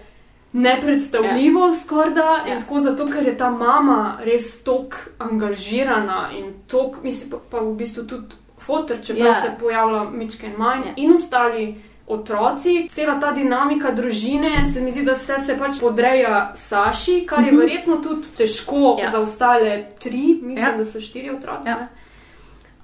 nepredstavljivo, 0.54 1.66
ja. 1.66 1.74
skorda. 1.74 2.20
Ja. 2.46 2.54
In 2.54 2.60
tako 2.60 2.80
zato, 2.80 3.06
ker 3.06 3.26
je 3.26 3.36
ta 3.36 3.50
mama 3.50 4.18
res 4.22 4.62
tako 4.62 4.96
angažirana 5.18 6.28
in 6.38 6.52
tako, 6.66 6.94
mislim, 7.02 7.30
pa, 7.30 7.36
pa 7.50 7.58
v 7.60 7.74
bistvu 7.74 8.02
tudi 8.04 8.34
fotor, 8.58 8.96
čeprav 9.02 9.26
Ja. 9.26 9.32
yeah. 9.32 9.42
se 9.42 9.50
pojavlja 9.60 10.04
Mičken 10.04 10.52
manj 10.58 10.82
yeah. 10.82 10.92
in 10.96 11.12
ostali. 11.12 11.74
Otroci, 12.06 12.88
cela 12.90 13.20
ta 13.20 13.32
dinamika 13.32 13.90
družine, 13.90 14.66
se 14.66 14.80
mi 14.80 14.92
zdi, 14.92 15.02
da 15.02 15.12
vse 15.12 15.38
se 15.38 15.58
pač 15.58 15.78
podreja 15.80 16.52
Saši, 16.54 17.24
kar 17.26 17.40
je 17.40 17.46
Mhm. 17.46 17.56
verjetno 17.56 17.96
tudi 17.96 18.26
težko 18.36 18.96
Ja. 19.00 19.10
za 19.10 19.20
ostale 19.20 19.88
tri, 20.00 20.38
mislim, 20.42 20.58
Ja. 20.58 20.76
da 20.76 20.84
so 20.84 21.00
štiri 21.00 21.30
otroci. 21.30 21.68
Ja. 21.68 21.88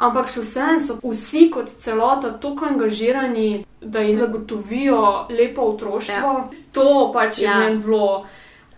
Ampak 0.00 0.30
še 0.32 0.40
vseeno 0.40 0.80
so 0.80 0.96
vsi 1.04 1.50
kot 1.52 1.68
celota 1.78 2.30
tako 2.40 2.70
angažirani, 2.70 3.64
da 3.80 4.00
jim 4.00 4.16
zagotovijo 4.16 5.26
lepo 5.28 5.62
otroštvo. 5.74 6.32
Ja. 6.32 6.48
To 6.72 7.10
pač 7.12 7.38
je 7.38 7.44
Ja. 7.44 7.52
ja. 7.52 7.58
meni 7.58 7.82
bilo, 7.84 8.24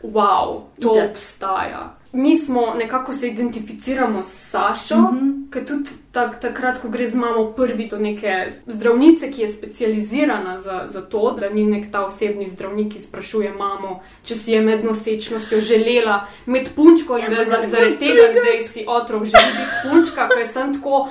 wow, 0.03 0.63
to 0.81 0.91
Itak. 0.97 1.11
obstaja. 1.11 2.02
Mi 2.13 2.37
smo 2.37 2.75
nekako 2.79 3.13
se 3.13 3.29
identificiramo 3.29 4.23
s 4.23 4.51
Sašo, 4.51 4.97
mm 4.97 5.19
-hmm. 5.19 5.51
ker 5.51 5.67
tudi 5.67 5.91
tak, 6.13 6.41
takrat, 6.41 6.79
ko 6.79 6.89
gre 6.89 7.07
z 7.07 7.15
mamo 7.15 7.53
prvi 7.53 7.89
do 7.89 7.99
neke 7.99 8.53
zdravnice, 8.67 9.31
ki 9.31 9.43
je 9.43 9.49
specializirana 9.49 10.61
za, 10.61 10.87
za 10.89 11.01
to, 11.01 11.37
da 11.41 11.51
ni 11.51 11.67
nek 11.67 11.93
ta 11.93 12.05
osebni 12.05 12.49
zdravnik, 12.49 12.93
ki 12.93 13.01
sprašuje 13.01 13.53
mamo, 13.59 14.01
če 14.25 14.35
si 14.35 14.53
je 14.53 14.61
med 14.61 14.85
nosečnostjo 14.85 15.61
želela 15.61 16.27
imeti 16.47 16.71
punčko 16.77 17.19
in 17.19 17.25
Ja, 17.25 17.29
da 17.29 17.69
zaradi 17.69 17.99
tega 17.99 18.23
zdaj 18.33 18.63
si 18.63 18.85
otrok 18.89 19.25
želi 19.25 19.53
biti 19.53 19.91
punčka, 19.91 20.29
ker 20.29 20.49
sem 20.49 20.75
tako, 20.75 21.09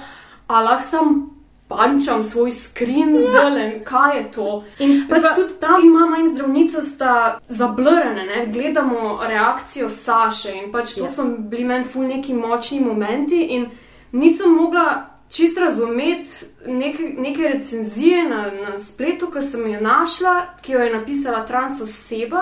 a 0.48 0.62
lahko 0.62 0.88
sem 0.88 1.31
pančam 1.72 2.24
svoj 2.24 2.52
skrin 2.52 3.16
z 3.18 3.32
delem, 3.32 3.84
kaj 3.84 4.18
je 4.18 4.24
to. 4.32 4.64
In 4.80 5.06
pač 5.10 5.24
Pa- 5.24 5.36
tudi 5.36 5.54
tam 5.60 5.88
mama 5.90 6.18
in 6.20 6.28
zdravnica 6.30 6.82
sta 6.82 7.14
zablrene, 7.50 8.26
ne? 8.26 8.46
gledamo 8.48 9.20
reakcijo 9.28 9.90
Saše 9.90 10.52
in 10.54 10.72
pač 10.72 10.94
to 10.94 11.00
Ja. 11.02 11.06
yeah. 11.08 11.16
so 11.16 11.24
bili 11.26 11.64
meni 11.64 11.84
ful 11.86 12.04
neki 12.04 12.34
močni 12.34 12.80
momenti 12.80 13.42
in 13.50 13.70
nisem 14.12 14.52
mogla 14.52 15.08
čist 15.32 15.58
razumeti 15.58 16.30
neke, 16.68 17.04
neke 17.18 17.48
recenzije 17.48 18.24
na, 18.24 18.42
na 18.52 18.80
spletu, 18.80 19.32
ki 19.32 19.42
sem 19.42 19.68
jo 19.68 19.80
našla, 19.82 20.34
ki 20.62 20.72
jo 20.74 20.80
je 20.80 20.94
napisala 20.94 21.46
trans 21.46 21.82
oseba. 21.82 22.42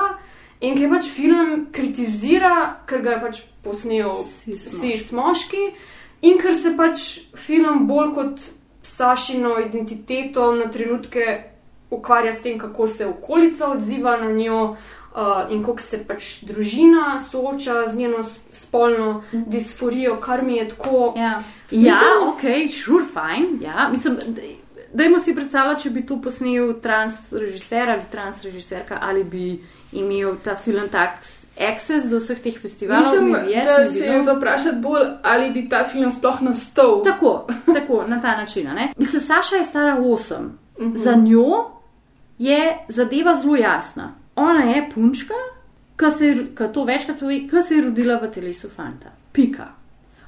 In 0.62 0.76
ki 0.76 0.84
je 0.84 0.90
pač 0.90 1.06
film 1.08 1.68
kritizira, 1.72 2.56
ker 2.86 3.02
ga 3.02 3.12
je 3.12 3.20
pač 3.22 3.38
posnel 3.64 4.16
cis 4.18 5.12
moški, 5.12 5.62
in 6.22 6.38
ker 6.38 6.56
se 6.56 6.74
pač 6.78 7.04
film 7.36 7.86
bolj 7.88 8.10
kot 8.16 8.42
Sašino 8.84 9.60
identiteto 9.60 10.52
na 10.52 10.72
trenutke 10.72 11.44
ukvarja 11.90 12.34
s 12.34 12.42
tem, 12.42 12.60
kako 12.60 12.88
se 12.88 13.08
okolica 13.08 13.68
odziva 13.68 14.18
na 14.18 14.32
njo 14.32 14.64
uh, 14.64 15.52
in 15.52 15.64
kako 15.66 15.80
se 15.80 16.04
pač 16.08 16.44
družina 16.44 17.20
sooča 17.20 17.88
z 17.88 17.96
njeno 17.98 18.24
spolno 18.54 19.24
disforijo, 19.32 20.16
kar 20.16 20.44
mi 20.44 20.56
je 20.56 20.70
tako. 20.70 21.14
Ja, 21.18 21.44
ja 21.72 22.02
ok, 22.28 22.72
sure, 22.74 23.06
fine. 23.06 23.66
Ja. 23.66 23.90
Mislim, 23.90 24.18
dajmo 24.94 25.20
si 25.20 25.36
predstavljati, 25.36 25.84
če 25.84 25.90
bi 25.90 26.06
to 26.06 26.22
posnel 26.22 26.74
trans 26.82 27.34
režiser 27.34 27.90
ali 27.90 28.02
trans 28.12 28.44
režiserka, 28.44 29.00
ali 29.02 29.24
bi 29.24 29.60
imel 29.92 30.36
ta 30.44 30.56
film 30.56 30.90
tak 30.92 31.20
access 31.74 32.06
do 32.06 32.20
vseh 32.20 32.40
teh 32.40 32.60
festivalov. 32.62 33.04
Mislim, 33.04 33.32
maybe 33.32 33.54
yes, 33.56 33.66
da 33.66 33.88
se 33.88 34.06
je 34.06 34.24
zaprašati 34.24 34.78
bolj, 34.78 35.08
ali 35.24 35.52
bi 35.52 35.70
ta 35.70 35.84
film 35.84 36.12
sploh 36.12 36.42
nastal. 36.42 37.02
Tako, 37.04 37.48
tako, 37.78 38.04
na 38.08 38.22
ta 38.22 38.38
način. 38.38 38.68
a 38.68 38.74
ne. 38.74 38.94
Mislim, 38.98 39.22
Saša 39.22 39.56
je 39.56 39.64
stara 39.64 39.98
8. 39.98 40.36
Mhm. 40.80 40.96
Za 40.96 41.16
njo 41.16 41.72
je 42.38 42.78
zadeva 42.88 43.36
zelo 43.36 43.56
jasna. 43.56 44.14
Ona 44.36 44.64
je 44.64 44.90
punčka, 44.94 45.34
ki 45.98 46.74
to 46.74 46.84
večkrat 46.84 47.20
pove, 47.20 47.40
ki 47.48 47.62
se 47.62 47.76
je 47.76 47.82
rodila 47.82 48.16
v 48.16 48.32
telesu 48.32 48.70
fanta. 48.70 49.10
Pika. 49.32 49.68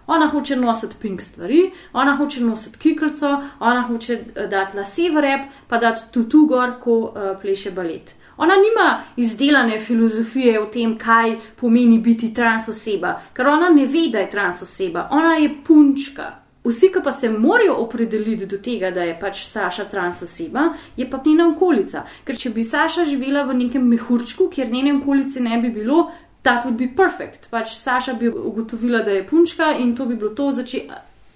Ona 0.07 0.28
hoče 0.28 0.55
nositi 0.55 0.95
pink 1.01 1.22
stvari, 1.22 1.72
ona 1.93 2.16
hoče 2.16 2.41
nositi 2.43 2.80
kiklico, 2.80 3.41
ona 3.59 3.82
hoče 3.82 4.14
eh, 4.36 4.47
dati 4.47 4.78
lase 4.78 5.09
v 5.14 5.22
rep, 5.22 5.41
pa 5.68 5.78
dati 5.78 6.01
tutu 6.12 6.45
gor, 6.45 6.74
ko 6.82 6.97
uh, 6.99 7.41
pleše 7.41 7.72
balet. 7.72 8.16
Ona 8.42 8.56
nima 8.58 9.02
izdelane 9.18 9.80
filozofije 9.80 10.60
o 10.60 10.66
tem, 10.66 10.98
kaj 10.98 11.36
pomeni 11.60 12.00
biti 12.00 12.34
trans 12.34 12.68
oseba, 12.70 13.14
ker 13.38 13.48
ona 13.48 13.70
ne 13.70 13.86
ve, 13.86 14.08
da 14.10 14.24
je 14.24 14.30
trans 14.30 14.62
oseba, 14.66 15.08
ona 15.12 15.36
je 15.38 15.52
punčka. 15.68 16.32
Vsi, 16.66 16.89
ki 16.94 17.04
pa 17.04 17.12
se 17.12 17.30
morajo 17.30 17.76
opredeliti 17.84 18.46
do 18.46 18.58
tega, 18.58 18.92
da 18.92 19.04
je 19.06 19.14
pač 19.20 19.44
Saša 19.46 19.86
trans 19.89 20.24
oseba, 20.26 20.72
je 20.98 21.06
pa 21.10 21.22
njena 21.26 21.48
okolica. 21.50 22.02
Ker 22.26 22.38
če 22.38 22.50
bi 22.58 22.66
Saša 22.66 23.06
živela 23.10 23.46
v 23.46 23.60
nekem 23.62 23.86
mehurčku, 23.94 24.50
kjer 24.50 24.74
njene 24.74 24.96
okolice 24.98 25.42
ne 25.42 25.62
bi 25.62 25.70
bilo, 25.70 26.08
that 26.42 26.66
would 26.66 26.78
be 26.82 26.89
perfect. 26.98 27.50
Pač 27.50 27.78
Saša 27.78 28.18
bi 28.18 28.30
ugotovila, 28.30 29.02
da 29.06 29.12
je 29.12 29.28
punčka 29.28 29.72
in 29.78 29.96
to 29.96 30.06
bi 30.06 30.16
bilo 30.16 30.34
to, 30.34 30.52
zače... 30.52 30.84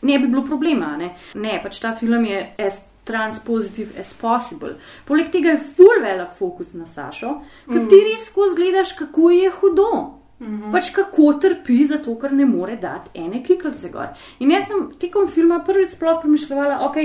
ne 0.01 0.20
bi 0.20 0.28
bilo 0.28 0.41
problema. 0.45 0.95
Ne? 0.97 1.14
ne, 1.36 1.60
pač 1.64 1.80
ta 1.82 1.95
film 1.95 2.26
je 2.26 2.41
as 2.58 2.84
transpositive 3.06 3.99
as 3.99 4.14
possible. 4.14 4.76
Poleg 5.06 5.32
tega 5.32 5.49
je 5.53 5.58
full 5.58 6.01
velik 6.01 6.34
fokus 6.38 6.74
na 6.74 6.86
Sašo, 6.86 7.41
ker 7.68 7.82
Mm. 7.82 7.89
ti 7.89 7.95
res 7.95 8.26
skozi 8.26 8.56
gledaš, 8.56 8.93
kako 8.97 9.30
je 9.30 9.51
hudo. 9.51 10.14
Mhm. 10.41 10.72
Pač 10.72 10.89
kako 10.91 11.34
trpi, 11.39 11.86
zato 11.88 12.20
ker 12.20 12.34
ne 12.34 12.45
more 12.45 12.76
dati 12.76 13.10
ene 13.14 13.43
kiklice 13.43 13.89
gor. 13.89 14.08
In 14.39 14.51
jaz 14.51 14.68
sem 14.68 14.91
tekom 14.99 15.28
filma 15.28 15.64
prvič 15.64 15.89
sploh 15.89 16.20
premišljala, 16.22 16.82
ok, 16.89 16.95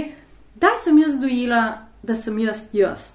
da 0.55 0.69
sem 0.77 0.99
jaz 0.99 1.15
dojela, 1.21 1.79
da 2.03 2.15
sem 2.15 2.39
jaz 2.39 2.65
jaz. 2.73 3.13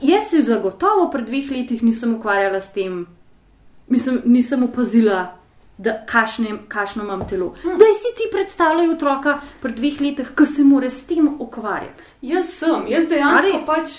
Jaz 0.00 0.30
se 0.30 0.42
zagotovo 0.42 1.10
pred 1.10 1.26
dveh 1.26 1.50
letih 1.50 1.82
nisem 1.82 2.14
ukvarjala 2.14 2.60
s 2.60 2.72
tem, 2.72 3.06
mislim, 3.88 4.22
nisem 4.24 4.62
opazila, 4.62 5.34
kašno 6.68 7.02
imam 7.04 7.28
telo. 7.28 7.54
Hm. 7.62 7.68
Da 7.68 7.84
si 7.94 8.14
ti 8.16 8.28
predstavljaj 8.32 8.90
otroka 8.90 9.40
pred 9.60 9.74
dveh 9.74 10.00
letih, 10.00 10.28
ki 10.36 10.46
se 10.46 10.64
more 10.64 10.90
s 10.90 11.06
tem 11.06 11.28
ukvarjati. 11.40 12.12
Jaz 12.22 12.46
sem, 12.58 12.86
jaz 12.88 13.06
dejansko 13.08 13.62
pač 13.66 13.90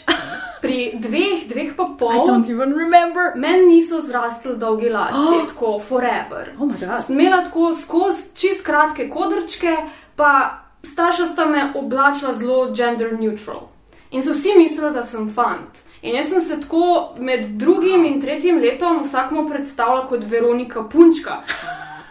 pri 0.62 0.94
dveh, 1.00 1.48
dveh 1.50 1.76
pa 1.76 1.86
pol. 2.00 2.12
I 2.12 2.26
don't 2.28 2.50
even 2.50 2.74
remember. 2.78 3.34
Meni 3.36 3.66
niso 3.66 4.02
zrastli 4.02 4.56
dolgi 4.58 4.90
lasje, 4.90 5.18
Oh. 5.18 5.48
tako 5.48 5.80
forever. 5.80 6.54
Oh 6.60 6.68
my 6.68 6.80
God. 6.80 7.06
Sem 7.06 7.20
imela 7.20 7.44
tako 7.44 7.74
skozi 7.74 8.24
čist 8.34 8.66
kratke 8.66 9.10
kodrčke, 9.10 9.76
pa 10.16 10.60
starša 10.84 11.26
sta 11.26 11.46
me 11.46 11.72
oblačila 11.76 12.34
zelo 12.34 12.72
gender 12.74 13.14
neutral. 13.20 13.70
In 14.12 14.24
so 14.24 14.32
vsi 14.32 14.54
mislili, 14.58 14.92
da 14.94 15.04
sem 15.04 15.30
fant. 15.34 15.84
In 16.04 16.16
jaz 16.16 16.30
sem 16.30 16.42
se 16.42 16.60
tako 16.62 17.16
med 17.20 17.46
drugim 17.46 18.04
in 18.06 18.20
tretjim 18.22 18.58
letom 18.60 19.02
vsakmu 19.04 19.48
predstavljala 19.48 20.06
kot 20.08 20.24
Veronika 20.28 20.84
Punčka. 20.90 21.42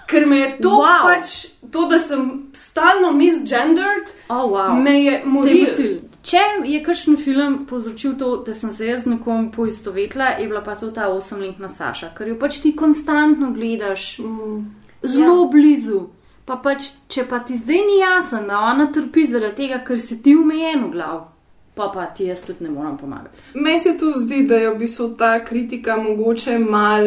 Ker 0.06 0.26
me 0.26 0.38
je 0.38 0.58
to 0.62 0.68
Wow. 0.68 1.02
pač, 1.04 1.46
to, 1.72 1.86
da 1.88 1.98
sem 1.98 2.50
stalno 2.52 3.12
misgendered, 3.12 4.08
oh, 4.28 4.50
wow. 4.50 4.82
me 4.82 5.02
je 5.04 5.22
motil. 5.24 6.00
Če 6.22 6.40
je 6.64 6.80
kakšen 6.84 7.16
film 7.16 7.66
povzročil 7.66 8.14
to, 8.18 8.36
da 8.46 8.54
sem 8.54 8.70
se 8.72 8.86
jaz 8.86 9.04
z 9.04 9.12
nekom 9.16 9.50
poistovetila, 9.52 10.36
je 10.38 10.48
bila 10.48 10.62
pa 10.62 10.74
to 10.74 10.90
ta 10.90 11.08
osemletna 11.08 11.68
Saša, 11.68 12.12
ker 12.16 12.28
jo 12.28 12.38
pač 12.38 12.60
ti 12.62 12.76
konstantno 12.76 13.50
gledaš 13.52 14.18
mm, 14.18 14.60
zelo 15.02 15.42
ja. 15.42 15.48
blizu. 15.50 16.00
Pa 16.44 16.56
pač, 16.56 16.92
če 17.08 17.26
pa 17.28 17.38
ti 17.38 17.56
zdaj 17.56 17.84
ni 17.86 17.98
jasno, 18.00 18.40
da 18.46 18.64
ona 18.70 18.88
trpi 18.92 19.26
zaradi 19.26 19.66
tega, 19.66 19.82
ker 19.84 20.00
si 20.00 20.22
ti 20.22 20.36
umejen 20.36 20.86
v 20.86 20.92
glav, 20.94 21.31
pa 21.74 21.90
pa 21.94 22.06
ti 22.06 22.24
jaz 22.24 22.42
tudi 22.46 22.64
ne 22.64 22.70
morem 22.70 22.96
pomagati. 22.98 23.42
Meni 23.54 23.80
se 23.80 23.98
tu 23.98 24.10
zdi, 24.16 24.42
da 24.46 24.56
je 24.56 24.70
v 24.70 24.78
bistvu 24.78 25.08
ta 25.18 25.44
kritika 25.44 25.96
mogoče 25.96 26.58
mal 26.58 27.04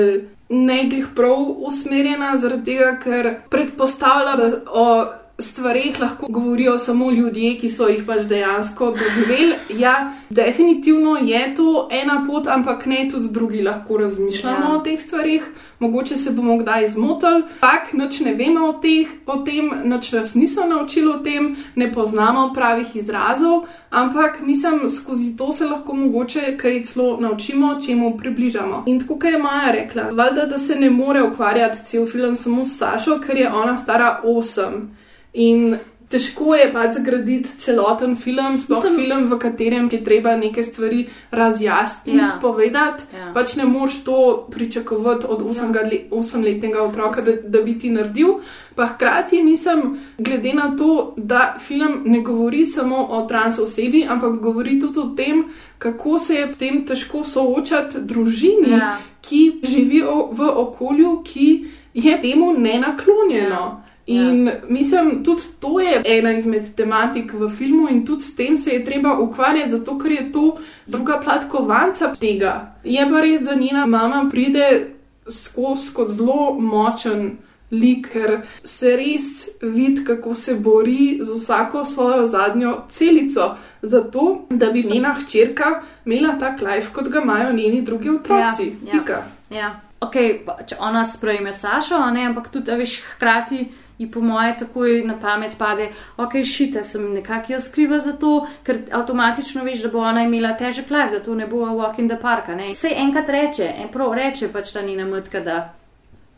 neglih 0.50 1.08
prav 1.16 1.46
usmerjena, 1.68 2.38
zaradi 2.38 2.66
tega, 2.66 2.98
ker 3.04 3.36
predpostavlja, 3.50 4.36
da 4.36 4.50
o 4.72 5.06
stvarih 5.40 6.00
lahko 6.00 6.26
govorijo 6.30 6.78
samo 6.78 7.12
ljudje, 7.12 7.58
ki 7.58 7.70
so 7.70 7.88
jih 7.88 8.04
pač 8.08 8.22
dejansko 8.24 8.86
doživeli. 8.92 9.56
Ja, 9.70 10.12
definitivno 10.30 11.18
je 11.18 11.56
to 11.56 11.88
ena 11.92 12.26
pot, 12.30 12.48
ampak 12.48 12.86
ne 12.86 13.08
tudi 13.12 13.28
drugi 13.32 13.62
lahko 13.62 13.98
razmišljamo 13.98 14.66
Ja. 14.66 14.78
o 14.78 14.80
teh 14.80 15.02
stvarih. 15.02 15.44
Mogoče 15.80 16.18
se 16.18 16.32
bomo 16.32 16.58
kdaj 16.58 16.88
zmotili, 16.88 17.44
pak 17.60 17.94
nič 17.94 18.20
ne 18.20 18.34
vemo 18.34 18.68
o, 18.70 18.74
teh, 18.74 19.08
o 19.26 19.38
tem, 19.38 19.72
nič 19.84 20.12
nas 20.12 20.36
niso 20.36 20.66
naučili 20.66 21.08
o 21.12 21.18
tem, 21.18 21.56
ne 21.76 21.94
poznamo 21.94 22.54
pravih 22.54 22.96
izrazov, 22.96 23.66
ampak 23.90 24.40
mislim, 24.42 24.90
skozi 24.90 25.38
to 25.38 25.52
se 25.52 25.66
lahko 25.66 25.94
mogoče 25.94 26.58
kaj 26.58 26.84
celo 26.84 27.18
naučimo, 27.22 27.82
čemu 27.86 28.18
približamo. 28.18 28.84
In 28.86 29.00
tako 29.00 29.28
je 29.28 29.38
Maja 29.38 29.72
rekla, 29.72 30.04
valjda, 30.12 30.46
da 30.46 30.58
se 30.58 30.76
ne 30.76 30.90
more 30.90 31.24
ukvarjati 31.24 31.86
cel 31.86 32.06
film 32.06 32.36
samo 32.36 32.66
s 32.66 32.78
Sašo, 32.78 33.20
ker 33.28 33.38
je 33.38 33.52
ona 33.54 33.78
stara 33.78 34.22
8. 34.24 34.62
In 35.36 35.76
težko 36.08 36.56
je 36.56 36.72
pač 36.72 36.94
zgraditi 36.94 37.50
celoten 37.58 38.16
film, 38.16 38.58
sploh 38.58 38.78
Mislim- 38.78 38.96
film, 38.98 39.26
v 39.26 39.38
katerem 39.38 39.90
je 39.92 40.04
treba 40.04 40.36
neke 40.38 40.64
stvari 40.64 41.00
razjasniti, 41.32 42.18
Ja. 42.18 42.24
ja. 42.26 42.38
povedati. 42.42 43.04
Ja. 43.14 43.20
Ja. 43.20 43.34
Pač 43.34 43.56
ne 43.56 43.66
moreš 43.66 44.04
to 44.04 44.18
pričakovati 44.50 45.26
od 45.30 45.42
8-letnega 46.12 46.80
otroka, 46.80 47.22
da, 47.22 47.32
da 47.34 47.62
bi 47.62 47.80
ti 47.80 47.90
naredil. 47.90 48.28
Pa 48.76 48.86
hkrati 48.86 49.44
mislim, 49.44 49.82
glede 50.18 50.54
na 50.54 50.76
to, 50.78 50.90
da 51.18 51.56
film 51.60 52.02
ne 52.06 52.22
govori 52.22 52.66
samo 52.66 52.96
o 52.98 53.22
trans 53.24 53.60
osebi, 53.60 54.06
ampak 54.06 54.40
govori 54.40 54.80
tudi 54.80 55.00
o 55.00 55.14
tem, 55.16 55.44
kako 55.78 56.18
se 56.18 56.36
je 56.36 56.52
s 56.52 56.58
tem 56.58 56.86
težko 56.86 57.24
soočati 57.24 57.98
družini, 58.00 58.72
Ja. 58.72 58.98
ki 59.22 59.60
živi 59.64 60.02
v 60.32 60.50
okolju, 60.56 61.22
ki 61.24 61.66
je 61.94 62.22
temu 62.22 62.54
nenaklonjeno. 62.54 63.82
In 64.08 64.48
ja. 64.48 64.54
mislim, 64.70 65.24
tudi 65.24 65.42
to 65.60 65.80
je 65.80 66.02
ena 66.06 66.32
izmed 66.38 66.76
tematik 66.76 67.34
v 67.34 67.50
filmu, 67.50 67.88
in 67.90 68.06
tudi 68.06 68.22
s 68.22 68.36
tem 68.36 68.58
se 68.58 68.72
je 68.72 68.86
treba 68.86 69.18
ukvarjati, 69.20 69.72
zato 69.72 69.98
ker 70.00 70.12
je 70.12 70.32
to 70.32 70.58
druga 70.86 71.20
plat 71.20 71.50
kovanca 71.50 72.14
tega. 72.20 72.76
Je 72.84 73.08
pa 73.10 73.22
res, 73.22 73.42
da 73.42 73.56
njena 73.56 73.86
mama 73.86 74.28
pride 74.32 74.88
skozi 75.30 75.94
kot 75.94 76.10
zelo 76.10 76.54
močen 76.60 77.38
lik, 77.72 78.12
ker 78.14 78.44
se 78.64 78.96
res 78.96 79.50
vidi, 79.62 80.04
kako 80.06 80.36
se 80.36 80.54
bori 80.56 81.20
z 81.22 81.40
vsako 81.40 81.86
svojo 81.86 82.28
zadnjo 82.28 82.76
celico, 82.90 83.56
zato 83.82 84.46
da 84.50 84.70
bi 84.72 84.84
njena 84.84 85.14
hčerka 85.14 85.82
imela 86.06 86.38
tak 86.40 86.62
life, 86.62 86.94
kot 86.94 87.10
ga 87.10 87.22
imajo 87.22 87.54
njeni 87.54 87.82
drugi 87.82 88.10
otroci. 88.10 88.72
Ja, 88.86 89.02
ja. 89.08 89.24
ja. 89.58 89.85
Okay, 90.06 90.44
če 90.68 90.78
ona 90.80 91.06
sprejme 91.08 91.54
Sašo, 91.54 92.00
ne, 92.14 92.26
ampak 92.30 92.50
tudi, 92.54 92.76
veš, 92.76 93.00
hkrati 93.16 93.66
ji 93.98 94.12
po 94.12 94.22
moje 94.22 94.58
takoj 94.58 95.04
na 95.08 95.16
pamet 95.22 95.56
pade, 95.58 95.90
ok, 96.18 96.42
šite, 96.44 96.84
sem 96.84 97.14
nekako 97.14 97.54
jaz 97.54 97.70
skriva 97.70 98.00
za 98.00 98.14
to, 98.20 98.48
ker 98.68 98.82
avtomatično 98.92 99.64
veš, 99.64 99.86
da 99.86 99.92
bo 99.94 100.04
ona 100.04 100.26
imela 100.28 100.52
težek 100.60 100.92
life, 100.92 101.12
da 101.12 101.24
to 101.24 101.36
ne 101.36 101.48
bo 101.48 101.64
walk 101.66 102.00
in 102.00 102.10
the 102.10 102.20
park. 102.22 102.50
Sej 102.74 102.98
enkrat 102.98 103.30
reče, 103.30 103.72
en 103.84 103.92
prav 103.94 104.14
reče 104.14 104.52
pač 104.52 104.74
ta 104.76 104.82
njena 104.82 105.06
matka, 105.08 105.40
da 105.40 105.74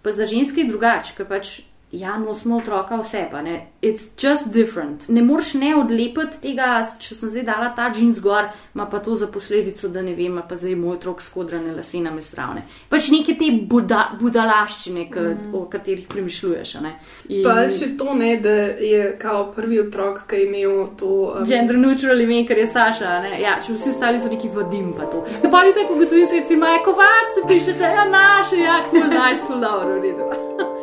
pa 0.02 0.12
za 0.12 0.26
ženski 0.26 0.62
je 0.62 0.70
drugače, 0.70 1.18
ker 1.18 1.26
pač 1.26 1.60
ja, 1.92 2.18
nosimo 2.18 2.58
otroka 2.58 2.96
vse, 2.96 3.28
pa 3.32 3.42
ne. 3.42 3.68
It's 3.82 4.08
just 4.28 4.52
different. 4.52 5.10
Ne 5.10 5.22
moreš 5.22 5.54
ne 5.54 5.76
odlepiti 5.76 6.42
tega, 6.42 6.82
če 7.00 7.16
sem 7.16 7.30
zdaj 7.32 7.46
dala 7.48 7.70
ta 7.76 7.88
džins 7.94 8.20
gor, 8.20 8.50
ima 8.76 8.88
pa 8.92 9.00
to 9.00 9.16
za 9.16 9.30
posledico, 9.32 9.88
da 9.88 10.02
ne 10.04 10.16
vem, 10.16 10.42
pa 10.50 10.56
zdaj 10.56 10.76
moj 10.76 10.98
otrok 10.98 11.22
skodrane 11.24 11.72
lase 11.76 12.02
na 12.04 12.12
mestravne. 12.12 12.66
Pač 12.90 13.08
neke 13.14 13.38
te 13.40 13.48
buda, 13.70 14.02
budalaščine, 14.20 15.08
k, 15.12 15.24
mm. 15.32 15.56
o 15.56 15.64
katerih 15.72 16.10
premišljuješ. 16.12 16.76
In... 16.84 17.44
Pa 17.46 17.70
še 17.72 17.94
to 18.00 18.18
ne, 18.20 18.34
da 18.44 18.56
je 18.84 19.14
kao 19.22 19.48
prvi 19.56 19.80
otrok, 19.86 20.26
ki 20.28 20.42
je 20.42 20.48
imel 20.50 20.84
to. 21.00 21.14
Um... 21.38 21.48
Gender 21.48 21.80
neutral 21.80 22.20
ime, 22.26 22.44
ker 22.50 22.60
je 22.60 22.68
Saša. 22.74 23.16
Ja, 23.40 23.58
če 23.64 23.78
vsi 23.78 23.94
ostali 23.96 24.20
so 24.20 24.32
neki 24.34 24.52
vadim, 24.52 24.92
pa 24.98 25.08
to. 25.08 25.24
Ja, 25.40 25.48
pa 25.48 25.64
vidite, 25.64 25.88
kako 25.88 26.02
gotovi 26.04 26.28
svet 26.28 26.50
filma, 26.52 26.76
je 26.76 26.84
kovar, 26.90 27.22
se 27.32 27.48
pišete, 27.48 27.94
ja, 27.96 28.10
naše, 28.12 28.60
ja, 28.60 28.82
nice, 28.92 29.46
cool, 29.48 29.64
dobro, 29.64 30.02
v 30.02 30.10
redu. 30.10 30.74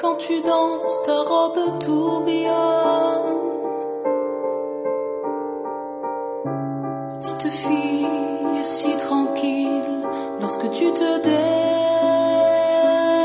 quand 0.00 0.16
tu 0.16 0.40
danses, 0.40 1.02
ta 1.04 1.22
robe 1.22 1.78
tourbillonne. 1.78 2.50
Petite 7.14 7.48
fille 7.50 8.08
si 8.62 8.96
tranquille 8.96 9.82
lorsque 10.40 10.70
tu 10.72 10.90
te 10.92 11.18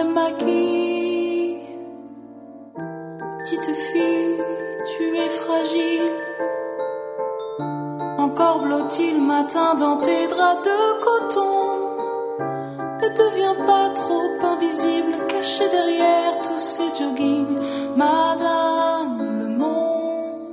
démaquilles. 0.04 1.62
Petite 3.40 3.76
fille, 3.76 4.44
tu 4.98 5.18
es 5.18 5.30
fragile. 5.30 6.12
Encore 8.18 8.60
blotti 8.60 9.12
le 9.12 9.22
matin 9.22 9.76
dans 9.76 9.98
tes 9.98 10.28
draps 10.28 10.64
de 10.64 10.80
coton. 11.04 11.86
Ne 13.02 13.10
deviens 13.10 13.56
pas 13.68 13.90
trop 13.94 14.30
invisible, 14.42 15.25
caché 15.36 15.70
derrière 15.70 16.34
tous 16.44 16.60
ces 16.60 16.90
jogging, 17.00 17.48
madame 17.96 19.18
le 19.42 19.48
monde. 19.58 20.46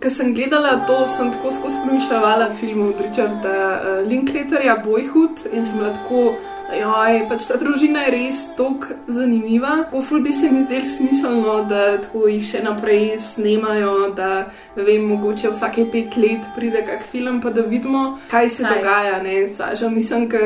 Ko 0.00 0.10
sem 0.10 0.34
gledala 0.34 0.76
to, 0.86 1.06
sem 1.16 1.30
tako 1.30 1.52
skozi 1.52 1.78
premišljala 1.86 2.50
film 2.50 2.88
od 2.88 3.00
Richarda 3.00 3.56
uh, 3.80 4.08
Linklaterja 4.08 4.76
Boyhood 4.84 5.48
in 5.52 5.64
sem 5.64 5.78
bila 5.78 5.94
tako. 6.02 6.34
Joj, 6.66 7.28
pač 7.30 7.44
ta 7.46 7.54
družina 7.60 8.00
je 8.04 8.10
res 8.10 8.40
tako 8.58 8.94
zanimiva. 9.06 9.84
Poful 9.90 10.22
bi 10.22 10.32
se 10.34 10.50
mi 10.50 10.64
zdel 10.64 10.82
smiselno, 10.82 11.60
da 11.70 11.82
jih 12.26 12.42
še 12.42 12.62
naprej 12.64 13.20
snemajo, 13.22 14.10
da 14.18 14.48
vem, 14.74 15.06
mogoče 15.06 15.52
vsake 15.54 15.86
pet 15.92 16.18
let 16.18 16.48
pride 16.56 16.82
kak 16.86 17.06
film, 17.06 17.38
pa 17.40 17.54
da 17.54 17.62
vidimo, 17.62 18.16
kaj 18.30 18.50
se 18.50 18.66
kaj? 18.66 18.74
dogaja. 18.74 19.20
Saža, 19.54 19.88
mislim, 19.88 20.26
da 20.28 20.42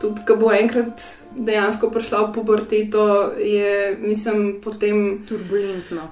tudi, 0.00 0.26
ko 0.28 0.36
bo 0.36 0.52
enkrat 0.52 1.00
dejansko 1.36 1.90
prišla 1.90 2.26
v 2.26 2.32
puberteto, 2.32 3.32
je, 3.38 3.96
mislim, 4.00 4.60
potem 4.64 5.22
turbulentno. 5.28 6.10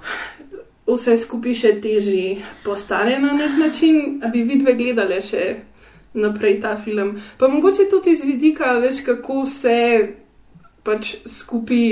Vse 0.84 1.16
skupaj 1.16 1.54
še 1.56 1.70
težje 1.80 2.42
postane 2.64 3.16
na 3.18 3.32
nek 3.32 3.56
način, 3.58 4.18
da 4.20 4.28
bi 4.28 4.44
vidve 4.44 4.74
gledali 4.76 5.20
še 5.24 5.44
naprej 6.14 6.60
ta 6.60 6.76
film. 6.76 7.16
Pa 7.38 7.48
mogoče 7.48 7.88
tudi 7.90 8.12
iz 8.12 8.24
vidika, 8.24 8.76
veš, 8.78 9.00
kako 9.06 9.44
se 9.48 9.78
pač 10.84 11.14
skupaj 11.26 11.88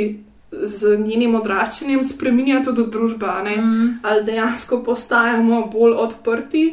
z 0.53 0.97
njenim 1.01 1.35
odraščanjem 1.35 2.03
spremenja 2.05 2.61
tudi 2.65 2.85
družba, 2.93 3.39
mm. 3.43 3.87
ali 4.05 4.25
dejansko 4.29 4.83
postajamo 4.85 5.67
bolj 5.73 5.97
odprti 6.05 6.65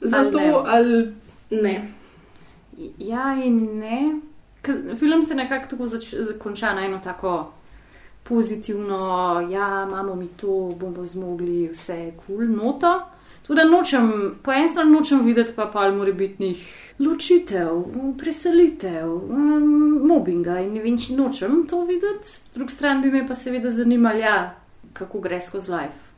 za 0.00 0.22
ali 0.22 0.32
to, 0.32 0.40
ne. 0.40 0.52
ali 0.66 1.02
ne. 1.50 1.76
Ja, 2.98 3.34
in 3.44 3.60
ne. 3.80 4.00
Film 4.98 5.24
se 5.24 5.34
nekako 5.34 5.68
tako 5.68 5.86
zakonča 6.12 6.74
na 6.74 6.84
eno 6.84 6.98
tako 6.98 7.52
pozitivno, 8.28 8.98
ja, 9.50 9.86
imamo 9.88 10.14
mi 10.14 10.28
to, 10.28 10.70
bomo 10.80 11.04
zmogli 11.04 11.68
vse 11.68 12.12
kul 12.16 12.36
cool, 12.36 12.48
noto. 12.56 13.02
Tudi 13.46 13.62
nočem, 13.70 14.34
po 14.42 14.52
eni 14.52 14.68
strani 14.68 14.90
nočem 14.90 15.20
videti 15.22 15.52
pa 15.56 15.66
pa 15.66 15.90
morebitnih 15.90 16.62
ločitev, 16.98 17.84
preselitev, 18.18 19.06
um, 19.06 20.00
mobbinga 20.08 20.58
in 20.64 20.72
ne 20.74 20.82
vem, 20.82 20.96
če 20.98 21.14
nočem 21.14 21.60
to 21.70 21.84
videti. 21.86 22.40
Po 22.42 22.58
drugi 22.58 22.74
strani 22.74 23.04
bi 23.04 23.12
me 23.14 23.22
pa 23.26 23.34
seveda 23.38 23.70
zanimalo, 23.70 24.18
ja, 24.18 24.54
kako 24.92 25.20
gre 25.22 25.38
skozi 25.40 25.70
life. 25.70 26.10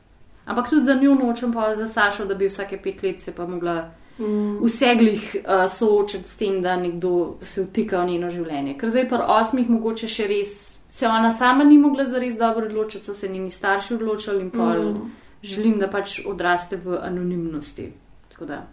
Ampak 0.49 0.69
tudi 0.69 0.83
za 0.89 0.95
njo 0.97 1.13
nočem 1.15 1.53
pa 1.53 1.75
za 1.75 1.87
Sašo, 1.87 2.25
da 2.25 2.33
bi 2.35 2.49
vsake 2.49 2.81
pet 2.81 3.03
let 3.03 3.21
se 3.21 3.35
pa 3.35 3.45
mogla 3.45 3.91
mm. 4.19 4.59
vseglih 4.63 5.35
uh, 5.39 5.65
soočiti 5.71 6.29
s 6.29 6.37
tem, 6.37 6.61
da 6.61 6.75
nekdo 6.75 7.37
se 7.41 7.63
vtika 7.63 8.03
v 8.03 8.11
njeno 8.13 8.29
življenje. 8.29 8.77
Ker 8.77 8.91
zdaj 8.93 9.09
pa 9.09 9.23
osmih 9.39 9.69
mogoče 9.69 10.07
še 10.07 10.27
res 10.27 10.53
se 10.89 11.07
ona 11.07 11.31
sama 11.31 11.63
ni 11.63 11.77
mogla 11.77 12.05
za 12.05 12.19
res 12.19 12.37
dobro 12.37 12.65
odločiti, 12.65 13.05
so 13.05 13.13
se 13.13 13.27
njeni 13.27 13.49
starši 13.49 13.93
odločili 13.93 14.41
in 14.41 14.49
pa 14.49 14.73
mm. 14.73 15.11
želim, 15.43 15.79
da 15.79 15.87
pač 15.87 16.19
odraste 16.25 16.77
v 16.77 16.97
anonimnosti. 17.01 17.91
Tako 18.31 18.45
da, 18.45 18.63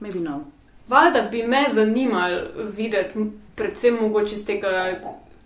maybe 0.00 0.20
no. 0.20 0.44
Valjda 0.88 1.22
bi 1.30 1.42
me 1.42 1.66
zanimalo 1.72 2.40
videti, 2.76 3.26
predvsem 3.54 3.98
mogoče 4.00 4.34
iz 4.34 4.44
tega 4.46 4.98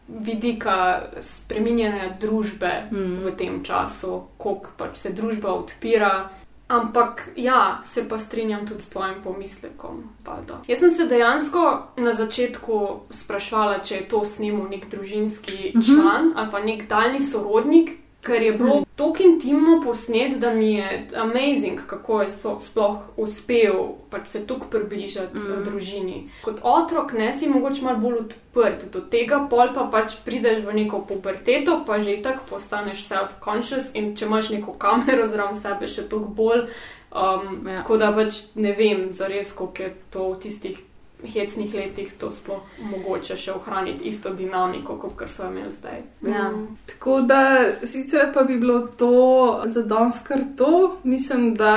vidika 0.09 1.03
spreminjanja 1.21 2.13
družbe 2.21 2.71
mm. 2.91 3.19
v 3.25 3.35
tem 3.37 3.63
času, 3.65 4.23
koliko 4.39 4.71
pač 4.77 4.97
se 4.97 5.13
družba 5.13 5.53
odpira. 5.53 6.29
Ampak 6.73 7.29
ja, 7.37 7.81
se 7.85 8.09
pa 8.09 8.19
strinjam 8.19 8.67
tudi 8.67 8.83
s 8.83 8.89
tvojim 8.89 9.15
pomislekom. 9.25 10.03
Valda. 10.25 10.63
Jaz 10.69 10.79
sem 10.79 10.91
se 10.91 11.05
dejansko 11.05 11.83
na 11.97 12.15
začetku 12.15 12.79
sprašvala, 13.11 13.83
če 13.85 13.95
je 13.97 14.09
to 14.09 14.25
snimil 14.25 14.65
nek 14.71 14.89
družinski 14.89 15.73
mhm. 15.75 15.83
član 15.83 16.27
uh 16.27 16.33
-huh. 16.33 16.37
ali 16.37 16.51
pa 16.51 16.61
nek 16.61 16.89
daljni 16.89 17.21
sorodnik, 17.21 17.91
ker 18.23 18.43
je 18.43 18.53
bilo 18.53 18.85
tako 18.97 19.23
intimno 19.23 19.81
posnet, 19.85 20.39
da 20.39 20.55
mi 20.55 20.75
je 20.75 21.09
amazing, 21.17 21.81
kako 21.87 22.23
je 22.23 22.31
sploh, 22.31 22.63
sploh 22.63 22.97
uspel 23.17 23.75
pač 24.11 24.29
se 24.29 24.47
tukaj 24.47 24.71
približati 24.71 25.39
mm. 25.39 25.65
družini. 25.65 26.19
Kot 26.45 26.61
otrok 26.63 27.13
ne 27.13 27.33
si 27.33 27.49
mogoče 27.49 27.83
malo 27.83 27.99
bolj 27.99 28.19
odprt 28.21 28.87
do 28.93 29.01
tega, 29.01 29.43
pol 29.51 29.73
pa 29.75 29.89
pač 29.91 30.15
prideš 30.25 30.63
v 30.67 30.77
neko 30.83 31.03
puberteto, 31.09 31.81
pa 31.87 31.99
že 31.99 32.21
tako 32.23 32.47
postaneš 32.55 33.03
self-conscious 33.09 33.91
in 33.99 34.15
če 34.17 34.29
imaš 34.29 34.53
neko 34.55 34.77
kamero 34.79 35.27
zraven 35.27 35.59
sebe, 35.59 35.91
še 35.91 36.07
toliko 36.09 36.31
bolj. 36.37 36.67
Um, 37.13 37.67
ja. 37.69 37.77
Tako 37.83 37.99
da 38.01 38.13
pač 38.15 38.45
ne 38.55 38.73
vem, 38.77 39.11
zares, 39.13 39.53
koliko 39.53 39.83
je 39.83 39.95
to 40.15 40.31
v 40.31 40.41
tistih 40.47 40.79
hecnih 41.25 41.75
letih 41.75 42.13
to 42.19 42.31
sploh 42.31 42.61
mogoče 42.91 43.37
še 43.37 43.53
ohraniti 43.53 44.05
isto 44.09 44.33
dinamiko, 44.35 44.97
kot 44.99 45.17
kar 45.17 45.29
so 45.29 45.47
imeli 45.51 45.71
zdaj. 45.73 46.03
Ja. 46.27 46.49
Mm. 46.51 46.77
Tako 46.87 47.21
da 47.21 47.43
sicer 47.85 48.33
pa 48.35 48.43
bi 48.43 48.59
bilo 48.59 48.81
to 48.87 49.63
za 49.65 49.83
danes 49.83 50.19
kar 50.25 50.41
to. 50.57 50.99
Mislim, 51.05 51.55
da 51.55 51.77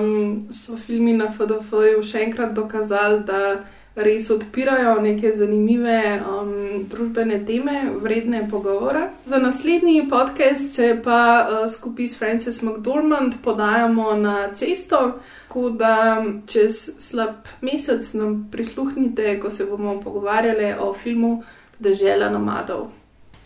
um, 0.00 0.48
so 0.52 0.76
filmi 0.76 1.12
na 1.12 1.28
FDF-ju 1.32 2.02
še 2.02 2.24
enkrat 2.28 2.54
dokazali, 2.54 3.24
da 3.24 3.64
res 3.98 4.30
odpirajo 4.30 5.00
neke 5.02 5.32
zanimive 5.32 6.20
um, 6.22 6.52
družbene 6.90 7.40
teme, 7.46 7.90
vredne 8.00 8.44
pogovora. 8.50 9.08
Za 9.26 9.38
naslednji 9.38 10.06
podcast 10.10 10.72
se 10.74 11.00
pa 11.04 11.20
uh, 11.44 11.70
skupaj 11.70 12.08
s 12.08 12.18
Frances 12.18 12.62
McDormand 12.62 13.34
podajamo 13.44 14.14
na 14.14 14.54
cesto, 14.54 15.20
tako 15.48 15.70
da 15.70 16.24
čez 16.46 16.90
slab 16.98 17.48
mesec 17.60 18.12
nam 18.12 18.48
prisluhnite, 18.52 19.40
ko 19.40 19.50
se 19.50 19.66
bomo 19.66 20.00
pogovarjali 20.00 20.74
o 20.80 20.94
filmu 20.94 21.42
Dežela 21.78 22.30
nomadov. 22.30 22.88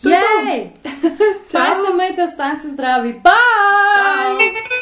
Jej! 0.03 0.71
Čas 1.51 1.77
se 1.85 1.93
imejte, 1.93 2.23
ostanite 2.23 2.67
zdravi. 2.67 3.13
Bye! 3.13 3.33
Ciao. 3.95 4.72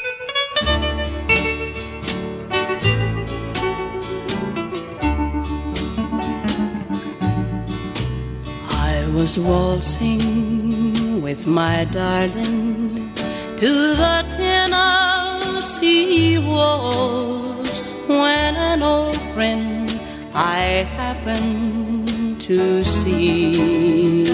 Was 9.21 9.37
waltzing 9.37 11.21
with 11.21 11.45
my 11.45 11.85
darling 11.93 13.13
to 13.55 13.71
the 14.01 14.25
Tennessee 14.35 15.99
waltz 16.39 17.81
when 18.07 18.55
an 18.55 18.81
old 18.81 19.21
friend 19.35 19.91
I 20.33 20.87
happened 20.97 22.41
to 22.47 22.83
see. 22.83 24.25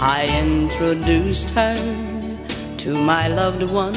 I 0.00 0.20
introduced 0.44 1.50
her 1.58 1.74
to 2.82 2.90
my 2.94 3.26
loved 3.26 3.64
one, 3.64 3.96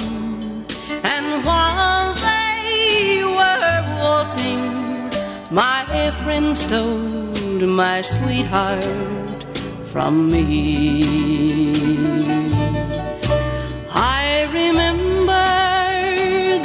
and 1.14 1.46
while 1.46 2.16
they 2.16 3.22
were 3.24 3.84
waltzing, 4.02 4.64
my 5.52 5.86
friend 6.24 6.58
stole 6.58 7.25
my 7.64 8.02
sweetheart 8.02 8.84
from 9.92 10.28
me. 10.28 11.04
I 13.92 14.48
remember 14.52 15.48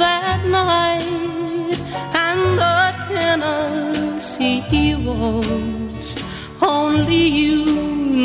that 0.03 0.41
night 0.45 1.79
and 2.13 2.57
the 2.57 2.93
Tennessee 3.07 4.95
waltz. 4.95 6.21
Only 6.61 7.25
you 7.41 7.65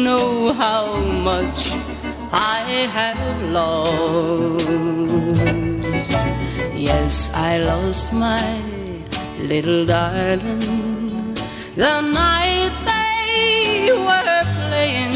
know 0.06 0.52
how 0.52 0.96
much 0.98 1.72
I 2.32 2.64
have 2.98 3.42
lost. 3.58 4.66
Yes, 6.74 7.30
I 7.32 7.58
lost 7.58 8.12
my 8.12 8.42
little 9.38 9.86
darling 9.86 10.85
the 11.76 12.00
night 12.00 12.72
they 12.86 13.92
were 13.92 14.44
playing 14.68 15.12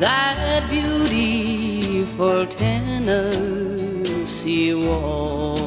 that 0.00 0.66
beautiful 0.70 2.46
Tennessee 2.46 3.44
waltz. 4.74 5.63